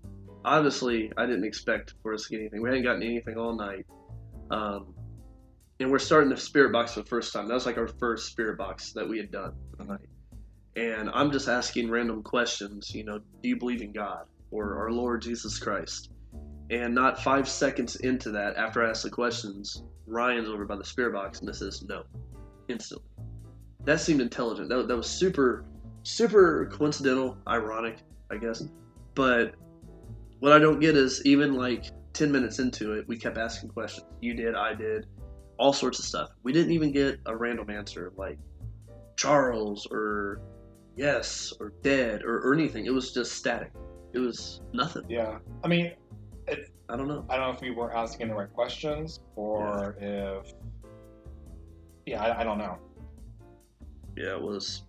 obviously, 0.45 1.11
I 1.17 1.25
didn't 1.25 1.45
expect 1.45 1.93
for 2.01 2.13
us 2.13 2.23
to 2.23 2.29
get 2.31 2.39
anything. 2.39 2.61
We 2.61 2.69
hadn't 2.69 2.83
gotten 2.83 3.03
anything 3.03 3.37
all 3.37 3.55
night, 3.55 3.85
um, 4.49 4.93
and 5.79 5.91
we're 5.91 5.99
starting 5.99 6.29
the 6.29 6.37
spirit 6.37 6.71
box 6.71 6.93
for 6.93 7.01
the 7.01 7.07
first 7.07 7.33
time. 7.33 7.47
That 7.47 7.53
was 7.53 7.65
like 7.65 7.77
our 7.77 7.87
first 7.87 8.27
spirit 8.31 8.57
box 8.57 8.93
that 8.93 9.07
we 9.07 9.17
had 9.17 9.31
done 9.31 9.53
for 9.71 9.83
the 9.83 9.91
night. 9.91 10.09
And 10.75 11.09
I'm 11.11 11.31
just 11.31 11.47
asking 11.47 11.89
random 11.89 12.21
questions. 12.23 12.93
You 12.93 13.03
know, 13.03 13.19
do 13.19 13.49
you 13.49 13.57
believe 13.57 13.81
in 13.81 13.91
God 13.93 14.25
or 14.51 14.77
our 14.79 14.91
Lord 14.91 15.21
Jesus 15.23 15.57
Christ? 15.59 16.11
And 16.69 16.93
not 16.93 17.21
five 17.23 17.47
seconds 17.47 17.95
into 17.97 18.31
that, 18.31 18.57
after 18.57 18.85
I 18.85 18.89
ask 18.89 19.03
the 19.03 19.09
questions, 19.09 19.83
Ryan's 20.05 20.49
over 20.49 20.65
by 20.65 20.75
the 20.75 20.83
spirit 20.83 21.13
box 21.13 21.39
and 21.39 21.55
says 21.55 21.83
no, 21.83 22.03
instantly. 22.67 23.07
That 23.85 24.01
seemed 24.01 24.21
intelligent. 24.21 24.69
That, 24.69 24.87
that 24.87 24.97
was 24.97 25.07
super, 25.07 25.65
super 26.03 26.69
coincidental, 26.71 27.37
ironic, 27.47 27.99
I 28.29 28.37
guess. 28.37 28.63
But 29.15 29.55
what 30.39 30.51
I 30.51 30.59
don't 30.59 30.79
get 30.79 30.97
is 30.97 31.21
even 31.25 31.53
like 31.53 31.85
10 32.13 32.31
minutes 32.31 32.59
into 32.59 32.93
it, 32.93 33.07
we 33.07 33.17
kept 33.17 33.37
asking 33.37 33.69
questions. 33.69 34.07
You 34.21 34.33
did, 34.33 34.55
I 34.55 34.73
did, 34.73 35.05
all 35.57 35.73
sorts 35.73 35.99
of 35.99 36.05
stuff. 36.05 36.29
We 36.43 36.51
didn't 36.51 36.71
even 36.71 36.91
get 36.91 37.19
a 37.25 37.35
random 37.35 37.69
answer 37.69 38.11
like 38.17 38.39
Charles 39.15 39.87
or 39.89 40.41
yes 40.95 41.53
or 41.59 41.73
dead 41.81 42.23
or, 42.23 42.39
or 42.39 42.53
anything. 42.53 42.85
It 42.85 42.93
was 42.93 43.13
just 43.13 43.33
static. 43.33 43.71
It 44.13 44.19
was 44.19 44.61
nothing. 44.73 45.03
yeah, 45.09 45.37
I 45.63 45.67
mean, 45.67 45.93
I 46.89 46.95
don't 46.95 47.07
know. 47.07 47.25
I 47.29 47.35
don't 47.37 47.47
know 47.49 47.53
if 47.53 47.61
we 47.61 47.71
were 47.71 47.95
asking 47.95 48.29
the 48.29 48.35
right 48.35 48.51
questions 48.53 49.19
or 49.35 49.95
if 49.99 50.53
yeah, 52.05 52.23
I, 52.23 52.41
I 52.41 52.43
don't 52.43 52.57
know. 52.57 52.77
yeah, 54.15 54.35
it 54.35 54.41
was 54.41 54.83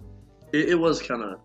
it, 0.52 0.70
it 0.70 0.74
was 0.76 1.02
kind 1.02 1.22
of 1.22 1.40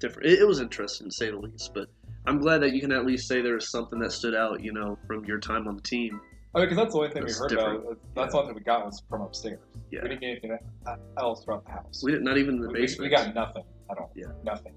different. 0.00 0.28
It, 0.30 0.40
it 0.40 0.48
was 0.48 0.60
interesting 0.60 1.08
to 1.08 1.14
say 1.14 1.30
the 1.30 1.36
least, 1.38 1.72
but 1.74 1.88
I'm 2.26 2.40
glad 2.40 2.58
that 2.62 2.72
you 2.72 2.80
can 2.80 2.90
at 2.92 3.06
least 3.06 3.28
say 3.28 3.40
there 3.40 3.54
was 3.54 3.70
something 3.70 3.98
that 4.00 4.10
stood 4.10 4.34
out, 4.34 4.62
you 4.62 4.72
know, 4.72 4.98
from 5.06 5.24
your 5.24 5.38
time 5.38 5.68
on 5.68 5.76
the 5.76 5.82
team. 5.82 6.20
I 6.54 6.58
mean, 6.60 6.66
because 6.68 6.76
that's 6.84 6.92
the 6.92 6.98
only 6.98 7.10
thing 7.10 7.22
That's 7.22 7.34
we 7.34 7.42
heard 7.42 7.48
different. 7.50 7.82
about. 7.84 7.98
That's 8.14 8.32
the 8.32 8.38
only 8.38 8.48
thing 8.48 8.54
we 8.56 8.62
got 8.64 8.84
was 8.86 9.02
from 9.08 9.22
upstairs. 9.22 9.58
Yeah. 9.90 10.00
We 10.02 10.08
didn't 10.10 10.20
get 10.20 10.30
anything 10.30 10.58
else 11.18 11.44
throughout 11.44 11.64
the 11.66 11.72
house. 11.72 12.00
We 12.04 12.12
didn't, 12.12 12.24
not 12.24 12.38
even 12.38 12.60
the 12.60 12.68
We- 12.68 12.74
we, 12.74 12.80
basement. 12.82 13.10
we 13.10 13.16
got 13.16 13.34
nothing 13.34 13.64
at 13.90 13.98
all. 13.98 14.12
Yeah. 14.16 14.26
Nothing. 14.44 14.72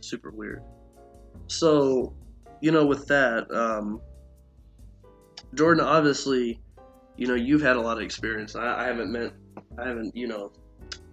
super 0.00 0.30
weird. 0.30 0.62
So, 1.48 2.14
you 2.60 2.70
know, 2.72 2.84
with 2.86 3.06
that, 3.08 3.50
um, 3.50 4.00
Jordan, 5.54 5.84
obviously, 5.84 6.60
you 7.16 7.26
know, 7.26 7.34
you've 7.34 7.62
had 7.62 7.76
a 7.76 7.80
lot 7.80 7.96
of 7.96 8.02
experience. 8.02 8.54
I, 8.54 8.82
I 8.82 8.86
haven't 8.86 9.10
meant, 9.10 9.32
I 9.78 9.88
haven't, 9.88 10.14
you 10.16 10.26
know, 10.28 10.52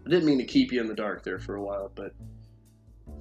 I 0.06 0.10
didn't 0.10 0.26
mean 0.26 0.38
to 0.40 0.46
keep 0.46 0.72
you 0.72 0.82
in 0.82 0.88
the 0.88 0.94
dark 0.96 1.24
there 1.24 1.40
for 1.40 1.56
a 1.56 1.64
while, 1.64 1.92
but 1.96 2.14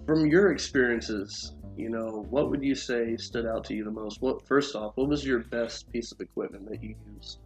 from 0.07 0.27
your 0.27 0.53
experiences, 0.53 1.55
you 1.77 1.89
know, 1.89 2.27
what 2.31 2.51
would 2.51 2.63
you 2.63 2.75
say 2.75 3.17
stood 3.17 3.47
out 3.47 3.65
to 3.65 3.75
you 3.75 3.85
the 3.85 3.91
most? 3.91 4.21
What 4.21 4.47
first 4.47 4.77
off, 4.77 4.93
what 4.97 5.09
was 5.09 5.25
your 5.25 5.41
best 5.41 5.91
piece 5.93 6.13
of 6.13 6.21
equipment 6.21 6.69
that 6.69 6.83
you 6.83 6.95
used 7.17 7.39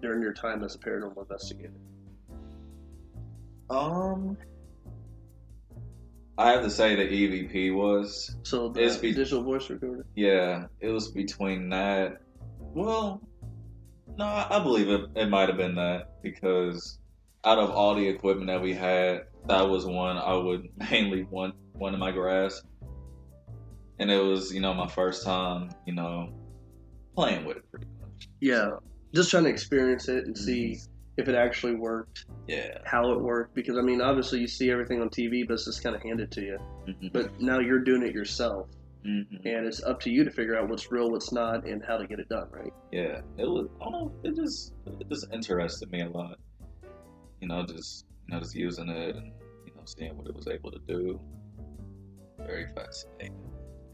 during 0.00 0.22
your 0.22 0.32
time 0.32 0.64
as 0.64 0.74
a 0.74 0.78
paranormal 0.78 1.18
investigator? 1.18 1.72
Um, 3.68 4.36
I 6.38 6.50
have 6.52 6.62
to 6.62 6.70
say 6.70 6.94
the 6.94 7.02
EVP 7.02 7.74
was 7.74 8.36
So 8.44 8.68
the 8.68 8.82
It's 8.84 8.96
be- 8.96 9.12
digital 9.12 9.42
voice 9.42 9.68
recorder. 9.68 10.06
yeah, 10.14 10.66
it 10.80 10.88
was 10.88 11.10
between 11.10 11.68
that. 11.70 12.20
Well, 12.76 13.22
no, 14.18 14.24
I 14.26 14.58
believe 14.62 14.90
it. 14.90 15.00
It 15.16 15.30
might 15.30 15.48
have 15.48 15.56
been 15.56 15.76
that 15.76 16.22
because 16.22 16.98
out 17.42 17.58
of 17.58 17.70
all 17.70 17.94
the 17.94 18.06
equipment 18.06 18.48
that 18.48 18.60
we 18.60 18.74
had, 18.74 19.22
that 19.46 19.62
was 19.62 19.86
one 19.86 20.18
I 20.18 20.34
would 20.34 20.68
mainly 20.90 21.22
want 21.24 21.54
one 21.72 21.94
in 21.94 22.00
my 22.00 22.10
grasp. 22.12 22.66
And 23.98 24.10
it 24.10 24.22
was, 24.22 24.52
you 24.52 24.60
know, 24.60 24.74
my 24.74 24.88
first 24.88 25.24
time, 25.24 25.70
you 25.86 25.94
know, 25.94 26.34
playing 27.14 27.46
with 27.46 27.56
it 27.56 27.70
pretty 27.70 27.86
much. 28.02 28.28
Yeah, 28.40 28.72
just 29.14 29.30
trying 29.30 29.44
to 29.44 29.50
experience 29.50 30.08
it 30.10 30.26
and 30.26 30.36
see 30.36 30.72
Mhm. 30.72 30.88
if 31.16 31.28
it 31.28 31.34
actually 31.34 31.76
worked, 31.76 32.26
Yeah. 32.46 32.76
how 32.84 33.10
it 33.12 33.20
worked. 33.22 33.54
Because 33.54 33.78
I 33.78 33.80
mean, 33.80 34.02
obviously 34.02 34.40
you 34.40 34.48
see 34.48 34.70
everything 34.70 35.00
on 35.00 35.08
TV, 35.08 35.44
but 35.48 35.54
it's 35.54 35.64
just 35.64 35.82
kind 35.82 35.96
of 35.96 36.02
handed 36.02 36.30
to 36.32 36.42
you. 36.42 36.58
Mhm. 36.86 37.10
But 37.14 37.40
now 37.40 37.58
you're 37.58 37.82
doing 37.82 38.02
it 38.02 38.12
yourself, 38.12 38.68
Mhm. 39.06 39.44
and 39.44 39.66
it's 39.66 39.82
up 39.84 40.00
to 40.00 40.10
you 40.10 40.24
to 40.24 40.30
figure 40.30 40.58
out 40.58 40.68
what's 40.68 40.90
real, 40.90 41.10
what's 41.10 41.32
not, 41.32 41.64
and 41.64 41.84
how 41.84 41.96
to 41.96 42.06
get 42.06 42.18
it 42.18 42.28
done. 42.28 42.48
Right? 42.50 42.72
Yeah, 42.90 43.20
it 43.38 43.44
was. 43.44 43.68
I 43.80 43.84
don't 43.84 43.92
know. 43.92 44.12
It 44.24 44.34
just 44.34 44.72
it 44.86 45.08
just 45.08 45.26
interested 45.32 45.90
me 45.90 46.02
a 46.02 46.08
lot. 46.08 46.38
You 47.40 47.48
know, 47.48 47.64
just 47.64 48.06
you 48.26 48.34
know, 48.34 48.40
just 48.40 48.54
using 48.54 48.88
it 48.88 49.16
and 49.16 49.32
you 49.66 49.72
know, 49.74 49.82
seeing 49.84 50.16
what 50.16 50.26
it 50.26 50.34
was 50.34 50.48
able 50.48 50.70
to 50.72 50.80
do. 50.88 51.20
Very 52.38 52.66
fascinating. 52.74 53.36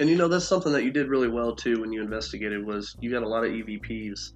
And 0.01 0.09
you 0.09 0.17
know 0.17 0.29
that's 0.29 0.47
something 0.47 0.73
that 0.73 0.85
you 0.85 0.91
did 0.91 1.09
really 1.09 1.29
well 1.29 1.55
too 1.55 1.81
when 1.81 1.93
you 1.93 2.01
investigated 2.01 2.65
was 2.65 2.97
you 3.01 3.11
got 3.11 3.23
a 3.23 3.29
lot 3.29 3.45
of 3.45 3.53
EVPs, 3.53 4.33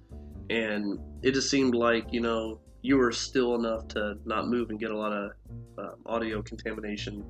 and 0.49 0.99
it 1.23 1.33
just 1.33 1.49
seemed 1.49 1.73
like 1.75 2.05
you 2.13 2.21
know 2.21 2.61
you 2.83 2.97
were 2.97 3.11
still 3.11 3.55
enough 3.55 3.87
to 3.89 4.15
not 4.25 4.47
move 4.47 4.69
and 4.69 4.79
get 4.79 4.91
a 4.91 4.97
lot 4.97 5.11
of 5.11 5.31
um, 5.79 5.95
audio 6.05 6.41
contamination, 6.41 7.25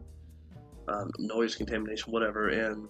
um, 0.87 1.09
noise 1.17 1.55
contamination, 1.55 2.11
whatever, 2.11 2.49
and 2.49 2.87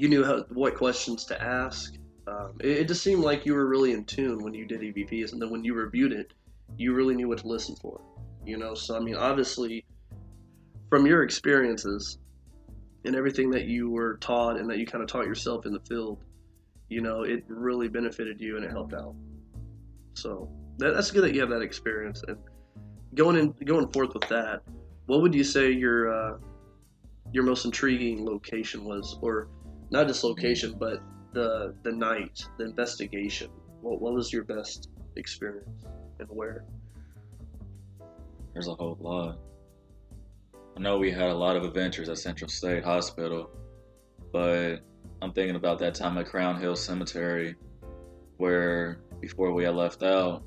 you 0.00 0.08
knew 0.08 0.24
how, 0.24 0.44
what 0.48 0.76
questions 0.76 1.26
to 1.26 1.40
ask. 1.42 1.94
Um, 2.26 2.52
it, 2.60 2.70
it 2.70 2.88
just 2.88 3.02
seemed 3.02 3.22
like 3.22 3.44
you 3.44 3.54
were 3.54 3.66
really 3.66 3.92
in 3.92 4.04
tune 4.04 4.42
when 4.42 4.54
you 4.54 4.64
did 4.64 4.80
EVPs, 4.80 5.32
and 5.32 5.42
then 5.42 5.50
when 5.50 5.62
you 5.62 5.74
reviewed 5.74 6.12
it, 6.12 6.32
you 6.78 6.94
really 6.94 7.14
knew 7.14 7.28
what 7.28 7.38
to 7.38 7.46
listen 7.46 7.76
for. 7.76 8.00
You 8.46 8.56
know, 8.56 8.74
so 8.74 8.96
I 8.96 9.00
mean, 9.00 9.16
obviously, 9.16 9.84
from 10.88 11.06
your 11.06 11.22
experiences, 11.22 12.18
and 13.04 13.14
everything 13.14 13.50
that 13.50 13.66
you 13.66 13.90
were 13.90 14.16
taught 14.18 14.58
and 14.58 14.70
that 14.70 14.78
you 14.78 14.86
kind 14.86 15.04
of 15.04 15.08
taught 15.08 15.26
yourself 15.26 15.66
in 15.66 15.72
the 15.74 15.80
field, 15.80 16.24
you 16.88 17.02
know, 17.02 17.22
it 17.22 17.44
really 17.48 17.88
benefited 17.88 18.40
you 18.40 18.56
and 18.56 18.64
it 18.64 18.70
helped 18.70 18.94
out. 18.94 19.14
So 20.14 20.50
that, 20.78 20.94
that's 20.94 21.10
good 21.10 21.24
that 21.24 21.34
you 21.34 21.40
have 21.40 21.50
that 21.50 21.62
experience. 21.62 22.22
And 22.26 22.38
going 23.14 23.36
in, 23.36 23.54
going 23.64 23.90
forth 23.92 24.14
with 24.14 24.28
that, 24.28 24.62
what 25.06 25.20
would 25.20 25.34
you 25.34 25.44
say 25.44 25.70
your 25.70 26.12
uh, 26.12 26.38
your 27.32 27.44
most 27.44 27.64
intriguing 27.64 28.24
location 28.24 28.84
was, 28.84 29.18
or 29.22 29.48
not 29.90 30.06
just 30.06 30.24
location, 30.24 30.76
but 30.78 31.02
the 31.32 31.74
the 31.82 31.92
night, 31.92 32.44
the 32.58 32.64
investigation? 32.64 33.50
What 33.82 34.00
what 34.00 34.14
was 34.14 34.32
your 34.32 34.44
best 34.44 34.88
experience 35.16 35.84
and 36.18 36.28
where? 36.28 36.64
There's 38.52 38.68
a 38.68 38.74
whole 38.74 38.96
lot. 39.00 39.38
I 40.76 40.80
know 40.80 40.98
we 40.98 41.10
had 41.10 41.28
a 41.28 41.34
lot 41.34 41.56
of 41.56 41.64
adventures 41.64 42.08
at 42.08 42.18
Central 42.18 42.48
State 42.48 42.84
Hospital, 42.84 43.50
but 44.32 44.76
I'm 45.22 45.32
thinking 45.32 45.56
about 45.56 45.78
that 45.80 45.94
time 45.94 46.16
at 46.18 46.26
Crown 46.26 46.60
Hill 46.60 46.76
Cemetery, 46.76 47.54
where 48.38 49.00
before 49.20 49.52
we 49.52 49.64
had 49.64 49.74
left 49.74 50.02
out, 50.02 50.42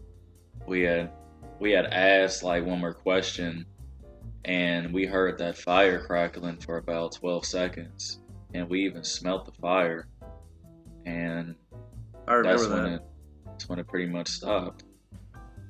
we 0.65 0.81
had 0.81 1.11
we 1.59 1.71
had 1.71 1.85
asked 1.85 2.43
like 2.43 2.65
one 2.65 2.79
more 2.79 2.93
question, 2.93 3.65
and 4.45 4.93
we 4.93 5.05
heard 5.05 5.37
that 5.37 5.57
fire 5.57 6.03
crackling 6.03 6.57
for 6.57 6.77
about 6.77 7.13
12 7.13 7.45
seconds, 7.45 8.19
and 8.53 8.69
we 8.69 8.85
even 8.85 9.03
smelt 9.03 9.45
the 9.45 9.51
fire, 9.51 10.07
and 11.05 11.55
I 12.27 12.33
remember 12.33 12.57
that's 12.57 12.67
that. 12.69 12.83
when 12.83 12.93
it 12.93 13.01
that's 13.45 13.69
when 13.69 13.79
it 13.79 13.87
pretty 13.87 14.07
much 14.11 14.27
stopped. 14.27 14.83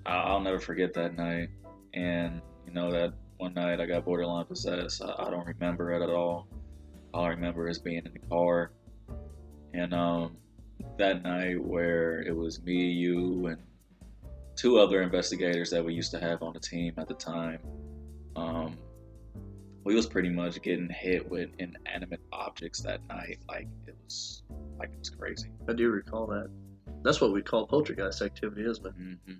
I- 0.05 0.11
I'll 0.15 0.41
never 0.41 0.59
forget 0.59 0.93
that 0.95 1.15
night, 1.15 1.49
and 1.93 2.41
you 2.65 2.73
know 2.73 2.91
that 2.91 3.13
one 3.37 3.53
night 3.53 3.79
I 3.79 3.85
got 3.85 4.05
borderline 4.05 4.45
possessed. 4.45 5.01
I, 5.01 5.13
I 5.17 5.29
don't 5.29 5.45
remember 5.45 5.91
it 5.91 6.01
at 6.01 6.09
all. 6.09 6.47
All 7.13 7.25
I 7.25 7.29
remember 7.29 7.67
is 7.67 7.79
being 7.79 8.03
in 8.05 8.11
the 8.13 8.27
car, 8.27 8.71
and 9.73 9.93
um, 9.93 10.37
that 10.97 11.23
night 11.23 11.63
where 11.63 12.21
it 12.21 12.35
was 12.35 12.61
me, 12.63 12.89
you, 12.89 13.47
and 13.47 13.61
two 14.55 14.77
other 14.79 15.01
investigators 15.01 15.69
that 15.71 15.83
we 15.83 15.93
used 15.93 16.11
to 16.11 16.19
have 16.19 16.43
on 16.43 16.53
the 16.53 16.59
team 16.59 16.93
at 16.97 17.07
the 17.07 17.13
time. 17.15 17.59
Um, 18.35 18.77
we 19.83 19.95
was 19.95 20.05
pretty 20.07 20.29
much 20.29 20.61
getting 20.61 20.89
hit 20.89 21.29
with 21.29 21.49
inanimate 21.59 22.21
objects 22.31 22.81
that 22.83 23.01
night. 23.09 23.39
Like 23.47 23.67
it 23.87 23.95
was, 24.03 24.43
like 24.79 24.89
it 24.93 24.99
was 24.99 25.09
crazy. 25.09 25.49
I 25.67 25.73
do 25.73 25.89
recall 25.89 26.27
that. 26.27 26.49
That's 27.03 27.19
what 27.19 27.33
we 27.33 27.41
call 27.41 27.67
poltergeist 27.67 28.21
activity, 28.21 28.63
isn't 28.69 28.85
it? 28.85 28.93
hmm 28.93 29.33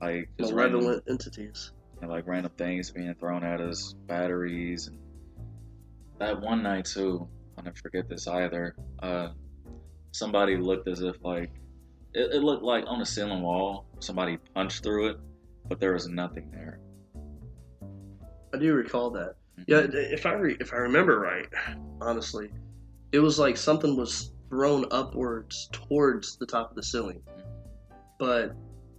Like 0.00 0.28
just 0.40 0.52
random, 0.52 0.80
Malevolent 0.80 1.04
entities. 1.08 1.72
and 2.02 2.10
like 2.10 2.26
random 2.26 2.52
things 2.58 2.90
being 2.90 3.14
thrown 3.14 3.44
at 3.44 3.60
us, 3.60 3.94
batteries, 4.06 4.88
and 4.88 4.98
that 6.18 6.40
one 6.40 6.62
night 6.62 6.84
too. 6.86 7.28
I'll 7.56 7.64
never 7.64 7.76
forget 7.76 8.08
this 8.08 8.26
either. 8.26 8.74
Uh, 9.00 9.28
somebody 10.10 10.56
looked 10.56 10.88
as 10.88 11.00
if 11.00 11.16
like 11.22 11.50
it, 12.12 12.34
it 12.34 12.42
looked 12.42 12.64
like 12.64 12.84
on 12.88 12.98
the 12.98 13.06
ceiling 13.06 13.42
wall 13.42 13.86
somebody 14.00 14.36
punched 14.54 14.82
through 14.82 15.10
it, 15.10 15.16
but 15.68 15.78
there 15.78 15.92
was 15.92 16.08
nothing 16.08 16.50
there. 16.50 16.80
I 18.52 18.58
do 18.58 18.72
recall 18.74 19.10
that. 19.12 19.34
Yeah, 19.66 19.86
if 19.92 20.26
I 20.26 20.32
re- 20.34 20.56
if 20.60 20.72
I 20.72 20.76
remember 20.78 21.18
right, 21.20 21.46
honestly, 22.00 22.50
it 23.12 23.20
was 23.20 23.38
like 23.38 23.56
something 23.56 23.96
was 23.96 24.32
thrown 24.50 24.84
upwards 24.90 25.68
towards 25.72 26.36
the 26.36 26.46
top 26.46 26.70
of 26.70 26.76
the 26.76 26.82
ceiling, 26.82 27.22
but 28.18 28.54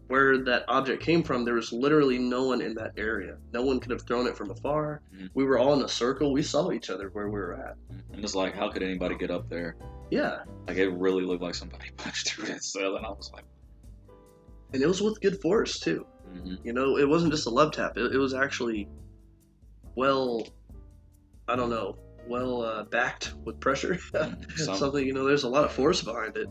where 0.07 0.37
that 0.43 0.63
object 0.67 1.01
came 1.01 1.23
from, 1.23 1.43
there 1.45 1.55
was 1.55 1.73
literally 1.73 2.19
no 2.19 2.43
one 2.47 2.61
in 2.61 2.75
that 2.75 2.91
area. 2.95 3.37
No 3.53 3.63
one 3.63 3.79
could 3.79 3.89
have 3.91 4.03
thrown 4.03 4.27
it 4.27 4.37
from 4.37 4.51
afar. 4.51 5.01
Mhm. 5.15 5.29
We 5.33 5.43
were 5.45 5.57
all 5.57 5.73
in 5.73 5.81
a 5.83 5.87
circle. 5.87 6.31
We 6.31 6.43
saw 6.43 6.71
each 6.71 6.89
other 6.91 7.09
where 7.09 7.25
we 7.27 7.33
were 7.39 7.53
at. 7.55 7.75
And 8.13 8.23
it's 8.23 8.35
like, 8.35 8.53
how 8.53 8.69
could 8.69 8.83
anybody 8.83 9.15
get 9.15 9.31
up 9.31 9.49
there? 9.49 9.75
Yeah, 10.11 10.43
Like 10.67 10.77
it 10.77 10.89
really 10.89 11.23
looked 11.25 11.41
like 11.41 11.55
somebody 11.55 11.89
punched 11.97 12.29
through 12.29 12.45
that 12.49 12.63
ceiling. 12.63 13.03
I 13.03 13.09
was 13.09 13.31
like, 13.33 13.45
and 14.73 14.81
it 14.83 14.87
was 14.87 15.01
with 15.01 15.19
good 15.21 15.41
force 15.41 15.79
too. 15.79 16.05
mhm. 16.31 16.59
You 16.63 16.73
know, 16.73 16.97
it 16.97 17.09
wasn't 17.09 17.31
just 17.33 17.47
a 17.47 17.49
love 17.49 17.71
tap. 17.71 17.97
It, 17.97 18.13
it 18.13 18.17
was 18.19 18.33
actually 18.35 18.87
well, 19.95 20.47
I 21.47 21.55
don't 21.55 21.69
know, 21.69 21.97
well 22.27 22.61
uh, 22.63 22.83
backed 22.83 23.33
with 23.43 23.59
pressure. 23.59 23.97
Some- 24.55 24.75
Something 24.77 25.05
you 25.05 25.13
know, 25.13 25.25
there's 25.25 25.43
a 25.43 25.49
lot 25.49 25.63
of 25.63 25.71
force 25.71 26.01
behind 26.01 26.37
it. 26.37 26.47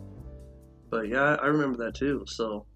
But 0.90 1.08
yeah, 1.08 1.34
I 1.42 1.46
remember 1.46 1.84
that 1.84 1.94
too. 1.94 2.24
So 2.26 2.66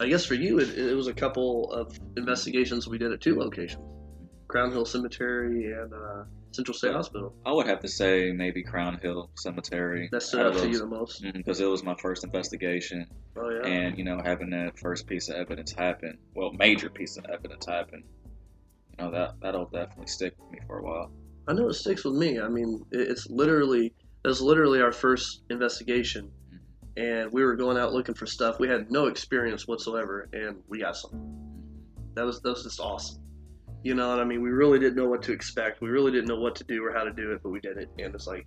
I 0.00 0.06
guess 0.08 0.24
for 0.24 0.34
you, 0.34 0.60
it, 0.60 0.78
it 0.78 0.94
was 0.94 1.08
a 1.08 1.14
couple 1.14 1.72
of 1.72 1.98
investigations 2.16 2.86
we 2.86 2.98
did 2.98 3.12
at 3.12 3.20
two 3.20 3.36
locations: 3.36 3.82
Crown 4.46 4.70
Hill 4.70 4.84
Cemetery 4.84 5.72
and 5.72 5.92
uh, 5.92 6.24
Central 6.52 6.76
State 6.76 6.92
Hospital. 6.92 7.34
I 7.44 7.52
would 7.52 7.66
have 7.66 7.80
to 7.80 7.88
say 7.88 8.30
maybe 8.30 8.62
Crown 8.62 8.98
Hill 9.02 9.30
Cemetery. 9.34 10.08
That 10.12 10.22
stood 10.22 10.46
out 10.46 10.54
to 10.62 10.68
you 10.68 10.78
the 10.78 10.86
most. 10.86 11.22
because 11.32 11.60
it 11.60 11.66
was 11.66 11.82
my 11.82 11.96
first 11.96 12.22
investigation 12.22 13.06
Oh 13.36 13.50
yeah. 13.50 13.66
and 13.68 13.98
you 13.98 14.04
know 14.04 14.20
having 14.24 14.50
that 14.50 14.78
first 14.78 15.06
piece 15.08 15.28
of 15.28 15.36
evidence 15.36 15.72
happen 15.72 16.18
well 16.34 16.52
major 16.52 16.90
piece 16.90 17.16
of 17.16 17.24
evidence 17.26 17.66
happen 17.66 18.02
you 18.98 19.04
know 19.04 19.10
that 19.10 19.34
that'll 19.40 19.66
definitely 19.66 20.06
stick 20.06 20.34
with 20.38 20.52
me 20.52 20.58
for 20.66 20.78
a 20.78 20.82
while 20.82 21.10
I 21.48 21.54
know 21.54 21.68
it 21.68 21.74
sticks 21.74 22.04
with 22.04 22.14
me. 22.14 22.38
I 22.38 22.48
mean, 22.48 22.84
it's 22.92 23.28
literally 23.30 23.94
that's 24.22 24.42
literally 24.42 24.82
our 24.82 24.92
first 24.92 25.44
investigation, 25.48 26.30
mm-hmm. 26.46 27.02
and 27.02 27.32
we 27.32 27.42
were 27.42 27.56
going 27.56 27.78
out 27.78 27.94
looking 27.94 28.14
for 28.14 28.26
stuff. 28.26 28.60
We 28.60 28.68
had 28.68 28.90
no 28.90 29.06
experience 29.06 29.66
whatsoever, 29.66 30.28
and 30.34 30.58
we 30.68 30.80
got 30.80 30.96
some. 30.96 31.10
Mm-hmm. 31.12 32.14
That 32.14 32.26
was 32.26 32.42
that 32.42 32.50
was 32.50 32.64
just 32.64 32.80
awesome. 32.80 33.22
You 33.82 33.94
know, 33.94 34.12
and 34.12 34.20
I 34.20 34.24
mean, 34.24 34.42
we 34.42 34.50
really 34.50 34.78
didn't 34.78 34.96
know 34.96 35.08
what 35.08 35.22
to 35.22 35.32
expect. 35.32 35.80
We 35.80 35.88
really 35.88 36.12
didn't 36.12 36.28
know 36.28 36.38
what 36.38 36.54
to 36.56 36.64
do 36.64 36.84
or 36.84 36.92
how 36.92 37.04
to 37.04 37.12
do 37.12 37.32
it, 37.32 37.42
but 37.42 37.48
we 37.48 37.60
did 37.60 37.78
it, 37.78 37.88
and 37.98 38.14
it's 38.14 38.26
like 38.26 38.46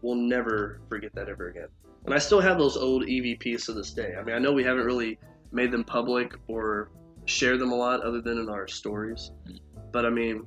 we'll 0.00 0.16
never 0.16 0.80
forget 0.88 1.14
that 1.14 1.28
ever 1.28 1.50
again. 1.50 1.68
And 2.06 2.14
I 2.14 2.18
still 2.18 2.40
have 2.40 2.56
those 2.56 2.78
old 2.78 3.04
EVPs 3.04 3.66
to 3.66 3.74
this 3.74 3.92
day. 3.92 4.14
I 4.18 4.24
mean, 4.24 4.34
I 4.34 4.38
know 4.38 4.52
we 4.52 4.64
haven't 4.64 4.86
really 4.86 5.18
made 5.52 5.70
them 5.70 5.84
public 5.84 6.32
or 6.48 6.90
shared 7.26 7.60
them 7.60 7.72
a 7.72 7.76
lot, 7.76 8.02
other 8.02 8.22
than 8.22 8.38
in 8.38 8.48
our 8.48 8.66
stories. 8.66 9.32
Mm-hmm. 9.46 9.71
But 9.92 10.06
I 10.06 10.10
mean, 10.10 10.46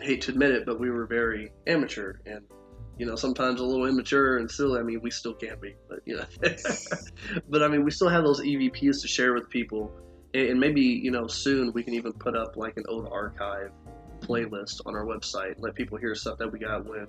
hate 0.00 0.22
to 0.22 0.30
admit 0.32 0.52
it, 0.52 0.64
but 0.64 0.80
we 0.80 0.90
were 0.90 1.06
very 1.06 1.52
amateur 1.66 2.14
and 2.26 2.42
you 2.98 3.06
know 3.06 3.16
sometimes 3.16 3.60
a 3.60 3.64
little 3.64 3.86
immature 3.86 4.38
and 4.38 4.50
still 4.50 4.76
I 4.76 4.82
mean 4.82 5.00
we 5.02 5.10
still 5.10 5.34
can't 5.34 5.60
be, 5.60 5.74
but 5.88 6.00
you 6.04 6.16
know. 6.16 6.24
but 7.48 7.62
I 7.62 7.68
mean 7.68 7.84
we 7.84 7.90
still 7.90 8.08
have 8.08 8.24
those 8.24 8.40
EVPs 8.40 9.02
to 9.02 9.08
share 9.08 9.34
with 9.34 9.48
people, 9.50 9.92
and, 10.34 10.50
and 10.50 10.60
maybe 10.60 10.82
you 10.82 11.10
know 11.10 11.26
soon 11.26 11.72
we 11.72 11.82
can 11.82 11.94
even 11.94 12.12
put 12.12 12.36
up 12.36 12.56
like 12.56 12.76
an 12.76 12.84
old 12.88 13.08
archive 13.10 13.70
playlist 14.20 14.80
on 14.86 14.94
our 14.94 15.04
website, 15.04 15.54
let 15.58 15.74
people 15.74 15.98
hear 15.98 16.14
stuff 16.14 16.38
that 16.38 16.50
we 16.50 16.58
got 16.58 16.86
when 16.86 17.06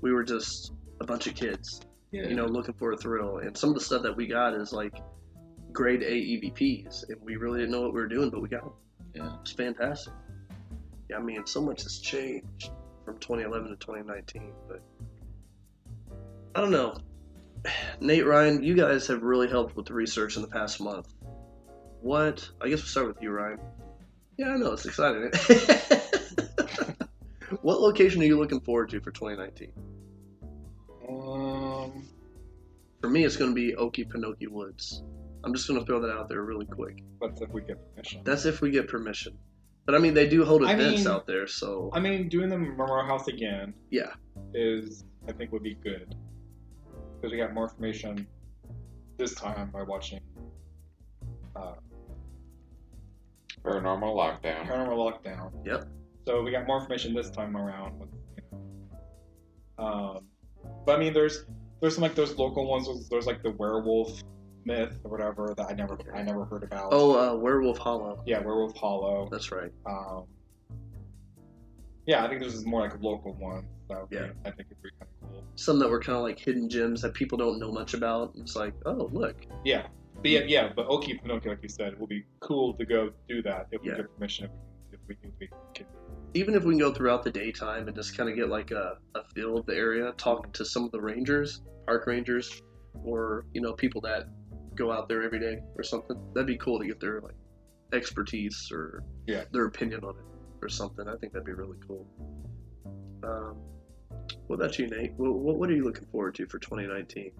we 0.00 0.12
were 0.12 0.24
just 0.24 0.72
a 1.00 1.04
bunch 1.04 1.26
of 1.26 1.34
kids, 1.34 1.80
yeah 2.10 2.26
you 2.26 2.34
know, 2.34 2.46
looking 2.46 2.74
for 2.74 2.92
a 2.92 2.96
thrill. 2.96 3.38
And 3.38 3.56
some 3.56 3.70
of 3.70 3.74
the 3.74 3.80
stuff 3.80 4.02
that 4.02 4.16
we 4.16 4.26
got 4.26 4.54
is 4.54 4.72
like 4.72 4.94
grade 5.72 6.02
A 6.02 6.06
EVPs, 6.06 7.08
and 7.08 7.20
we 7.22 7.36
really 7.36 7.60
didn't 7.60 7.72
know 7.72 7.82
what 7.82 7.94
we 7.94 8.00
were 8.00 8.08
doing, 8.08 8.30
but 8.30 8.42
we 8.42 8.48
got 8.48 8.62
them. 8.62 8.72
yeah 9.14 9.36
It's 9.42 9.52
fantastic. 9.52 10.12
I 11.14 11.20
mean, 11.20 11.46
so 11.46 11.60
much 11.60 11.82
has 11.82 11.98
changed 11.98 12.70
from 13.04 13.18
2011 13.18 13.70
to 13.70 13.76
2019, 13.76 14.52
but 14.68 14.82
I 16.54 16.60
don't 16.60 16.70
know. 16.70 16.98
Nate, 18.00 18.26
Ryan, 18.26 18.62
you 18.62 18.74
guys 18.74 19.06
have 19.08 19.22
really 19.22 19.48
helped 19.48 19.76
with 19.76 19.86
the 19.86 19.94
research 19.94 20.36
in 20.36 20.42
the 20.42 20.48
past 20.48 20.80
month. 20.80 21.12
What? 22.00 22.48
I 22.60 22.68
guess 22.68 22.80
we'll 22.80 22.86
start 22.86 23.08
with 23.08 23.22
you, 23.22 23.30
Ryan. 23.30 23.60
Yeah, 24.38 24.50
I 24.50 24.56
know 24.56 24.72
it's 24.72 24.86
exciting. 24.86 25.30
what 27.62 27.80
location 27.80 28.22
are 28.22 28.24
you 28.24 28.38
looking 28.38 28.60
forward 28.60 28.88
to 28.90 29.00
for 29.00 29.10
2019? 29.10 29.72
Um, 31.08 32.08
For 33.00 33.10
me, 33.10 33.24
it's 33.24 33.36
going 33.36 33.50
to 33.50 33.54
be 33.54 33.74
Okie 33.74 34.08
Pinokie 34.08 34.48
Woods. 34.48 35.02
I'm 35.44 35.54
just 35.54 35.68
going 35.68 35.80
to 35.80 35.86
throw 35.86 36.00
that 36.00 36.10
out 36.10 36.28
there 36.28 36.42
really 36.42 36.66
quick. 36.66 37.02
that's 37.20 37.40
if 37.40 37.50
we 37.50 37.62
get 37.62 37.78
permission. 37.94 38.20
That's 38.24 38.44
if 38.46 38.60
we 38.60 38.70
get 38.70 38.88
permission. 38.88 39.38
But 39.86 39.94
I 39.94 39.98
mean, 39.98 40.14
they 40.14 40.28
do 40.28 40.44
hold 40.44 40.64
I 40.64 40.74
events 40.74 41.04
mean- 41.04 41.08
out 41.12 41.26
there, 41.26 41.46
so 41.46 41.90
I 41.92 42.00
mean, 42.00 42.28
doing 42.28 42.48
the 42.48 42.58
Memorial 42.58 43.06
House 43.06 43.28
again 43.28 43.74
yeah, 43.90 44.12
is, 44.54 45.04
I 45.28 45.32
think, 45.32 45.52
would 45.52 45.62
be 45.62 45.74
good 45.74 46.14
because 47.16 47.32
we 47.32 47.38
got 47.38 47.52
more 47.52 47.64
information 47.64 48.26
this 49.16 49.34
time 49.34 49.70
by 49.70 49.82
watching 49.82 50.20
uh, 51.56 51.74
Paranormal 53.64 54.14
lockdown. 54.14 54.66
Paranormal 54.66 55.22
Lockdown. 55.22 55.50
Yep. 55.66 55.86
So 56.26 56.42
we 56.42 56.50
got 56.50 56.66
more 56.66 56.78
information 56.78 57.12
this 57.14 57.30
time 57.30 57.56
around. 57.56 57.98
With, 57.98 58.08
you 58.36 58.42
know, 59.78 59.84
um, 59.84 60.24
but 60.86 60.96
I 60.96 60.98
mean, 60.98 61.12
there's 61.12 61.44
there's 61.80 61.94
some 61.94 62.02
like 62.02 62.14
those 62.14 62.36
local 62.36 62.66
ones. 62.66 62.86
There's, 62.86 63.08
there's 63.08 63.26
like 63.26 63.42
the 63.42 63.50
werewolf 63.52 64.22
myth 64.64 64.98
or 65.04 65.10
whatever 65.10 65.54
that 65.56 65.66
I 65.68 65.72
never 65.72 65.98
I 66.14 66.22
never 66.22 66.44
heard 66.44 66.62
about. 66.62 66.88
Oh, 66.92 67.18
uh, 67.18 67.36
Werewolf 67.36 67.78
Hollow. 67.78 68.22
yeah, 68.26 68.40
Werewolf 68.40 68.76
Hollow. 68.76 69.28
That's 69.30 69.50
right. 69.52 69.72
Um, 69.86 70.24
yeah, 72.06 72.24
I 72.24 72.28
think 72.28 72.42
this 72.42 72.54
is 72.54 72.64
more 72.66 72.80
like 72.80 72.94
a 72.94 72.98
local 72.98 73.34
one. 73.34 73.66
That 73.88 74.00
would 74.00 74.10
be, 74.10 74.16
Yeah. 74.16 74.30
I 74.44 74.50
think 74.50 74.68
it'd 74.70 74.82
be 74.82 74.90
kind 74.98 75.08
of 75.22 75.28
cool. 75.30 75.44
Some 75.56 75.78
that 75.78 75.88
were 75.88 76.00
kind 76.00 76.16
of 76.16 76.22
like 76.22 76.38
hidden 76.38 76.68
gems 76.68 77.02
that 77.02 77.14
people 77.14 77.38
don't 77.38 77.58
know 77.58 77.70
much 77.70 77.94
about. 77.94 78.32
It's 78.36 78.56
like, 78.56 78.74
oh, 78.86 79.08
look. 79.12 79.36
Yeah, 79.64 79.86
but 80.22 80.30
yeah, 80.30 80.40
yeah, 80.46 80.72
but 80.74 80.88
Okie 80.88 81.20
Pinokie, 81.22 81.46
like 81.46 81.62
you 81.62 81.68
said, 81.68 81.92
it 81.92 82.00
would 82.00 82.08
be 82.08 82.24
cool 82.40 82.74
to 82.74 82.84
go 82.84 83.10
do 83.28 83.42
that 83.42 83.68
if 83.70 83.80
Yeah. 83.84 83.92
we 83.92 83.96
get 83.98 84.14
permission. 84.16 84.48
If 84.92 84.98
we, 85.08 85.16
if 85.22 85.30
we 85.40 85.48
can. 85.74 85.86
Even 86.34 86.54
if 86.54 86.62
we 86.64 86.72
can 86.74 86.78
go 86.78 86.92
throughout 86.92 87.24
the 87.24 87.30
daytime 87.30 87.88
and 87.88 87.96
just 87.96 88.16
kind 88.16 88.28
of 88.30 88.36
get 88.36 88.48
like 88.48 88.70
a, 88.70 88.98
a 89.16 89.24
feel 89.34 89.58
of 89.58 89.66
the 89.66 89.74
area, 89.74 90.12
talk 90.16 90.52
to 90.52 90.64
some 90.64 90.84
of 90.84 90.92
the 90.92 91.00
rangers, 91.00 91.62
park 91.86 92.06
rangers, 92.06 92.62
or, 93.04 93.44
you 93.52 93.60
know, 93.60 93.72
people 93.72 94.00
that 94.02 94.28
go 94.80 94.90
out 94.90 95.08
there 95.08 95.22
every 95.22 95.38
day 95.38 95.60
or 95.76 95.82
something. 95.84 96.16
That'd 96.32 96.46
be 96.46 96.56
cool 96.56 96.78
to 96.80 96.86
get 96.86 96.98
their 97.00 97.20
like 97.20 97.34
expertise 97.92 98.70
or 98.72 99.02
Yeah. 99.26 99.44
their 99.52 99.66
opinion 99.66 100.02
on 100.04 100.16
it 100.16 100.24
or 100.62 100.68
something. 100.70 101.06
I 101.06 101.16
think 101.16 101.32
that'd 101.34 101.44
be 101.46 101.52
really 101.52 101.76
cool. 101.86 102.06
Um, 103.22 103.56
what 104.46 104.56
about 104.56 104.78
you, 104.78 104.86
Nate? 104.88 105.12
What, 105.18 105.34
what, 105.34 105.56
what 105.56 105.68
are 105.70 105.74
you 105.74 105.84
looking 105.84 106.06
forward 106.06 106.34
to 106.36 106.46
for 106.46 106.58
2019? 106.58 107.30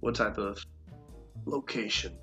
What 0.00 0.14
type 0.14 0.38
of 0.38 0.64
location? 1.44 2.16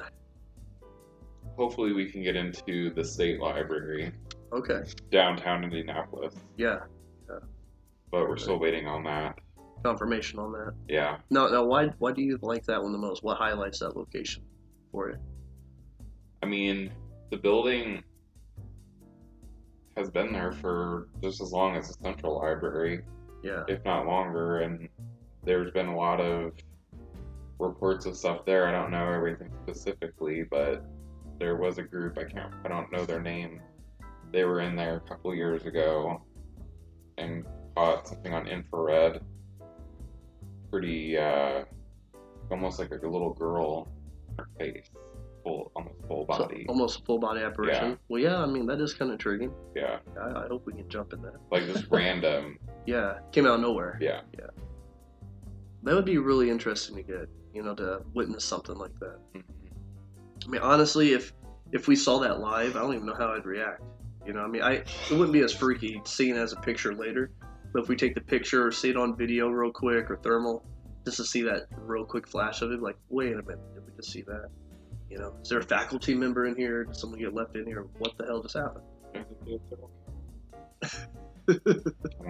Hopefully, 1.56 1.94
we 1.94 2.10
can 2.12 2.24
get 2.24 2.36
into 2.36 2.92
the 2.94 3.04
state 3.04 3.40
library 3.40 4.12
Okay. 4.52 4.84
downtown 5.12 5.64
Indianapolis, 5.64 6.34
Yeah. 6.58 6.80
but 7.28 8.28
we're 8.28 8.38
still 8.38 8.58
waiting 8.60 8.88
on 8.88 9.04
that. 9.04 9.38
Confirmation 9.84 10.40
on 10.40 10.52
that. 10.52 10.74
Yeah. 10.88 11.18
No, 11.30 11.50
now, 11.50 11.64
why 11.66 11.88
why 12.00 12.12
do 12.12 12.22
you 12.22 12.38
like 12.42 12.66
that 12.66 12.82
one 12.82 12.92
the 12.92 12.98
most? 12.98 13.24
What 13.24 13.38
highlights 13.38 13.80
that 13.80 13.96
location 13.98 14.44
for 14.92 15.10
you? 15.10 15.18
I 16.44 16.46
mean, 16.46 16.92
the 17.32 17.38
building 17.38 18.04
has 19.98 20.10
been 20.10 20.32
there 20.32 20.52
for 20.52 21.08
just 21.22 21.42
as 21.42 21.52
long 21.52 21.76
as 21.76 21.88
the 21.88 21.94
Central 22.04 22.38
Library, 22.40 23.04
Yeah. 23.44 23.64
if 23.68 23.84
not 23.84 24.06
longer, 24.08 24.60
and 24.62 24.88
there's 25.44 25.72
been 25.72 25.88
a 25.88 25.96
lot 25.98 26.20
of 26.22 26.54
reports 27.60 28.06
of 28.06 28.16
stuff 28.16 28.46
there. 28.46 28.68
I 28.68 28.72
don't 28.72 28.92
know 28.92 29.08
everything 29.12 29.52
specifically, 29.64 30.44
but 30.44 30.86
there 31.40 31.56
was 31.58 31.78
a 31.78 31.84
group 31.84 32.18
I 32.18 32.24
can't 32.24 32.54
I 32.64 32.68
don't 32.68 32.92
know 32.92 33.06
their 33.06 33.22
name. 33.22 33.62
They 34.32 34.46
were 34.46 34.62
in 34.62 34.76
there 34.76 34.98
a 34.98 35.10
couple 35.10 35.34
years 35.36 35.66
ago 35.66 36.22
and 37.18 37.46
caught 37.76 38.08
something 38.08 38.34
on 38.34 38.48
infrared. 38.48 39.22
Pretty 40.72 41.18
uh 41.18 41.64
almost 42.50 42.80
like 42.80 42.92
a 42.92 42.96
little 43.08 43.34
girl 43.34 43.88
face. 44.58 44.90
Full 45.44 45.72
almost 45.76 45.96
full 46.08 46.26
So, 46.32 46.38
body. 46.46 46.66
almost 46.70 47.06
full 47.06 47.18
body 47.20 47.42
apparition. 47.42 47.90
Yeah. 47.92 47.96
Well, 48.10 48.22
yeah. 48.22 48.38
I 48.38 48.46
mean, 48.46 48.66
that 48.68 48.80
is 48.80 48.94
kind 48.94 49.10
of 49.10 49.14
intriguing. 49.14 49.52
Yeah. 49.76 49.98
I, 50.20 50.44
I 50.44 50.48
hope 50.48 50.66
we 50.66 50.74
can 50.74 50.88
jump 50.88 51.14
in 51.14 51.22
that. 51.24 51.34
Like 51.52 51.66
just 51.66 51.86
random. 51.92 52.58
Yeah. 52.86 53.20
Came 53.32 53.46
out 53.48 53.56
of 53.56 53.62
nowhere. 53.62 53.98
Yeah. 54.02 54.22
Yeah. 54.38 54.48
That 55.84 55.96
would 55.96 56.06
be 56.06 56.18
really 56.20 56.50
interesting 56.50 56.96
to 56.96 57.04
get. 57.04 57.30
You 57.54 57.64
know, 57.64 57.76
to 57.76 58.02
witness 58.14 58.46
something 58.46 58.76
like 58.78 58.98
that. 59.02 59.18
Mhm. 59.36 59.44
I 60.46 60.50
mean, 60.50 60.62
honestly, 60.62 61.12
if 61.12 61.34
if 61.74 61.88
we 61.90 61.98
saw 61.98 62.18
that 62.20 62.40
live, 62.40 62.78
I 62.78 62.80
don't 62.80 62.94
even 62.94 63.06
know 63.06 63.14
how 63.16 63.34
I'd 63.34 63.46
react. 63.46 63.82
You 64.26 64.32
know, 64.34 64.40
I 64.40 64.48
mean, 64.48 64.62
I 64.62 64.72
it 64.76 65.12
wouldn't 65.12 65.34
be 65.34 65.42
as 65.42 65.52
freaky 65.54 66.00
seeing 66.06 66.36
it 66.36 66.40
as 66.40 66.54
a 66.54 66.58
picture 66.58 66.94
later, 66.96 67.32
but 67.74 67.84
if 67.84 67.90
we 67.90 67.96
take 67.96 68.16
the 68.16 68.22
picture 68.22 68.68
or 68.68 68.72
see 68.72 68.90
it 68.90 68.98
on 68.98 69.16
video 69.16 69.50
real 69.50 69.72
quick 69.72 70.10
or 70.10 70.18
thermal, 70.18 70.66
just 71.06 71.18
to 71.18 71.26
see 71.26 71.42
that 71.44 71.68
real 71.78 72.06
quick 72.06 72.28
flash 72.28 72.62
of 72.62 72.72
it, 72.72 72.82
like, 72.82 72.98
wait 73.10 73.34
a 73.34 73.42
minute, 73.42 73.60
did 73.74 73.86
we 73.86 73.92
just 73.96 74.12
see 74.12 74.22
that? 74.24 74.50
You 75.10 75.18
know, 75.18 75.36
is 75.42 75.50
there 75.50 75.60
a 75.60 75.64
faculty 75.64 76.16
member 76.16 76.46
in 76.46 76.56
here? 76.56 76.86
Did 76.86 76.96
someone 76.96 77.20
get 77.20 77.34
left 77.34 77.56
in 77.56 77.66
here? 77.66 77.86
What 77.98 78.18
the 78.18 78.26
hell 78.26 78.42
just 78.42 78.56
happened? 78.56 78.86
I 79.14 79.20
want 79.20 79.62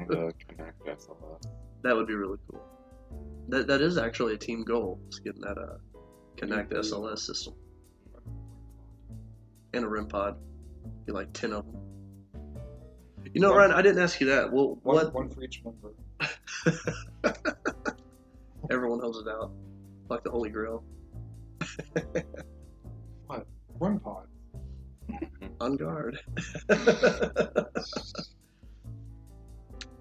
to 0.09 0.33
Kinect 0.47 0.87
SLS. 0.87 1.45
That 1.83 1.95
would 1.95 2.05
be 2.05 2.13
really 2.13 2.37
cool. 2.47 2.61
That 3.49 3.65
that 3.65 3.81
is 3.81 3.97
actually 3.97 4.35
a 4.35 4.37
team 4.37 4.63
goal. 4.63 4.99
Is 5.09 5.19
getting 5.19 5.41
that 5.41 5.57
uh 5.57 5.79
Kinect 6.37 6.71
SLS 6.71 7.19
system 7.19 7.55
and 9.73 9.85
a 9.85 9.87
REM 9.87 10.07
pod. 10.07 10.37
Be 11.05 11.11
like 11.11 11.31
ten 11.33 11.53
of 11.53 11.65
them. 11.65 11.81
You 13.33 13.41
know, 13.41 13.53
Ryan, 13.55 13.71
I 13.71 13.81
didn't 13.81 14.01
ask 14.01 14.19
you 14.19 14.27
that. 14.27 14.51
Well, 14.51 14.79
One, 14.83 14.95
what? 14.95 15.13
one 15.13 15.29
for 15.29 15.43
each 15.43 15.63
member. 15.63 15.93
Everyone 18.69 18.99
holds 18.99 19.19
it 19.19 19.27
out 19.27 19.51
like 20.09 20.23
the 20.23 20.31
Holy 20.31 20.49
Grail. 20.49 20.83
What? 23.27 23.47
One 23.77 23.99
pod. 23.99 24.27
On 25.61 25.77
guard. 25.77 26.19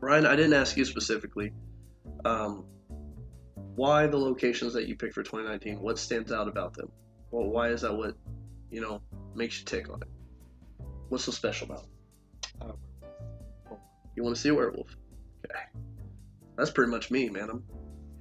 Ryan, 0.01 0.27
I 0.27 0.35
didn't 0.35 0.55
ask 0.55 0.77
you 0.77 0.85
specifically. 0.85 1.53
Um, 2.25 2.65
why 3.77 4.09
the 4.09 4.17
locations 4.17 4.73
that 4.73 4.89
you 4.89 4.97
picked 4.97 5.15
for 5.15 5.23
2019? 5.23 5.81
What 5.81 5.97
stands 5.99 6.33
out 6.33 6.49
about 6.49 6.75
them? 6.75 6.91
Well, 7.31 7.47
why 7.47 7.69
is 7.69 7.83
that 7.83 7.95
what 7.95 8.17
you 8.71 8.81
know 8.81 9.01
makes 9.35 9.61
you 9.61 9.65
tick 9.65 9.89
on 9.89 10.03
it? 10.03 10.09
What's 11.09 11.25
so 11.25 11.33
special 11.33 11.67
about 11.71 11.85
it? 11.85 11.89
Uh, 12.61 12.73
You 14.17 14.23
want 14.23 14.37
to 14.37 14.41
see 14.41 14.49
a 14.49 14.55
werewolf? 14.55 14.97
Okay, 15.47 15.61
that's 16.57 16.71
pretty 16.71 16.91
much 16.91 17.11
me, 17.11 17.29
man. 17.29 17.49
I'm 17.51 17.65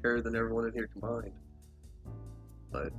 hairier 0.03 0.21
than 0.21 0.35
everyone 0.35 0.65
in 0.67 0.73
here 0.73 0.87
combined. 0.91 1.33
But 2.71 2.93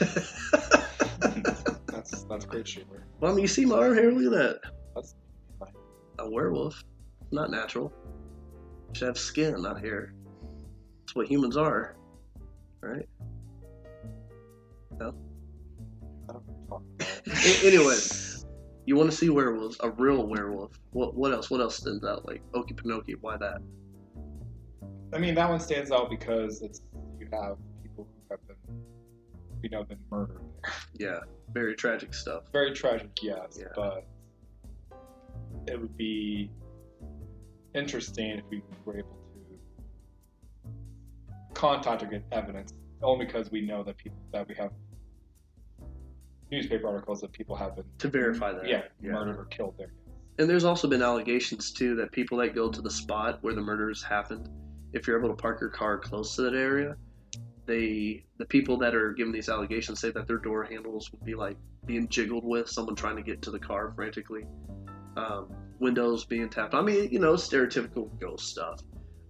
that's 1.86 2.24
that's 2.24 2.44
great, 2.46 2.78
I 3.22 3.26
mean, 3.26 3.38
you 3.38 3.48
see 3.48 3.64
my 3.64 3.76
arm 3.76 3.94
hair? 3.94 4.10
Look 4.12 4.32
at 4.32 4.38
that. 4.38 4.60
That's 4.94 5.14
fine. 5.58 5.72
A 6.18 6.30
werewolf, 6.30 6.82
not 7.30 7.50
natural. 7.50 7.92
You 8.88 8.94
Should 8.94 9.08
have 9.08 9.18
skin, 9.18 9.60
not 9.62 9.80
hair. 9.80 10.14
That's 11.00 11.14
what 11.14 11.26
humans 11.26 11.56
are, 11.56 11.96
right? 12.80 13.08
I 14.92 15.04
don't 15.04 15.14
know 15.14 15.14
what 16.26 16.28
you're 16.28 16.40
talking 16.40 16.56
about. 16.68 16.82
A- 17.44 17.66
anyway, 17.66 17.96
you 18.84 18.96
want 18.96 19.10
to 19.10 19.16
see 19.16 19.28
werewolves, 19.28 19.76
a 19.80 19.90
real 19.90 20.26
werewolf. 20.26 20.78
What 20.92 21.14
what 21.14 21.32
else? 21.32 21.50
What 21.50 21.60
else 21.60 21.76
stands 21.76 22.04
out? 22.04 22.26
Like 22.26 22.42
Okie 22.52 22.74
Pinokie, 22.74 23.16
why 23.20 23.36
that? 23.36 23.58
I 25.14 25.18
mean, 25.18 25.34
that 25.34 25.48
one 25.48 25.60
stands 25.60 25.90
out 25.92 26.10
because 26.10 26.62
it's 26.62 26.80
you 27.20 27.28
have 27.32 27.56
people 27.82 28.06
who 28.08 28.22
have 28.30 28.40
been, 28.48 28.82
you 29.62 29.70
know, 29.70 29.84
been 29.84 29.98
murdered. 30.10 30.40
Yeah, 30.98 31.18
very 31.52 31.74
tragic 31.74 32.14
stuff. 32.14 32.44
Very 32.52 32.72
tragic, 32.72 33.10
yes, 33.22 33.58
Yeah. 33.60 33.66
but 33.74 34.06
it 35.66 35.80
would 35.80 35.96
be 35.96 36.50
interesting 37.74 38.38
if 38.38 38.44
we 38.50 38.62
were 38.84 38.98
able 38.98 39.08
to 39.08 40.70
contact 41.54 42.02
or 42.02 42.06
get 42.06 42.24
evidence, 42.32 42.72
only 43.02 43.26
because 43.26 43.50
we 43.50 43.60
know 43.60 43.82
that 43.82 43.96
people 43.96 44.18
that 44.32 44.48
we 44.48 44.54
have 44.54 44.70
newspaper 46.52 46.86
articles 46.86 47.20
that 47.22 47.32
people 47.32 47.56
have 47.56 47.74
been 47.74 47.84
To 47.98 48.08
verify 48.08 48.52
that. 48.52 48.68
yeah, 48.68 48.82
yeah. 49.02 49.12
murdered 49.12 49.38
or 49.38 49.46
killed 49.46 49.74
there. 49.78 49.92
And 50.38 50.48
there's 50.48 50.64
also 50.64 50.88
been 50.88 51.02
allegations 51.02 51.72
too 51.72 51.96
that 51.96 52.12
people 52.12 52.38
that 52.38 52.54
go 52.54 52.70
to 52.70 52.80
the 52.80 52.90
spot 52.90 53.38
where 53.42 53.54
the 53.54 53.60
murders 53.60 54.02
happened, 54.02 54.48
if 54.92 55.06
you're 55.06 55.18
able 55.18 55.28
to 55.28 55.34
park 55.34 55.60
your 55.60 55.70
car 55.70 55.98
close 55.98 56.36
to 56.36 56.42
that 56.42 56.54
area, 56.54 56.96
they 57.66 58.24
the 58.38 58.44
people 58.46 58.76
that 58.78 58.94
are 58.94 59.12
giving 59.12 59.32
these 59.32 59.48
allegations 59.48 60.00
say 60.00 60.10
that 60.10 60.26
their 60.26 60.38
door 60.38 60.64
handles 60.64 61.10
would 61.12 61.24
be 61.24 61.34
like 61.34 61.56
being 61.86 62.08
jiggled 62.08 62.44
with 62.44 62.68
someone 62.68 62.94
trying 62.96 63.16
to 63.16 63.22
get 63.22 63.42
to 63.42 63.50
the 63.50 63.58
car 63.58 63.92
frantically, 63.94 64.44
um, 65.16 65.48
windows 65.78 66.24
being 66.24 66.48
tapped. 66.48 66.74
I 66.74 66.80
mean, 66.82 67.10
you 67.10 67.18
know, 67.18 67.34
stereotypical 67.34 68.08
ghost 68.20 68.48
stuff. 68.48 68.80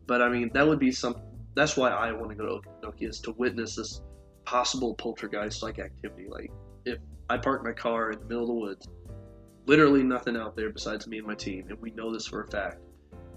But 0.06 0.22
I 0.22 0.28
mean, 0.28 0.50
that 0.54 0.66
would 0.66 0.78
be 0.78 0.92
some. 0.92 1.16
That's 1.54 1.76
why 1.76 1.90
I 1.90 2.12
want 2.12 2.30
to 2.30 2.34
go 2.34 2.46
to 2.46 2.68
Okanoki 2.68 3.08
is 3.08 3.20
to 3.20 3.32
witness 3.32 3.76
this 3.76 4.00
possible 4.44 4.94
poltergeist 4.94 5.62
like 5.62 5.78
activity. 5.78 6.26
Like 6.28 6.50
if 6.84 6.98
I 7.28 7.38
park 7.38 7.64
my 7.64 7.72
car 7.72 8.10
in 8.10 8.18
the 8.18 8.24
middle 8.26 8.42
of 8.42 8.48
the 8.48 8.54
woods 8.54 8.88
literally 9.66 10.02
nothing 10.02 10.36
out 10.36 10.56
there 10.56 10.70
besides 10.70 11.06
me 11.06 11.18
and 11.18 11.26
my 11.26 11.34
team, 11.34 11.66
and 11.68 11.80
we 11.80 11.90
know 11.92 12.12
this 12.12 12.26
for 12.26 12.42
a 12.42 12.48
fact. 12.48 12.78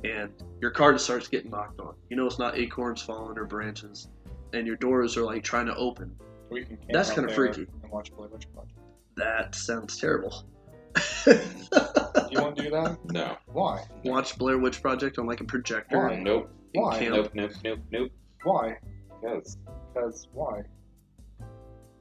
And 0.04 0.32
your 0.62 0.72
car 0.72 0.94
just 0.94 1.06
starts 1.06 1.28
getting 1.28 1.52
knocked 1.52 1.80
on. 1.80 1.96
You 2.10 2.18
know 2.18 2.26
it's 2.26 2.40
not 2.40 2.58
acorns 2.58 3.02
falling 3.02 3.38
or 3.38 3.46
branches, 3.46 4.10
and 4.54 4.68
your 4.68 4.76
doors 4.76 5.18
are 5.18 5.24
like 5.24 5.44
trying 5.44 5.66
to 5.68 5.76
open. 5.76 6.16
We 6.50 6.64
can 6.64 6.78
camp 6.78 6.92
That's 6.92 7.12
kinda 7.12 7.34
freaky. 7.34 7.68
And 7.82 7.92
watch 7.92 8.12
Blair 8.16 8.30
Witch 8.30 8.48
Project. 8.54 8.78
That 9.16 9.56
sounds 9.56 9.98
terrible. 9.98 10.46
You 11.26 12.42
want 12.42 12.56
to 12.58 12.64
do 12.64 12.70
that? 12.70 12.98
No. 13.06 13.38
Why? 13.48 13.84
Watch 14.04 14.38
Blair 14.38 14.58
Witch 14.58 14.82
Project 14.82 15.18
on 15.18 15.26
like 15.26 15.42
a 15.42 15.46
projector. 15.46 15.98
Why? 15.98 16.16
Nope. 16.16 16.50
and 16.74 16.84
Why? 16.84 17.00
camp. 17.00 17.16
Nope. 17.16 17.32
Nope. 17.34 17.52
Nope. 17.64 17.80
Nope. 17.92 18.12
Why? 18.44 18.78
Because 19.22 19.58
Because 19.94 20.28
why? 20.34 20.62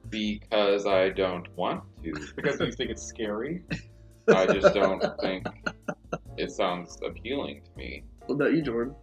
Because 0.09 0.85
I 0.85 1.09
don't 1.09 1.47
want 1.55 1.83
to. 2.03 2.13
Because 2.35 2.59
you 2.59 2.71
think 2.71 2.91
it's 2.91 3.03
scary. 3.03 3.63
I 4.27 4.45
just 4.47 4.73
don't 4.73 5.01
think 5.21 5.45
it 6.37 6.51
sounds 6.51 6.97
appealing 7.05 7.61
to 7.63 7.69
me. 7.77 8.03
What 8.25 8.35
about 8.35 8.53
you, 8.53 8.61
Jordan? 8.61 8.95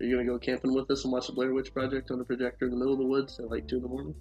Are 0.00 0.04
you 0.06 0.16
gonna 0.16 0.26
go 0.26 0.38
camping 0.38 0.74
with 0.74 0.90
us 0.90 1.04
and 1.04 1.12
watch 1.12 1.26
the 1.28 1.32
Blair 1.32 1.52
Witch 1.52 1.72
Project 1.72 2.10
on 2.10 2.20
a 2.20 2.24
projector 2.24 2.64
in 2.66 2.72
the 2.72 2.76
middle 2.76 2.92
of 2.94 2.98
the 2.98 3.06
woods 3.06 3.38
at 3.38 3.48
like 3.50 3.68
two 3.68 3.76
in 3.76 3.82
the 3.82 3.88
morning? 3.88 4.14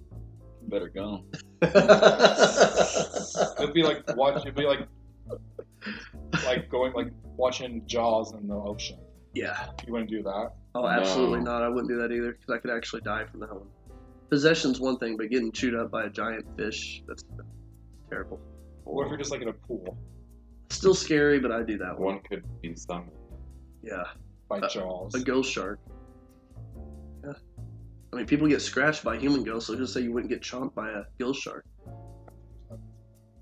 Better 0.67 0.88
go. 0.89 1.24
It'd 1.61 1.74
be 3.74 3.84
like 3.84 4.15
watch. 4.15 4.41
It'd 4.41 4.55
be 4.55 4.65
like 4.65 4.88
like 6.45 6.69
going 6.69 6.93
like 6.93 7.11
watching 7.36 7.84
Jaws 7.86 8.34
in 8.34 8.47
the 8.47 8.55
ocean. 8.55 8.99
yeah. 9.34 9.67
You 9.86 9.93
want 9.93 10.09
to 10.09 10.17
do 10.17 10.24
that? 10.24 10.51
Oh, 10.76 10.88
absolutely 10.88 11.39
No. 11.39 11.51
not. 11.51 11.63
I 11.63 11.69
wouldn't 11.69 11.89
do 11.89 11.97
that 11.97 12.11
either 12.11 12.32
because 12.34 12.49
I 12.49 12.57
could 12.59 12.71
actually 12.71 13.01
die 13.01 13.26
from 13.26 13.39
that 13.41 13.53
one. 13.53 13.67
Possession's 14.34 14.79
one 14.79 14.97
thing, 14.97 15.15
but 15.15 15.29
getting 15.29 15.51
chewed 15.51 15.75
up 15.75 15.91
by 15.91 16.05
a 16.05 16.09
giant 16.09 16.43
fish—that's 16.57 17.23
terrible. 18.09 18.39
Or 18.84 19.05
if 19.05 19.09
you're 19.09 19.17
just 19.19 19.29
like 19.29 19.43
in 19.43 19.49
a 19.49 19.53
pool 19.53 19.95
Still 20.71 20.95
scary, 20.95 21.39
but 21.39 21.51
I 21.51 21.61
do 21.61 21.77
that 21.77 21.99
one. 21.99 22.15
One 22.15 22.23
could 22.27 22.43
be 22.59 22.75
summoned. 22.75 23.11
Yeah, 23.84 24.05
by 24.49 24.57
Uh, 24.57 24.67
Jaws? 24.69 25.13
a 25.13 25.19
ghost 25.19 25.51
shark. 25.51 25.77
Yeah, 27.23 27.34
I 28.11 28.15
mean, 28.15 28.25
people 28.25 28.47
get 28.47 28.63
scratched 28.63 29.03
by 29.03 29.17
human 29.19 29.43
ghosts, 29.43 29.67
so 29.67 29.75
just 29.75 29.93
say 29.93 30.01
you 30.01 30.11
wouldn't 30.11 30.31
get 30.31 30.41
chomped 30.41 30.73
by 30.73 30.89
a 30.89 31.03
ghost 31.19 31.43
shark. 31.43 31.63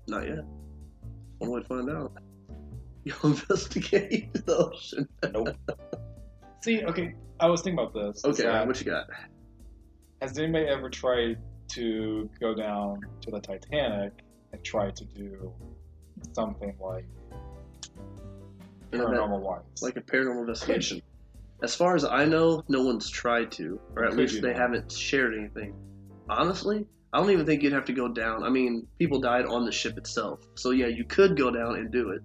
Not 0.08 0.28
yet. 0.28 0.44
One 1.38 1.52
way 1.52 1.60
to 1.62 1.66
find 1.66 1.88
out. 1.88 2.12
You'll 3.04 3.16
investigate 3.32 4.30
the 4.34 4.56
ocean. 4.58 5.08
Nope. 5.32 5.56
See, 6.62 6.84
okay, 6.84 7.14
I 7.40 7.46
was 7.46 7.62
thinking 7.62 7.78
about 7.82 7.94
this. 7.94 8.22
Okay, 8.26 8.44
what 8.66 8.78
you 8.78 8.84
got? 8.84 9.06
Has 10.22 10.38
anybody 10.38 10.66
ever 10.66 10.88
tried 10.88 11.38
to 11.70 12.30
go 12.38 12.54
down 12.54 13.00
to 13.22 13.32
the 13.32 13.40
Titanic 13.40 14.12
and 14.52 14.62
try 14.62 14.92
to 14.92 15.04
do 15.04 15.52
something 16.32 16.72
like 16.78 17.04
paranormal 18.92 19.40
wise? 19.40 19.62
like 19.82 19.96
a 19.96 20.00
paranormal 20.00 20.42
investigation. 20.42 21.02
As 21.64 21.74
far 21.74 21.96
as 21.96 22.04
I 22.04 22.24
know, 22.24 22.62
no 22.68 22.84
one's 22.84 23.10
tried 23.10 23.50
to, 23.52 23.80
or 23.96 24.04
at 24.04 24.10
Could 24.10 24.20
least 24.20 24.42
they 24.42 24.54
haven't 24.54 24.92
shared 24.92 25.34
anything. 25.36 25.74
Honestly, 26.28 26.86
I 27.12 27.18
don't 27.18 27.30
even 27.30 27.44
think 27.44 27.64
you'd 27.64 27.72
have 27.72 27.86
to 27.86 27.92
go 27.92 28.06
down. 28.06 28.44
I 28.44 28.48
mean, 28.48 28.86
people 29.00 29.18
died 29.18 29.46
on 29.46 29.64
the 29.64 29.72
ship 29.72 29.98
itself, 29.98 30.46
so 30.54 30.70
yeah, 30.70 30.86
you 30.86 31.04
could 31.04 31.36
go 31.36 31.50
down 31.50 31.74
and 31.74 31.90
do 31.90 32.10
it. 32.10 32.22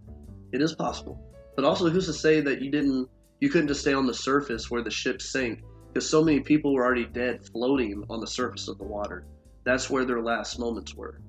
It 0.51 0.61
is 0.61 0.75
possible, 0.75 1.19
but 1.55 1.65
also, 1.65 1.89
who's 1.89 2.05
to 2.05 2.13
say 2.13 2.41
that 2.41 2.61
you 2.61 2.69
didn't? 2.69 3.09
You 3.39 3.49
couldn't 3.49 3.69
just 3.69 3.81
stay 3.81 3.93
on 3.93 4.05
the 4.05 4.13
surface 4.13 4.69
where 4.69 4.83
the 4.83 4.91
ship 4.91 5.19
sank, 5.19 5.63
because 5.93 6.09
so 6.09 6.23
many 6.23 6.39
people 6.39 6.73
were 6.73 6.85
already 6.85 7.05
dead 7.05 7.45
floating 7.45 8.03
on 8.09 8.19
the 8.19 8.27
surface 8.27 8.67
of 8.67 8.77
the 8.77 8.83
water. 8.83 9.25
That's 9.63 9.89
where 9.89 10.05
their 10.05 10.21
last 10.21 10.59
moments 10.59 10.93
were. 10.93 11.19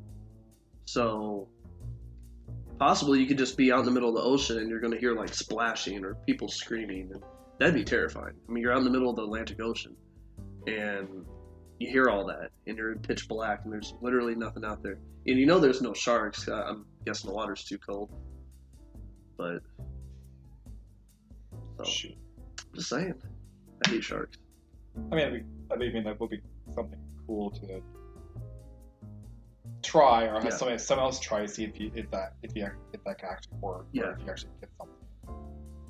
So 0.85 1.49
possibly 2.79 3.21
you 3.21 3.27
could 3.27 3.39
just 3.39 3.57
be 3.57 3.73
out 3.73 3.81
in 3.81 3.85
the 3.85 3.91
middle 3.91 4.11
of 4.11 4.15
the 4.15 4.23
ocean 4.23 4.59
and 4.59 4.69
you're 4.69 4.81
going 4.81 4.93
to 4.93 4.99
hear 4.99 5.15
like 5.15 5.35
splashing 5.35 6.05
or 6.05 6.15
people 6.27 6.49
screaming. 6.49 7.11
And 7.13 7.23
that'd 7.59 7.75
be 7.75 7.85
terrifying. 7.85 8.35
I 8.49 8.53
mean 8.53 8.63
you're 8.63 8.73
out 8.73 8.79
in 8.79 8.85
the 8.85 8.91
middle 8.91 9.11
of 9.11 9.17
the 9.17 9.23
atlantic 9.23 9.61
ocean 9.61 9.97
and 10.67 11.25
you 11.79 11.91
hear 11.91 12.09
all 12.09 12.27
that 12.27 12.51
and 12.67 12.77
you're 12.77 12.93
in 12.93 12.99
pitch 12.99 13.29
black 13.29 13.63
and 13.65 13.73
there's 13.73 13.95
literally 14.01 14.35
nothing 14.35 14.65
out 14.65 14.83
there. 14.83 14.99
And 15.27 15.39
you 15.39 15.47
know 15.47 15.59
there's 15.59 15.83
no 15.83 15.95
sharks. 15.95 16.49
I'm 16.49 16.85
guessing 17.05 17.29
the 17.29 17.35
water's 17.35 17.65
too 17.65 17.79
cold. 17.79 18.11
But 19.37 19.63
so 21.77 21.85
just 22.75 22.89
saying. 22.89 23.15
I 23.87 23.91
hate 23.91 24.05
sharks 24.05 24.39
I 25.12 25.14
mean, 25.16 25.44
I 25.70 25.76
mean 25.76 26.05
that 26.05 26.20
would 26.20 26.30
be 26.30 26.40
something 26.74 26.99
cool 27.26 27.51
to 27.51 27.82
try, 29.82 30.24
or 30.24 30.34
have 30.34 30.44
Yeah. 30.44 30.51
somebody 30.51 30.78
someone 30.78 31.07
else 31.07 31.20
try 31.20 31.40
to 31.42 31.49
see 31.49 31.64
if 31.64 31.78
you 31.80 31.90
if 31.94 32.11
that 32.11 32.34
if 32.42 32.55
you 32.57 32.68
if 32.92 33.03
that 33.05 33.18
can 33.18 33.28
actually 33.30 33.57
work, 33.59 33.86
Yeah. 33.92 34.05
or 34.05 34.11
if 34.12 34.20
you 34.20 34.30
actually 34.30 34.51
get 34.61 34.70
something. 34.78 34.94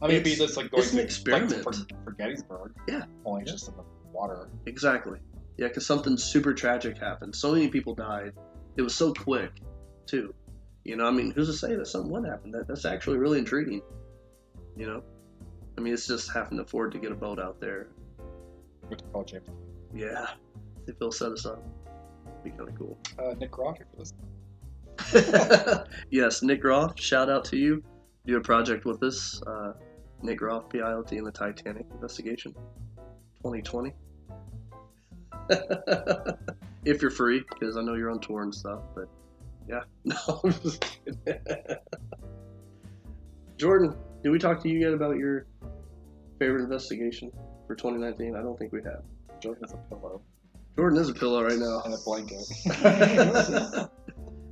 I 0.00 0.06
mean, 0.06 0.10
it'd 0.12 0.24
be 0.24 0.32
It's- 0.32 0.46
just 0.46 0.56
like 0.56 0.70
going 0.70 0.82
it's 0.82 0.92
to 0.92 1.02
experiment. 1.02 1.66
like 1.66 1.74
for, 1.74 1.94
for 2.04 2.10
Gettysburg, 2.12 2.72
Yeah. 2.86 3.04
only 3.24 3.44
just 3.44 3.68
in 3.68 3.76
the 3.76 3.82
water. 4.12 4.48
Exactly. 4.66 5.18
Yeah, 5.56 5.66
because 5.68 5.86
something 5.86 6.16
super 6.16 6.54
tragic 6.54 6.98
happened. 6.98 7.34
So 7.34 7.52
many 7.52 7.68
people 7.68 7.94
died. 7.96 8.32
It 8.76 8.82
was 8.82 8.94
so 8.94 9.12
quick, 9.12 9.50
too. 10.06 10.32
You 10.84 10.94
know, 10.96 11.06
I 11.06 11.10
mean, 11.10 11.32
who's 11.32 11.48
to 11.48 11.52
say 11.52 11.74
that 11.74 11.86
something 11.86 12.12
would 12.12 12.24
happen? 12.24 12.52
That 12.52 12.68
that's 12.68 12.84
actually 12.84 13.18
really 13.18 13.40
intriguing. 13.40 13.82
You 14.76 14.86
know, 14.86 15.02
I 15.76 15.80
mean, 15.80 15.92
it's 15.94 16.06
just 16.06 16.30
having 16.32 16.58
to 16.58 16.62
afford 16.62 16.92
to 16.92 16.98
get 17.00 17.10
a 17.10 17.16
boat 17.16 17.40
out 17.40 17.58
there. 17.60 17.88
To 18.96 19.04
call 19.12 19.24
James? 19.24 19.48
Yeah, 19.94 20.28
if 20.86 20.98
they'll 20.98 21.12
set 21.12 21.32
us 21.32 21.44
up, 21.46 21.62
be 22.42 22.50
kind 22.50 22.68
of 22.68 22.74
cool. 22.74 22.98
Uh, 23.18 23.34
Nick 23.34 23.52
this. 23.96 24.14
yes, 26.10 26.42
Nick 26.42 26.62
Groff, 26.62 26.98
shout 26.98 27.30
out 27.30 27.44
to 27.46 27.56
you. 27.56 27.82
Do 28.26 28.36
a 28.36 28.40
project 28.40 28.84
with 28.84 29.02
us. 29.02 29.42
Uh, 29.46 29.72
Nick 30.22 30.38
Groff, 30.38 30.68
P.I.O.T. 30.68 31.16
in 31.16 31.24
the 31.24 31.30
Titanic 31.30 31.86
investigation, 31.92 32.52
2020. 33.42 33.92
if 36.84 37.00
you're 37.00 37.10
free, 37.10 37.44
because 37.48 37.76
I 37.76 37.82
know 37.82 37.94
you're 37.94 38.10
on 38.10 38.20
tour 38.20 38.42
and 38.42 38.54
stuff, 38.54 38.80
but 38.94 39.08
yeah. 39.68 39.82
No, 40.04 40.40
I'm 40.44 40.52
just 40.52 40.84
kidding. 41.04 41.36
Jordan, 43.56 43.96
did 44.22 44.30
we 44.30 44.38
talk 44.38 44.62
to 44.62 44.68
you 44.68 44.78
yet 44.78 44.92
about 44.92 45.16
your 45.16 45.46
favorite 46.38 46.62
investigation 46.62 47.32
for 47.68 47.76
2019? 47.76 48.34
I 48.34 48.42
don't 48.42 48.58
think 48.58 48.72
we 48.72 48.82
have. 48.82 49.02
Jordan 49.40 49.62
has 49.62 49.74
a 49.74 49.76
pillow 49.88 50.20
Jordan 50.78 50.98
is 51.00 51.08
a 51.08 51.14
pillow 51.14 51.42
right 51.42 51.58
now. 51.58 51.82
and 51.84 51.92
a 51.92 51.98
blanket. 52.04 52.38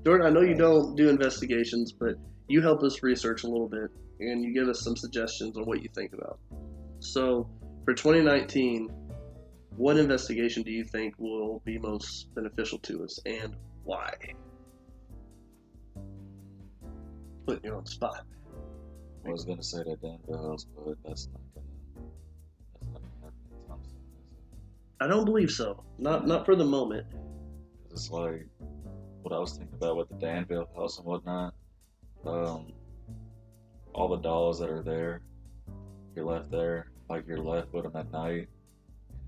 Jordan, 0.05 0.27
I 0.27 0.31
know 0.31 0.41
you 0.41 0.55
don't 0.57 0.97
do 0.97 1.09
investigations, 1.09 1.93
but 1.93 2.17
you 2.49 2.61
help 2.63 2.83
us 2.83 3.03
research 3.03 3.45
a 3.45 3.47
little 3.47 3.69
bit 3.69 3.91
and 4.19 4.45
you 4.45 4.53
give 4.53 4.69
us 4.69 4.81
some 4.81 4.97
suggestions 4.97 5.57
on 5.57 5.65
what 5.65 5.83
you 5.83 5.89
think 5.95 6.13
about. 6.13 6.41
So, 6.99 7.49
for 7.85 7.95
2019, 7.95 8.89
what 9.77 9.99
investigation 9.99 10.65
do 10.65 10.73
you 10.73 10.85
think 10.85 11.15
will 11.19 11.61
be 11.65 11.79
most 11.79 12.35
beneficial 12.35 12.79
to 12.81 13.05
us 13.05 13.21
and 13.25 13.55
why? 13.85 14.13
Putting 17.47 17.65
you 17.65 17.75
on 17.77 17.85
the 17.85 17.91
spot. 17.91 18.25
I 19.25 19.31
was 19.31 19.45
gonna 19.45 19.63
say 19.63 19.79
that 19.79 20.01
Danville 20.03 20.51
House, 20.51 20.67
but 20.75 20.97
that's 21.05 21.29
not 21.29 21.41
gonna 21.55 21.66
I 25.01 25.07
don't 25.07 25.25
believe 25.25 25.51
so. 25.51 25.85
Not 25.99 26.27
not 26.27 26.47
for 26.47 26.57
the 26.57 26.65
moment. 26.65 27.07
it's 27.91 28.11
like 28.11 28.47
what 29.23 29.35
I 29.35 29.39
was 29.39 29.53
thinking 29.53 29.75
about 29.75 29.97
with 29.97 30.09
the 30.09 30.15
Danville 30.15 30.69
House 30.77 30.99
and 30.99 31.07
whatnot. 31.07 31.55
Um, 32.25 32.73
all 33.93 34.09
the 34.09 34.19
dolls 34.19 34.59
that 34.61 34.71
are 34.71 34.83
there, 34.83 35.21
you're 36.15 36.25
left 36.25 36.51
there, 36.51 36.87
like 37.11 37.27
you're 37.27 37.39
left 37.39 37.73
with 37.73 37.85
them 37.85 37.97
at 37.97 38.11
night. 38.11 38.49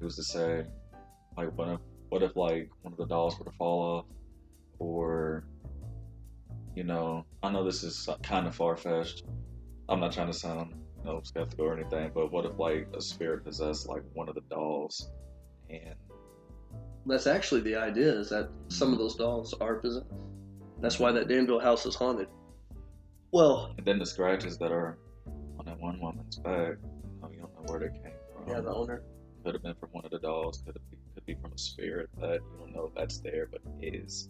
Who's 0.00 0.16
to 0.16 0.22
say, 0.22 0.64
like, 1.36 1.56
what 1.56 1.68
if 1.68 1.80
what 2.08 2.22
if 2.22 2.36
like 2.36 2.70
one 2.82 2.92
of 2.92 2.98
the 2.98 3.06
dolls 3.06 3.38
were 3.38 3.44
to 3.44 3.50
fall 3.52 3.98
off, 3.98 4.04
or 4.78 5.44
you 6.74 6.84
know, 6.84 7.24
I 7.42 7.50
know 7.50 7.64
this 7.64 7.82
is 7.82 8.08
kind 8.22 8.46
of 8.46 8.54
far 8.54 8.76
fetched. 8.76 9.24
I'm 9.88 10.00
not 10.00 10.12
trying 10.12 10.28
to 10.28 10.32
sound 10.32 10.74
you 10.98 11.04
know 11.04 11.20
skeptical 11.24 11.66
or 11.66 11.78
anything, 11.78 12.10
but 12.14 12.30
what 12.32 12.46
if 12.46 12.58
like 12.58 12.88
a 12.96 13.00
spirit 13.02 13.44
possessed 13.44 13.88
like 13.88 14.02
one 14.14 14.28
of 14.28 14.34
the 14.34 14.42
dolls, 14.42 15.10
and 15.70 15.94
That's 17.06 17.26
actually 17.26 17.60
the 17.62 17.76
idea 17.76 18.12
is 18.12 18.28
that 18.30 18.48
some 18.68 18.92
of 18.92 18.98
those 18.98 19.14
dolls 19.16 19.54
are 19.60 19.76
possessed. 19.76 20.06
That's 20.80 20.98
why 20.98 21.12
that 21.12 21.28
Danville 21.28 21.58
house 21.60 21.86
is 21.86 21.94
haunted. 21.94 22.28
Well, 23.32 23.74
and 23.76 23.86
then 23.86 23.98
the 23.98 24.06
scratches 24.06 24.58
that 24.58 24.72
are 24.72 24.98
on 25.58 25.66
that 25.66 25.78
one 25.80 26.00
woman's 26.00 26.36
back, 26.38 26.76
you 26.82 27.20
know, 27.20 27.30
you 27.30 27.40
don't 27.40 27.54
know 27.54 27.62
where 27.72 27.80
they 27.80 27.88
came 27.88 28.12
from. 28.32 28.48
yeah, 28.48 28.60
the 28.60 28.72
owner. 28.72 29.02
could 29.44 29.54
have 29.54 29.62
been 29.62 29.74
from 29.74 29.90
one 29.90 30.04
of 30.04 30.10
the 30.10 30.18
dolls. 30.18 30.62
Could 30.64 30.74
have 30.76 30.90
be, 30.90 30.96
could 31.14 31.26
be 31.26 31.34
from 31.42 31.52
a 31.52 31.58
spirit 31.58 32.08
that 32.20 32.40
you 32.52 32.58
don't 32.58 32.74
know 32.74 32.86
if 32.86 32.94
that's 32.94 33.18
there, 33.20 33.48
but 33.50 33.60
is. 33.82 34.28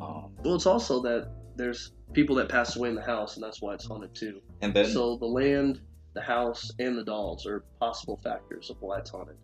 Um, 0.00 0.30
Well, 0.44 0.54
it's 0.54 0.66
also 0.66 1.02
that 1.02 1.28
there's 1.56 1.92
people 2.12 2.36
that 2.36 2.48
passed 2.48 2.76
away 2.76 2.88
in 2.88 2.94
the 2.94 3.02
house, 3.02 3.34
and 3.34 3.42
that's 3.44 3.60
why 3.60 3.74
it's 3.74 3.84
haunted 3.84 4.14
too. 4.14 4.40
and 4.62 4.72
then 4.72 4.86
So 4.86 5.16
the 5.16 5.26
land, 5.26 5.80
the 6.14 6.22
house, 6.22 6.70
and 6.78 6.96
the 6.96 7.04
dolls 7.04 7.46
are 7.46 7.64
possible 7.80 8.16
factors 8.16 8.70
of 8.70 8.76
why 8.80 8.98
it's 8.98 9.10
haunted. 9.10 9.36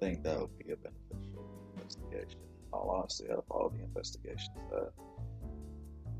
Think 0.00 0.22
that 0.22 0.38
would 0.40 0.56
be 0.58 0.72
a 0.72 0.76
beneficial 0.76 1.44
investigation. 1.76 2.38
In 2.40 2.72
all 2.72 2.90
honesty, 2.90 3.24
out 3.30 3.38
of 3.38 3.44
all 3.50 3.68
the 3.70 3.82
investigations 3.82 4.56
that 4.70 4.92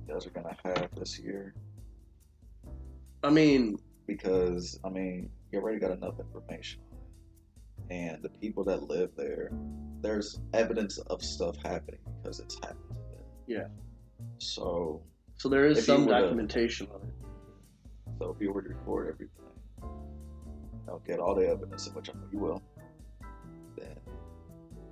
you 0.07 0.13
guys 0.15 0.27
are 0.27 0.31
gonna 0.31 0.57
have 0.65 0.89
this 0.97 1.19
year? 1.19 1.55
I 3.23 3.31
mean, 3.31 3.79
Because 4.07 4.81
I 4.85 4.89
mean, 4.89 5.31
you 5.53 5.61
already 5.61 5.79
got 5.79 5.91
enough 5.91 6.19
information, 6.19 6.81
and 7.91 8.23
the 8.23 8.31
people 8.31 8.65
that 8.65 8.85
live 8.85 9.11
there, 9.17 9.51
there's 10.01 10.41
evidence 10.55 10.97
of 10.99 11.23
stuff 11.23 11.57
happening 11.63 12.01
because 12.23 12.41
it's 12.41 12.55
happened 12.55 12.89
to 12.89 12.95
them. 12.95 13.25
Yeah. 13.47 13.67
So, 14.39 15.03
so 15.37 15.49
there 15.51 15.67
is 15.67 15.85
some 15.85 16.07
documentation 16.07 16.89
on 16.95 17.03
it. 17.03 17.15
so 18.19 18.31
if 18.35 18.41
you 18.41 18.51
were 18.53 18.63
to 18.63 18.71
record 18.71 19.09
everything, 19.09 19.45
I'll 20.89 21.03
get 21.07 21.19
all 21.21 21.35
the 21.35 21.47
evidence, 21.47 21.87
of 21.87 21.95
which 21.95 22.09
I 22.09 22.15
know 22.15 22.29
you 22.33 22.39
will, 22.39 22.63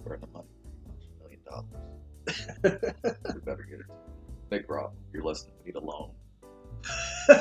burn 0.06 0.20
the 0.20 0.26
money, 0.28 0.46
a 0.86 1.22
million 1.22 1.40
dollars. 1.44 1.66
we 3.34 3.40
better 3.40 3.66
get 3.68 3.80
it. 3.80 3.86
Nick 4.50 4.68
Groff, 4.68 4.92
you're 5.12 5.24
listening. 5.24 5.54
We 5.64 5.72
need 5.72 5.76
a 5.76 5.80
loan. 5.80 6.12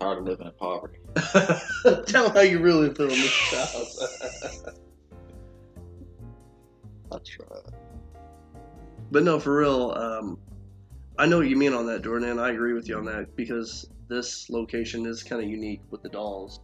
Tired 0.00 0.18
of 0.18 0.24
living 0.24 0.46
in 0.46 0.52
poverty. 0.58 0.98
Tell 2.06 2.30
how 2.30 2.40
you 2.40 2.58
really 2.58 2.92
feel, 2.92 3.08
Mr. 3.08 3.50
Childs. 3.50 4.64
I 7.12 7.18
try. 7.24 7.46
But 9.12 9.22
no, 9.22 9.38
for 9.38 9.56
real, 9.56 9.92
um, 9.92 10.38
I 11.18 11.26
know 11.26 11.38
what 11.38 11.48
you 11.48 11.56
mean 11.56 11.74
on 11.74 11.86
that, 11.86 12.02
Jordan, 12.02 12.30
and 12.30 12.40
I 12.40 12.50
agree 12.50 12.72
with 12.72 12.88
you 12.88 12.96
on 12.96 13.04
that 13.04 13.36
because 13.36 13.88
this 14.08 14.50
location 14.50 15.06
is 15.06 15.22
kind 15.22 15.42
of 15.42 15.48
unique 15.48 15.82
with 15.90 16.02
the 16.02 16.08
dolls. 16.08 16.60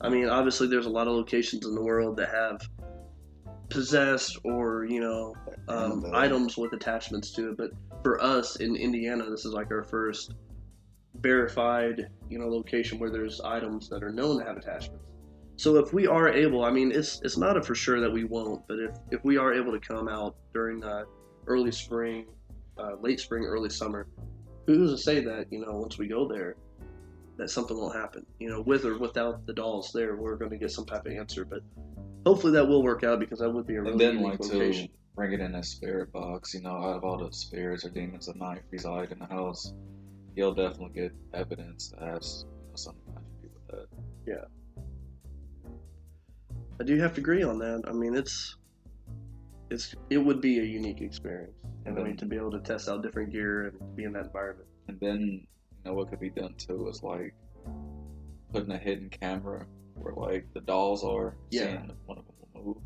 I 0.00 0.08
mean, 0.08 0.28
obviously, 0.28 0.66
there's 0.66 0.86
a 0.86 0.90
lot 0.90 1.06
of 1.06 1.12
locations 1.14 1.66
in 1.66 1.74
the 1.74 1.82
world 1.82 2.16
that 2.16 2.30
have 2.30 2.62
possessed 3.70 4.38
or 4.44 4.84
you 4.84 5.00
know 5.00 5.34
um, 5.68 6.04
items 6.12 6.56
with 6.56 6.72
attachments 6.72 7.30
to 7.32 7.50
it, 7.50 7.56
but 7.56 7.70
for 8.02 8.22
us 8.22 8.56
in 8.56 8.76
Indiana, 8.76 9.28
this 9.30 9.44
is 9.44 9.52
like 9.52 9.70
our 9.70 9.84
first 9.84 10.34
verified 11.16 12.08
you 12.28 12.38
know 12.38 12.48
location 12.48 12.98
where 12.98 13.10
there's 13.10 13.40
items 13.40 13.88
that 13.88 14.02
are 14.02 14.12
known 14.12 14.38
to 14.38 14.44
have 14.44 14.56
attachments. 14.56 15.04
So 15.56 15.76
if 15.76 15.92
we 15.92 16.06
are 16.06 16.28
able, 16.28 16.64
I 16.64 16.70
mean, 16.70 16.90
it's 16.92 17.20
it's 17.22 17.36
not 17.36 17.56
a 17.56 17.62
for 17.62 17.74
sure 17.74 18.00
that 18.00 18.12
we 18.12 18.24
won't, 18.24 18.66
but 18.66 18.78
if 18.78 18.96
if 19.10 19.24
we 19.24 19.36
are 19.36 19.54
able 19.54 19.72
to 19.72 19.80
come 19.80 20.08
out 20.08 20.36
during 20.52 20.82
uh, 20.82 21.04
early 21.46 21.72
spring, 21.72 22.26
uh, 22.78 22.96
late 23.00 23.20
spring, 23.20 23.44
early 23.44 23.70
summer, 23.70 24.06
who's 24.66 24.90
to 24.90 24.98
say 24.98 25.20
that 25.20 25.46
you 25.50 25.60
know 25.60 25.72
once 25.72 25.98
we 25.98 26.08
go 26.08 26.26
there 26.26 26.56
that 27.40 27.48
something 27.50 27.76
will 27.76 27.90
happen? 27.90 28.24
You 28.38 28.50
know, 28.50 28.60
with 28.60 28.84
or 28.84 28.98
without 28.98 29.46
the 29.46 29.54
dolls 29.54 29.92
there, 29.92 30.16
we're 30.16 30.36
going 30.36 30.50
to 30.50 30.58
get 30.58 30.70
some 30.70 30.84
type 30.84 31.06
of 31.06 31.12
answer. 31.12 31.44
But 31.44 31.60
hopefully 32.26 32.52
that 32.52 32.68
will 32.68 32.82
work 32.82 33.02
out 33.02 33.18
because 33.18 33.38
that 33.38 33.50
would 33.50 33.66
be 33.66 33.76
a 33.76 33.80
really 33.80 33.92
And 33.92 34.00
then 34.00 34.14
unique 34.16 34.40
like 34.40 34.40
location. 34.40 34.86
to 34.88 34.92
bring 35.16 35.32
it 35.32 35.40
in 35.40 35.54
a 35.54 35.62
spirit 35.62 36.12
box, 36.12 36.52
you 36.54 36.60
know, 36.60 36.70
out 36.70 36.96
of 36.96 37.04
all 37.04 37.16
the 37.16 37.32
spirits 37.32 37.84
or 37.84 37.90
demons 37.90 38.26
that 38.26 38.36
might 38.36 38.62
reside 38.70 39.10
in 39.10 39.18
the 39.18 39.26
house, 39.26 39.72
you'll 40.36 40.54
definitely 40.54 40.90
get 40.94 41.12
evidence 41.32 41.88
that 41.90 42.02
has 42.02 42.44
you 42.46 42.68
know, 42.68 42.76
something 42.76 43.14
to 43.14 43.20
do 43.42 43.48
with 43.54 43.66
that. 43.68 43.86
Yeah. 44.26 44.44
I 46.78 46.84
do 46.84 46.98
have 46.98 47.14
to 47.14 47.20
agree 47.20 47.42
on 47.42 47.58
that. 47.58 47.84
I 47.86 47.92
mean, 47.92 48.14
it's 48.14 48.56
it's 49.70 49.94
it 50.10 50.18
would 50.18 50.42
be 50.42 50.58
a 50.58 50.64
unique 50.64 51.00
experience. 51.00 51.56
And 51.86 51.98
I 51.98 52.02
mean, 52.02 52.16
to 52.18 52.26
be 52.26 52.36
able 52.36 52.50
to 52.50 52.60
test 52.60 52.88
out 52.88 53.02
different 53.02 53.32
gear 53.32 53.68
and 53.68 53.96
be 53.96 54.04
in 54.04 54.12
that 54.12 54.26
environment. 54.26 54.68
And 54.88 55.00
then, 55.00 55.46
know, 55.84 55.94
what 55.94 56.10
could 56.10 56.20
be 56.20 56.30
done 56.30 56.54
too 56.58 56.88
is 56.88 57.02
like 57.02 57.34
putting 58.52 58.70
a 58.72 58.78
hidden 58.78 59.08
camera 59.10 59.66
where 59.94 60.14
like 60.14 60.46
the 60.54 60.60
dolls 60.60 61.04
are, 61.04 61.36
Yeah. 61.50 61.62
seeing 61.62 61.90
if 61.90 61.96
one 62.06 62.18
of 62.18 62.24
them 62.26 62.34
will 62.54 62.64
move. 62.64 62.76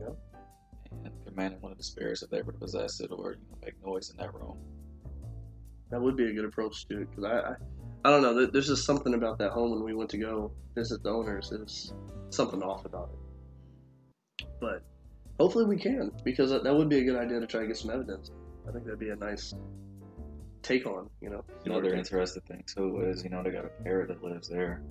Yep. 0.00 0.18
And 1.04 1.12
commanding 1.26 1.60
one 1.60 1.72
of 1.72 1.78
the 1.78 1.84
spirits 1.84 2.22
if 2.22 2.30
they 2.30 2.42
were 2.42 2.52
to 2.52 2.58
possess 2.58 3.00
it 3.00 3.10
or 3.10 3.32
you 3.32 3.38
know, 3.50 3.58
make 3.64 3.74
noise 3.84 4.10
in 4.10 4.16
that 4.18 4.32
room. 4.34 4.58
That 5.90 6.00
would 6.00 6.16
be 6.16 6.28
a 6.30 6.32
good 6.32 6.44
approach 6.44 6.86
to 6.88 7.02
it 7.02 7.10
because 7.10 7.24
I, 7.24 7.38
I 7.50 7.54
I 8.06 8.10
don't 8.10 8.20
know. 8.22 8.46
There's 8.46 8.66
just 8.68 8.84
something 8.84 9.14
about 9.14 9.38
that 9.38 9.52
home 9.52 9.70
when 9.70 9.82
we 9.82 9.94
went 9.94 10.10
to 10.10 10.18
go 10.18 10.52
visit 10.74 11.02
the 11.02 11.08
owners. 11.10 11.48
There's 11.50 11.94
something 12.30 12.62
off 12.62 12.84
about 12.84 13.10
it. 13.12 14.46
But 14.60 14.82
hopefully 15.40 15.64
we 15.64 15.78
can 15.78 16.10
because 16.22 16.50
that, 16.50 16.64
that 16.64 16.74
would 16.74 16.88
be 16.88 16.98
a 16.98 17.04
good 17.04 17.16
idea 17.16 17.40
to 17.40 17.46
try 17.46 17.60
to 17.62 17.66
get 17.66 17.76
some 17.78 17.90
evidence. 17.90 18.30
I 18.68 18.72
think 18.72 18.84
that'd 18.84 18.98
be 19.00 19.08
a 19.10 19.16
nice 19.16 19.54
take 20.64 20.86
on 20.86 21.08
you 21.20 21.30
know. 21.30 21.44
Another 21.64 21.94
interesting 21.94 22.42
thing 22.48 22.64
too 22.66 23.02
is, 23.06 23.22
you 23.22 23.30
know, 23.30 23.42
they 23.42 23.50
got 23.50 23.64
a 23.64 23.82
parrot 23.84 24.08
that 24.08 24.22
lives 24.22 24.48
there. 24.48 24.82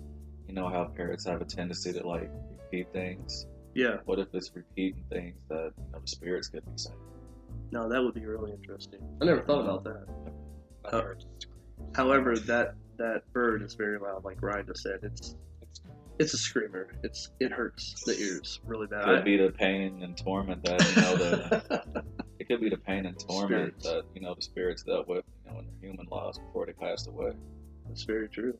You 0.47 0.53
know 0.53 0.69
how 0.69 0.85
parrots 0.85 1.25
have 1.25 1.41
a 1.41 1.45
tendency 1.45 1.91
to 1.93 2.07
like 2.07 2.29
repeat 2.51 2.87
things. 2.93 3.45
Yeah, 3.75 3.97
What 4.05 4.19
if 4.19 4.27
it's 4.33 4.51
repeating 4.55 5.03
things 5.09 5.35
that 5.49 5.71
you 5.77 5.91
know 5.91 5.99
the 5.99 6.07
spirits 6.07 6.47
could 6.47 6.63
be 6.65 6.71
saying? 6.77 6.97
no, 7.71 7.89
that 7.89 8.01
would 8.03 8.13
be 8.13 8.25
really 8.25 8.51
interesting. 8.51 8.99
I 9.21 9.25
never 9.25 9.41
thought 9.41 9.61
about 9.61 9.83
that. 9.83 10.05
Uh. 10.85 11.01
However, 11.95 12.37
that 12.37 12.75
that 12.97 13.23
bird 13.33 13.63
is 13.63 13.73
very 13.73 13.97
loud, 13.97 14.23
like 14.23 14.41
Ryan 14.41 14.67
just 14.67 14.83
said. 14.83 14.99
It's 15.01 15.35
It's 15.61 15.81
it's 16.19 16.33
a 16.35 16.37
screamer. 16.37 16.89
It's 17.03 17.31
it 17.39 17.51
hurts 17.51 18.03
the 18.05 18.15
ears 18.17 18.59
really 18.65 18.85
bad. 18.87 19.05
Could 19.05 19.25
be 19.25 19.37
the 19.37 19.49
pain 19.51 20.03
and 20.03 20.15
torment 20.15 20.63
that 20.65 20.79
you 20.95 21.01
know 21.01 21.15
the 21.15 22.03
it 22.43 22.47
could 22.49 22.59
be 22.59 22.69
the 22.69 22.77
pain 22.77 23.05
and 23.05 23.17
torment 23.17 23.81
Spirits. 23.81 23.83
that 23.85 24.03
you 24.13 24.21
know 24.21 24.35
the 24.35 24.41
spirits 24.41 24.83
dealt 24.83 25.07
with 25.07 25.23
you 25.45 25.51
know 25.51 25.59
in 25.59 25.65
their 25.65 25.89
human 25.89 26.05
lives 26.11 26.39
before 26.39 26.65
they 26.65 26.73
passed 26.73 27.07
away. 27.07 27.31
That's 27.87 28.03
very 28.03 28.27
true. 28.27 28.57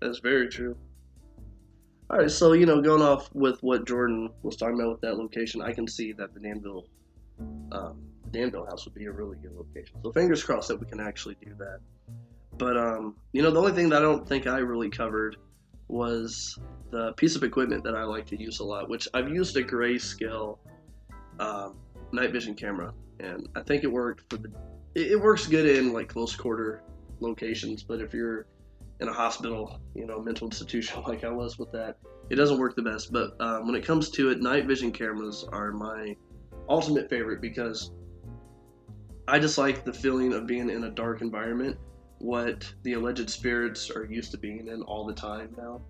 That's 0.00 0.18
very 0.18 0.48
true. 0.48 0.74
All 2.08 2.18
right, 2.18 2.30
so 2.30 2.52
you 2.52 2.64
know, 2.64 2.80
going 2.80 3.02
off 3.02 3.28
with 3.34 3.62
what 3.62 3.86
Jordan 3.86 4.30
was 4.42 4.56
talking 4.56 4.80
about 4.80 4.92
with 4.92 5.00
that 5.02 5.18
location, 5.18 5.60
I 5.60 5.72
can 5.72 5.86
see 5.86 6.12
that 6.12 6.32
the 6.32 6.40
Danville, 6.40 6.86
um, 7.70 8.02
Danville 8.30 8.64
house 8.64 8.84
would 8.86 8.94
be 8.94 9.06
a 9.06 9.12
really 9.12 9.36
good 9.36 9.52
location. 9.52 9.96
So 10.02 10.10
fingers 10.12 10.42
crossed 10.42 10.68
that 10.68 10.80
we 10.80 10.86
can 10.86 11.00
actually 11.00 11.36
do 11.44 11.54
that. 11.58 11.80
But 12.56 12.78
um, 12.78 13.16
you 13.32 13.42
know, 13.42 13.50
the 13.50 13.58
only 13.58 13.72
thing 13.72 13.90
that 13.90 13.98
I 13.98 14.02
don't 14.02 14.26
think 14.26 14.46
I 14.46 14.58
really 14.58 14.88
covered 14.88 15.36
was 15.88 16.58
the 16.90 17.12
piece 17.12 17.36
of 17.36 17.42
equipment 17.42 17.84
that 17.84 17.94
I 17.94 18.04
like 18.04 18.26
to 18.26 18.40
use 18.40 18.60
a 18.60 18.64
lot, 18.64 18.88
which 18.88 19.06
I've 19.12 19.28
used 19.28 19.54
a 19.58 19.62
grayscale 19.62 20.58
um, 21.38 21.76
night 22.12 22.32
vision 22.32 22.54
camera, 22.54 22.92
and 23.20 23.48
I 23.54 23.62
think 23.62 23.84
it 23.84 23.92
worked 23.92 24.30
for 24.30 24.36
the. 24.36 24.50
It, 24.94 25.12
it 25.12 25.20
works 25.20 25.46
good 25.46 25.66
in 25.66 25.92
like 25.92 26.08
close 26.08 26.36
quarter 26.36 26.82
locations, 27.20 27.82
but 27.82 28.00
if 28.00 28.12
you're 28.12 28.46
in 29.00 29.08
a 29.08 29.12
hospital, 29.12 29.80
you 29.94 30.06
know, 30.06 30.20
mental 30.20 30.46
institution 30.46 31.02
like 31.06 31.24
I 31.24 31.30
was 31.30 31.58
with 31.58 31.72
that, 31.72 31.98
it 32.30 32.36
doesn't 32.36 32.58
work 32.58 32.76
the 32.76 32.82
best. 32.82 33.12
But 33.12 33.40
um, 33.40 33.66
when 33.66 33.74
it 33.74 33.84
comes 33.84 34.10
to 34.10 34.30
it, 34.30 34.40
night 34.40 34.66
vision 34.66 34.92
cameras 34.92 35.44
are 35.52 35.72
my 35.72 36.16
ultimate 36.68 37.10
favorite 37.10 37.40
because 37.40 37.90
I 39.28 39.38
just 39.38 39.58
like 39.58 39.84
the 39.84 39.92
feeling 39.92 40.32
of 40.32 40.46
being 40.46 40.70
in 40.70 40.84
a 40.84 40.90
dark 40.90 41.20
environment, 41.20 41.76
what 42.18 42.72
the 42.82 42.94
alleged 42.94 43.30
spirits 43.30 43.90
are 43.90 44.04
used 44.04 44.30
to 44.32 44.38
being 44.38 44.68
in 44.68 44.82
all 44.82 45.04
the 45.06 45.14
time 45.14 45.54
now. 45.56 45.80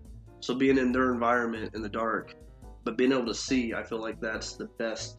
So 0.41 0.55
being 0.55 0.79
in 0.79 0.93
their 0.93 1.13
environment 1.13 1.75
in 1.75 1.83
the 1.83 1.89
dark, 1.89 2.35
but 2.85 2.97
being 2.97 3.13
able 3.13 3.27
to 3.27 3.35
see, 3.35 3.75
I 3.75 3.83
feel 3.83 4.01
like 4.01 4.21
that's 4.21 4.55
the 4.55 4.67
best 4.79 5.19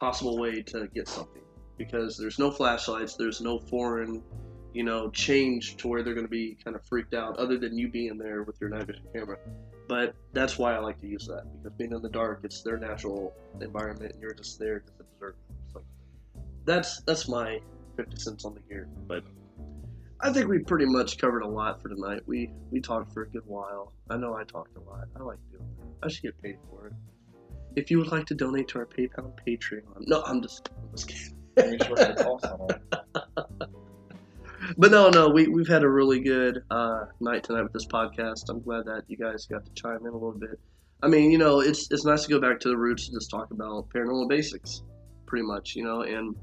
possible 0.00 0.38
way 0.38 0.62
to 0.62 0.88
get 0.94 1.06
something 1.06 1.42
because 1.76 2.16
there's 2.16 2.38
no 2.38 2.50
flashlights, 2.50 3.16
there's 3.16 3.40
no 3.40 3.58
foreign 3.58 4.22
you 4.72 4.84
know, 4.84 5.10
change 5.10 5.76
to 5.78 5.88
where 5.88 6.02
they're 6.02 6.14
going 6.14 6.26
to 6.26 6.30
be 6.30 6.56
kind 6.64 6.76
of 6.76 6.84
freaked 6.84 7.14
out, 7.14 7.36
other 7.38 7.58
than 7.58 7.76
you 7.76 7.88
being 7.88 8.16
there 8.16 8.42
with 8.42 8.60
your 8.60 8.70
night 8.70 8.86
vision 8.86 9.04
camera. 9.12 9.38
But 9.88 10.14
that's 10.32 10.58
why 10.58 10.74
I 10.74 10.78
like 10.78 11.00
to 11.00 11.08
use 11.08 11.26
that 11.26 11.44
because 11.52 11.76
being 11.76 11.92
in 11.92 12.02
the 12.02 12.08
dark, 12.08 12.40
it's 12.44 12.62
their 12.62 12.78
natural 12.78 13.34
environment, 13.60 14.12
and 14.12 14.22
you're 14.22 14.34
just 14.34 14.58
there 14.58 14.80
to 14.80 14.92
observe. 15.00 15.34
So 15.72 15.82
that's 16.64 17.00
that's 17.02 17.28
my 17.28 17.60
fifty 17.96 18.16
cents 18.16 18.44
on 18.44 18.54
the 18.54 18.60
gear. 18.60 18.88
But 19.08 19.24
I 20.20 20.32
think 20.32 20.48
we 20.48 20.60
pretty 20.60 20.86
much 20.86 21.18
covered 21.18 21.42
a 21.42 21.48
lot 21.48 21.82
for 21.82 21.88
tonight. 21.88 22.22
We 22.26 22.52
we 22.70 22.80
talked 22.80 23.12
for 23.12 23.22
a 23.22 23.28
good 23.28 23.42
while. 23.46 23.92
I 24.08 24.16
know 24.16 24.36
I 24.36 24.44
talked 24.44 24.76
a 24.76 24.80
lot. 24.80 25.08
I 25.16 25.22
like 25.24 25.38
doing 25.50 25.64
that. 25.78 26.06
I 26.06 26.08
should 26.08 26.22
get 26.22 26.40
paid 26.40 26.58
for 26.70 26.86
it. 26.86 26.92
If 27.76 27.90
you 27.90 27.98
would 27.98 28.10
like 28.10 28.26
to 28.26 28.34
donate 28.34 28.68
to 28.68 28.78
our 28.78 28.86
PayPal 28.86 29.26
and 29.26 29.40
Patreon, 29.46 29.82
no, 30.06 30.22
I'm 30.22 30.42
just, 30.42 30.70
I'm 30.76 30.90
just 30.96 31.08
kidding. 31.08 31.36
Make 31.56 31.84
sure 31.84 31.96
it 31.98 32.16
costs 32.16 32.46
on 32.46 32.68
it. 32.70 33.68
But 34.76 34.90
no, 34.90 35.08
no, 35.10 35.28
we, 35.28 35.48
we've 35.48 35.68
had 35.68 35.82
a 35.82 35.88
really 35.88 36.20
good 36.20 36.62
uh, 36.70 37.06
night 37.20 37.44
tonight 37.44 37.62
with 37.62 37.72
this 37.72 37.86
podcast. 37.86 38.48
I'm 38.48 38.60
glad 38.60 38.84
that 38.84 39.02
you 39.08 39.16
guys 39.16 39.46
got 39.46 39.64
to 39.64 39.72
chime 39.72 40.00
in 40.02 40.08
a 40.08 40.12
little 40.12 40.32
bit. 40.32 40.60
I 41.02 41.08
mean, 41.08 41.30
you 41.30 41.38
know, 41.38 41.60
it's 41.60 41.90
it's 41.90 42.04
nice 42.04 42.24
to 42.24 42.28
go 42.28 42.40
back 42.40 42.60
to 42.60 42.68
the 42.68 42.76
roots 42.76 43.08
and 43.08 43.16
just 43.16 43.30
talk 43.30 43.50
about 43.50 43.88
paranormal 43.88 44.28
basics, 44.28 44.82
pretty 45.26 45.46
much, 45.46 45.74
you 45.74 45.82
know. 45.82 46.02
And 46.02 46.36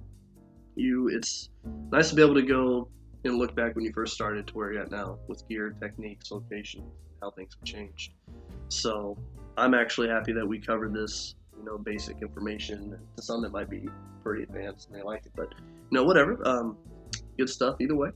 you, 0.75 1.09
it's 1.09 1.49
nice 1.91 2.09
to 2.09 2.15
be 2.15 2.21
able 2.23 2.35
to 2.35 2.41
go 2.41 2.89
and 3.23 3.37
look 3.37 3.55
back 3.55 3.75
when 3.75 3.85
you 3.85 3.93
first 3.93 4.13
started 4.13 4.47
to 4.47 4.53
where 4.55 4.73
you're 4.73 4.81
at 4.81 4.91
now 4.91 5.19
with 5.27 5.47
gear, 5.47 5.75
techniques, 5.79 6.31
location, 6.31 6.83
how 7.21 7.31
things 7.31 7.55
have 7.59 7.63
changed. 7.67 8.13
So 8.69 9.17
I'm 9.57 9.73
actually 9.73 10.07
happy 10.09 10.33
that 10.33 10.45
we 10.45 10.59
covered 10.59 10.93
this, 10.93 11.35
you 11.57 11.65
know, 11.65 11.77
basic 11.77 12.21
information 12.21 12.97
to 13.15 13.21
some 13.21 13.41
that 13.41 13.51
might 13.51 13.69
be 13.69 13.89
pretty 14.23 14.43
advanced 14.43 14.89
and 14.89 14.97
they 14.97 15.03
like 15.03 15.25
it, 15.25 15.31
but 15.35 15.53
you 15.59 15.97
know, 15.97 16.03
whatever. 16.03 16.37
Um, 16.47 16.77
good 17.37 17.49
stuff 17.49 17.75
either 17.79 17.95
way. 17.95 18.09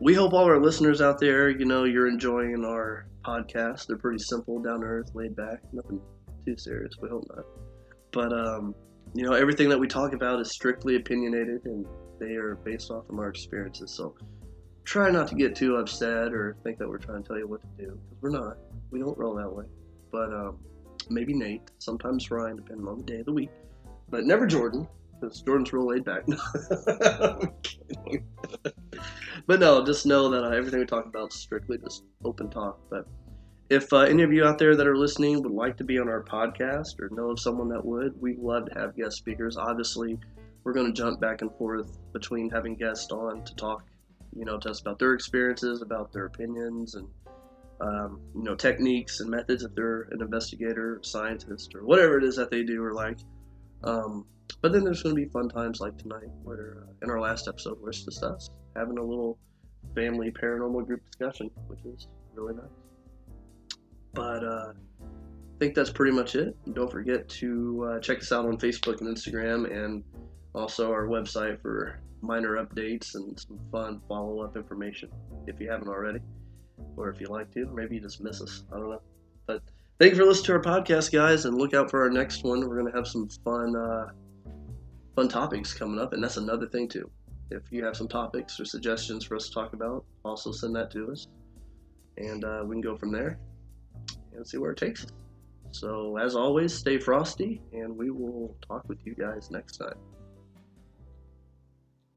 We 0.00 0.14
hope 0.14 0.32
all 0.32 0.44
our 0.44 0.60
listeners 0.60 1.00
out 1.00 1.20
there, 1.20 1.50
you 1.50 1.66
know, 1.66 1.84
you're 1.84 2.08
enjoying 2.08 2.64
our 2.64 3.06
podcast. 3.24 3.86
They're 3.86 3.98
pretty 3.98 4.18
simple, 4.18 4.58
down 4.58 4.80
to 4.80 4.86
earth, 4.86 5.10
laid 5.14 5.36
back, 5.36 5.60
nothing 5.72 6.00
too 6.46 6.56
serious. 6.56 6.94
We 7.00 7.08
hope 7.08 7.24
not. 7.34 7.44
But 8.12 8.32
um, 8.32 8.74
you 9.14 9.24
know, 9.24 9.32
everything 9.34 9.68
that 9.68 9.78
we 9.78 9.86
talk 9.86 10.12
about 10.12 10.40
is 10.40 10.50
strictly 10.50 10.96
opinionated, 10.96 11.64
and 11.66 11.86
They 12.18 12.34
are 12.34 12.56
based 12.56 12.90
off 12.90 13.08
of 13.10 13.18
our 13.18 13.28
experiences. 13.28 13.90
So 13.90 14.14
try 14.84 15.10
not 15.10 15.28
to 15.28 15.34
get 15.34 15.54
too 15.54 15.76
upset 15.76 16.32
or 16.32 16.56
think 16.64 16.78
that 16.78 16.88
we're 16.88 16.98
trying 16.98 17.22
to 17.22 17.28
tell 17.28 17.38
you 17.38 17.46
what 17.46 17.60
to 17.60 17.68
do 17.76 17.98
because 18.02 18.22
we're 18.22 18.30
not. 18.30 18.56
We 18.90 18.98
don't 19.00 19.16
roll 19.16 19.34
that 19.36 19.52
way. 19.52 19.64
But 20.14 20.32
um, 20.32 20.58
maybe 21.10 21.34
Nate, 21.34 21.62
sometimes 21.80 22.30
Ryan, 22.30 22.54
depending 22.54 22.86
on 22.86 22.98
the 22.98 23.04
day 23.04 23.18
of 23.18 23.26
the 23.26 23.32
week, 23.32 23.50
but 24.08 24.24
never 24.24 24.46
Jordan 24.46 24.86
because 25.20 25.42
Jordan's 25.42 25.72
real 25.72 25.88
laid 25.88 26.04
back. 26.04 26.22
But 29.46 29.60
no, 29.60 29.84
just 29.84 30.06
know 30.06 30.30
that 30.30 30.44
uh, 30.44 30.50
everything 30.50 30.80
we 30.80 30.86
talk 30.86 31.06
about 31.06 31.32
is 31.32 31.38
strictly 31.38 31.76
just 31.76 32.04
open 32.24 32.48
talk. 32.48 32.78
But 32.88 33.06
if 33.68 33.92
uh, 33.92 33.98
any 33.98 34.22
of 34.22 34.32
you 34.32 34.44
out 34.44 34.58
there 34.58 34.74
that 34.74 34.86
are 34.86 34.96
listening 34.96 35.42
would 35.42 35.52
like 35.52 35.76
to 35.78 35.84
be 35.84 35.98
on 35.98 36.08
our 36.08 36.22
podcast 36.22 36.98
or 36.98 37.10
know 37.10 37.30
of 37.30 37.38
someone 37.40 37.68
that 37.68 37.84
would, 37.84 38.18
we'd 38.20 38.38
love 38.38 38.66
to 38.66 38.78
have 38.78 38.96
guest 38.96 39.18
speakers. 39.18 39.58
Obviously, 39.58 40.18
we're 40.62 40.72
going 40.72 40.86
to 40.86 40.92
jump 40.92 41.20
back 41.20 41.42
and 41.42 41.54
forth 41.56 41.98
between 42.12 42.48
having 42.48 42.74
guests 42.74 43.12
on 43.12 43.44
to 43.44 43.54
talk, 43.54 43.84
you 44.34 44.46
know, 44.46 44.58
to 44.58 44.70
us 44.70 44.80
about 44.80 44.98
their 44.98 45.12
experiences, 45.12 45.82
about 45.82 46.10
their 46.10 46.24
opinions, 46.24 46.94
and 46.94 47.06
um, 47.80 48.20
you 48.34 48.42
know, 48.42 48.54
techniques 48.54 49.20
and 49.20 49.30
methods 49.30 49.62
if 49.62 49.74
they're 49.74 50.02
an 50.12 50.20
investigator, 50.20 51.00
scientist, 51.02 51.74
or 51.74 51.84
whatever 51.84 52.18
it 52.18 52.24
is 52.24 52.36
that 52.36 52.50
they 52.50 52.62
do 52.62 52.82
or 52.82 52.92
like. 52.94 53.18
Um, 53.82 54.26
but 54.60 54.72
then 54.72 54.84
there's 54.84 55.02
going 55.02 55.14
to 55.14 55.20
be 55.20 55.28
fun 55.28 55.48
times 55.48 55.80
like 55.80 55.96
tonight, 55.98 56.28
where 56.42 56.84
uh, 56.86 56.92
in 57.02 57.10
our 57.10 57.20
last 57.20 57.48
episode, 57.48 57.80
where 57.80 57.90
it's 57.90 58.04
just 58.04 58.22
us 58.22 58.50
having 58.76 58.98
a 58.98 59.02
little 59.02 59.38
family 59.94 60.30
paranormal 60.30 60.86
group 60.86 61.04
discussion, 61.06 61.50
which 61.66 61.80
is 61.84 62.08
really 62.34 62.54
nice. 62.54 62.64
But 64.12 64.44
uh, 64.44 64.72
I 64.74 65.58
think 65.58 65.74
that's 65.74 65.90
pretty 65.90 66.12
much 66.12 66.34
it. 66.34 66.56
Don't 66.74 66.90
forget 66.90 67.28
to 67.28 67.90
uh, 67.90 68.00
check 68.00 68.18
us 68.18 68.32
out 68.32 68.46
on 68.46 68.56
Facebook 68.58 69.00
and 69.00 69.14
Instagram, 69.14 69.70
and 69.70 70.02
also 70.54 70.90
our 70.92 71.06
website 71.06 71.60
for 71.60 72.00
minor 72.22 72.64
updates 72.64 73.14
and 73.14 73.38
some 73.38 73.60
fun 73.70 74.00
follow 74.08 74.40
up 74.40 74.56
information 74.56 75.10
if 75.46 75.60
you 75.60 75.70
haven't 75.70 75.88
already, 75.88 76.20
or 76.96 77.08
if 77.10 77.20
you 77.20 77.26
like 77.28 77.52
to. 77.54 77.66
Maybe 77.66 77.96
you 77.96 78.00
just 78.00 78.20
miss 78.20 78.40
us. 78.40 78.64
I 78.72 78.76
don't 78.76 78.90
know. 78.90 79.02
But 79.46 79.62
thank 79.98 80.12
you 80.12 80.18
for 80.18 80.24
listening 80.24 80.46
to 80.46 80.68
our 80.68 80.80
podcast, 80.80 81.12
guys, 81.12 81.44
and 81.44 81.56
look 81.56 81.74
out 81.74 81.90
for 81.90 82.02
our 82.02 82.10
next 82.10 82.44
one. 82.44 82.68
We're 82.68 82.82
to 82.82 82.96
have 82.96 83.06
some 83.06 83.28
fun, 83.44 83.76
uh, 83.76 84.10
fun 85.14 85.28
topics 85.28 85.72
coming 85.74 85.98
up, 85.98 86.12
and 86.12 86.22
that's 86.22 86.36
another 86.36 86.66
thing 86.66 86.88
too. 86.88 87.10
If 87.50 87.70
you 87.70 87.84
have 87.84 87.96
some 87.96 88.08
topics 88.08 88.58
or 88.58 88.64
suggestions 88.64 89.24
for 89.24 89.36
us 89.36 89.48
to 89.48 89.54
talk 89.54 89.74
about, 89.74 90.04
also 90.24 90.50
send 90.50 90.74
that 90.76 90.90
to 90.92 91.10
us, 91.12 91.26
and 92.16 92.44
uh, 92.44 92.62
we 92.64 92.74
can 92.74 92.80
go 92.80 92.96
from 92.96 93.12
there 93.12 93.38
and 94.34 94.46
see 94.46 94.58
where 94.58 94.72
it 94.72 94.78
takes 94.78 95.04
us. 95.04 95.10
So, 95.72 96.16
as 96.16 96.36
always, 96.36 96.72
stay 96.72 96.98
frosty, 96.98 97.60
and 97.72 97.96
we 97.96 98.10
will 98.10 98.56
talk 98.66 98.88
with 98.88 99.04
you 99.04 99.14
guys 99.14 99.50
next 99.50 99.76
time. 99.78 99.94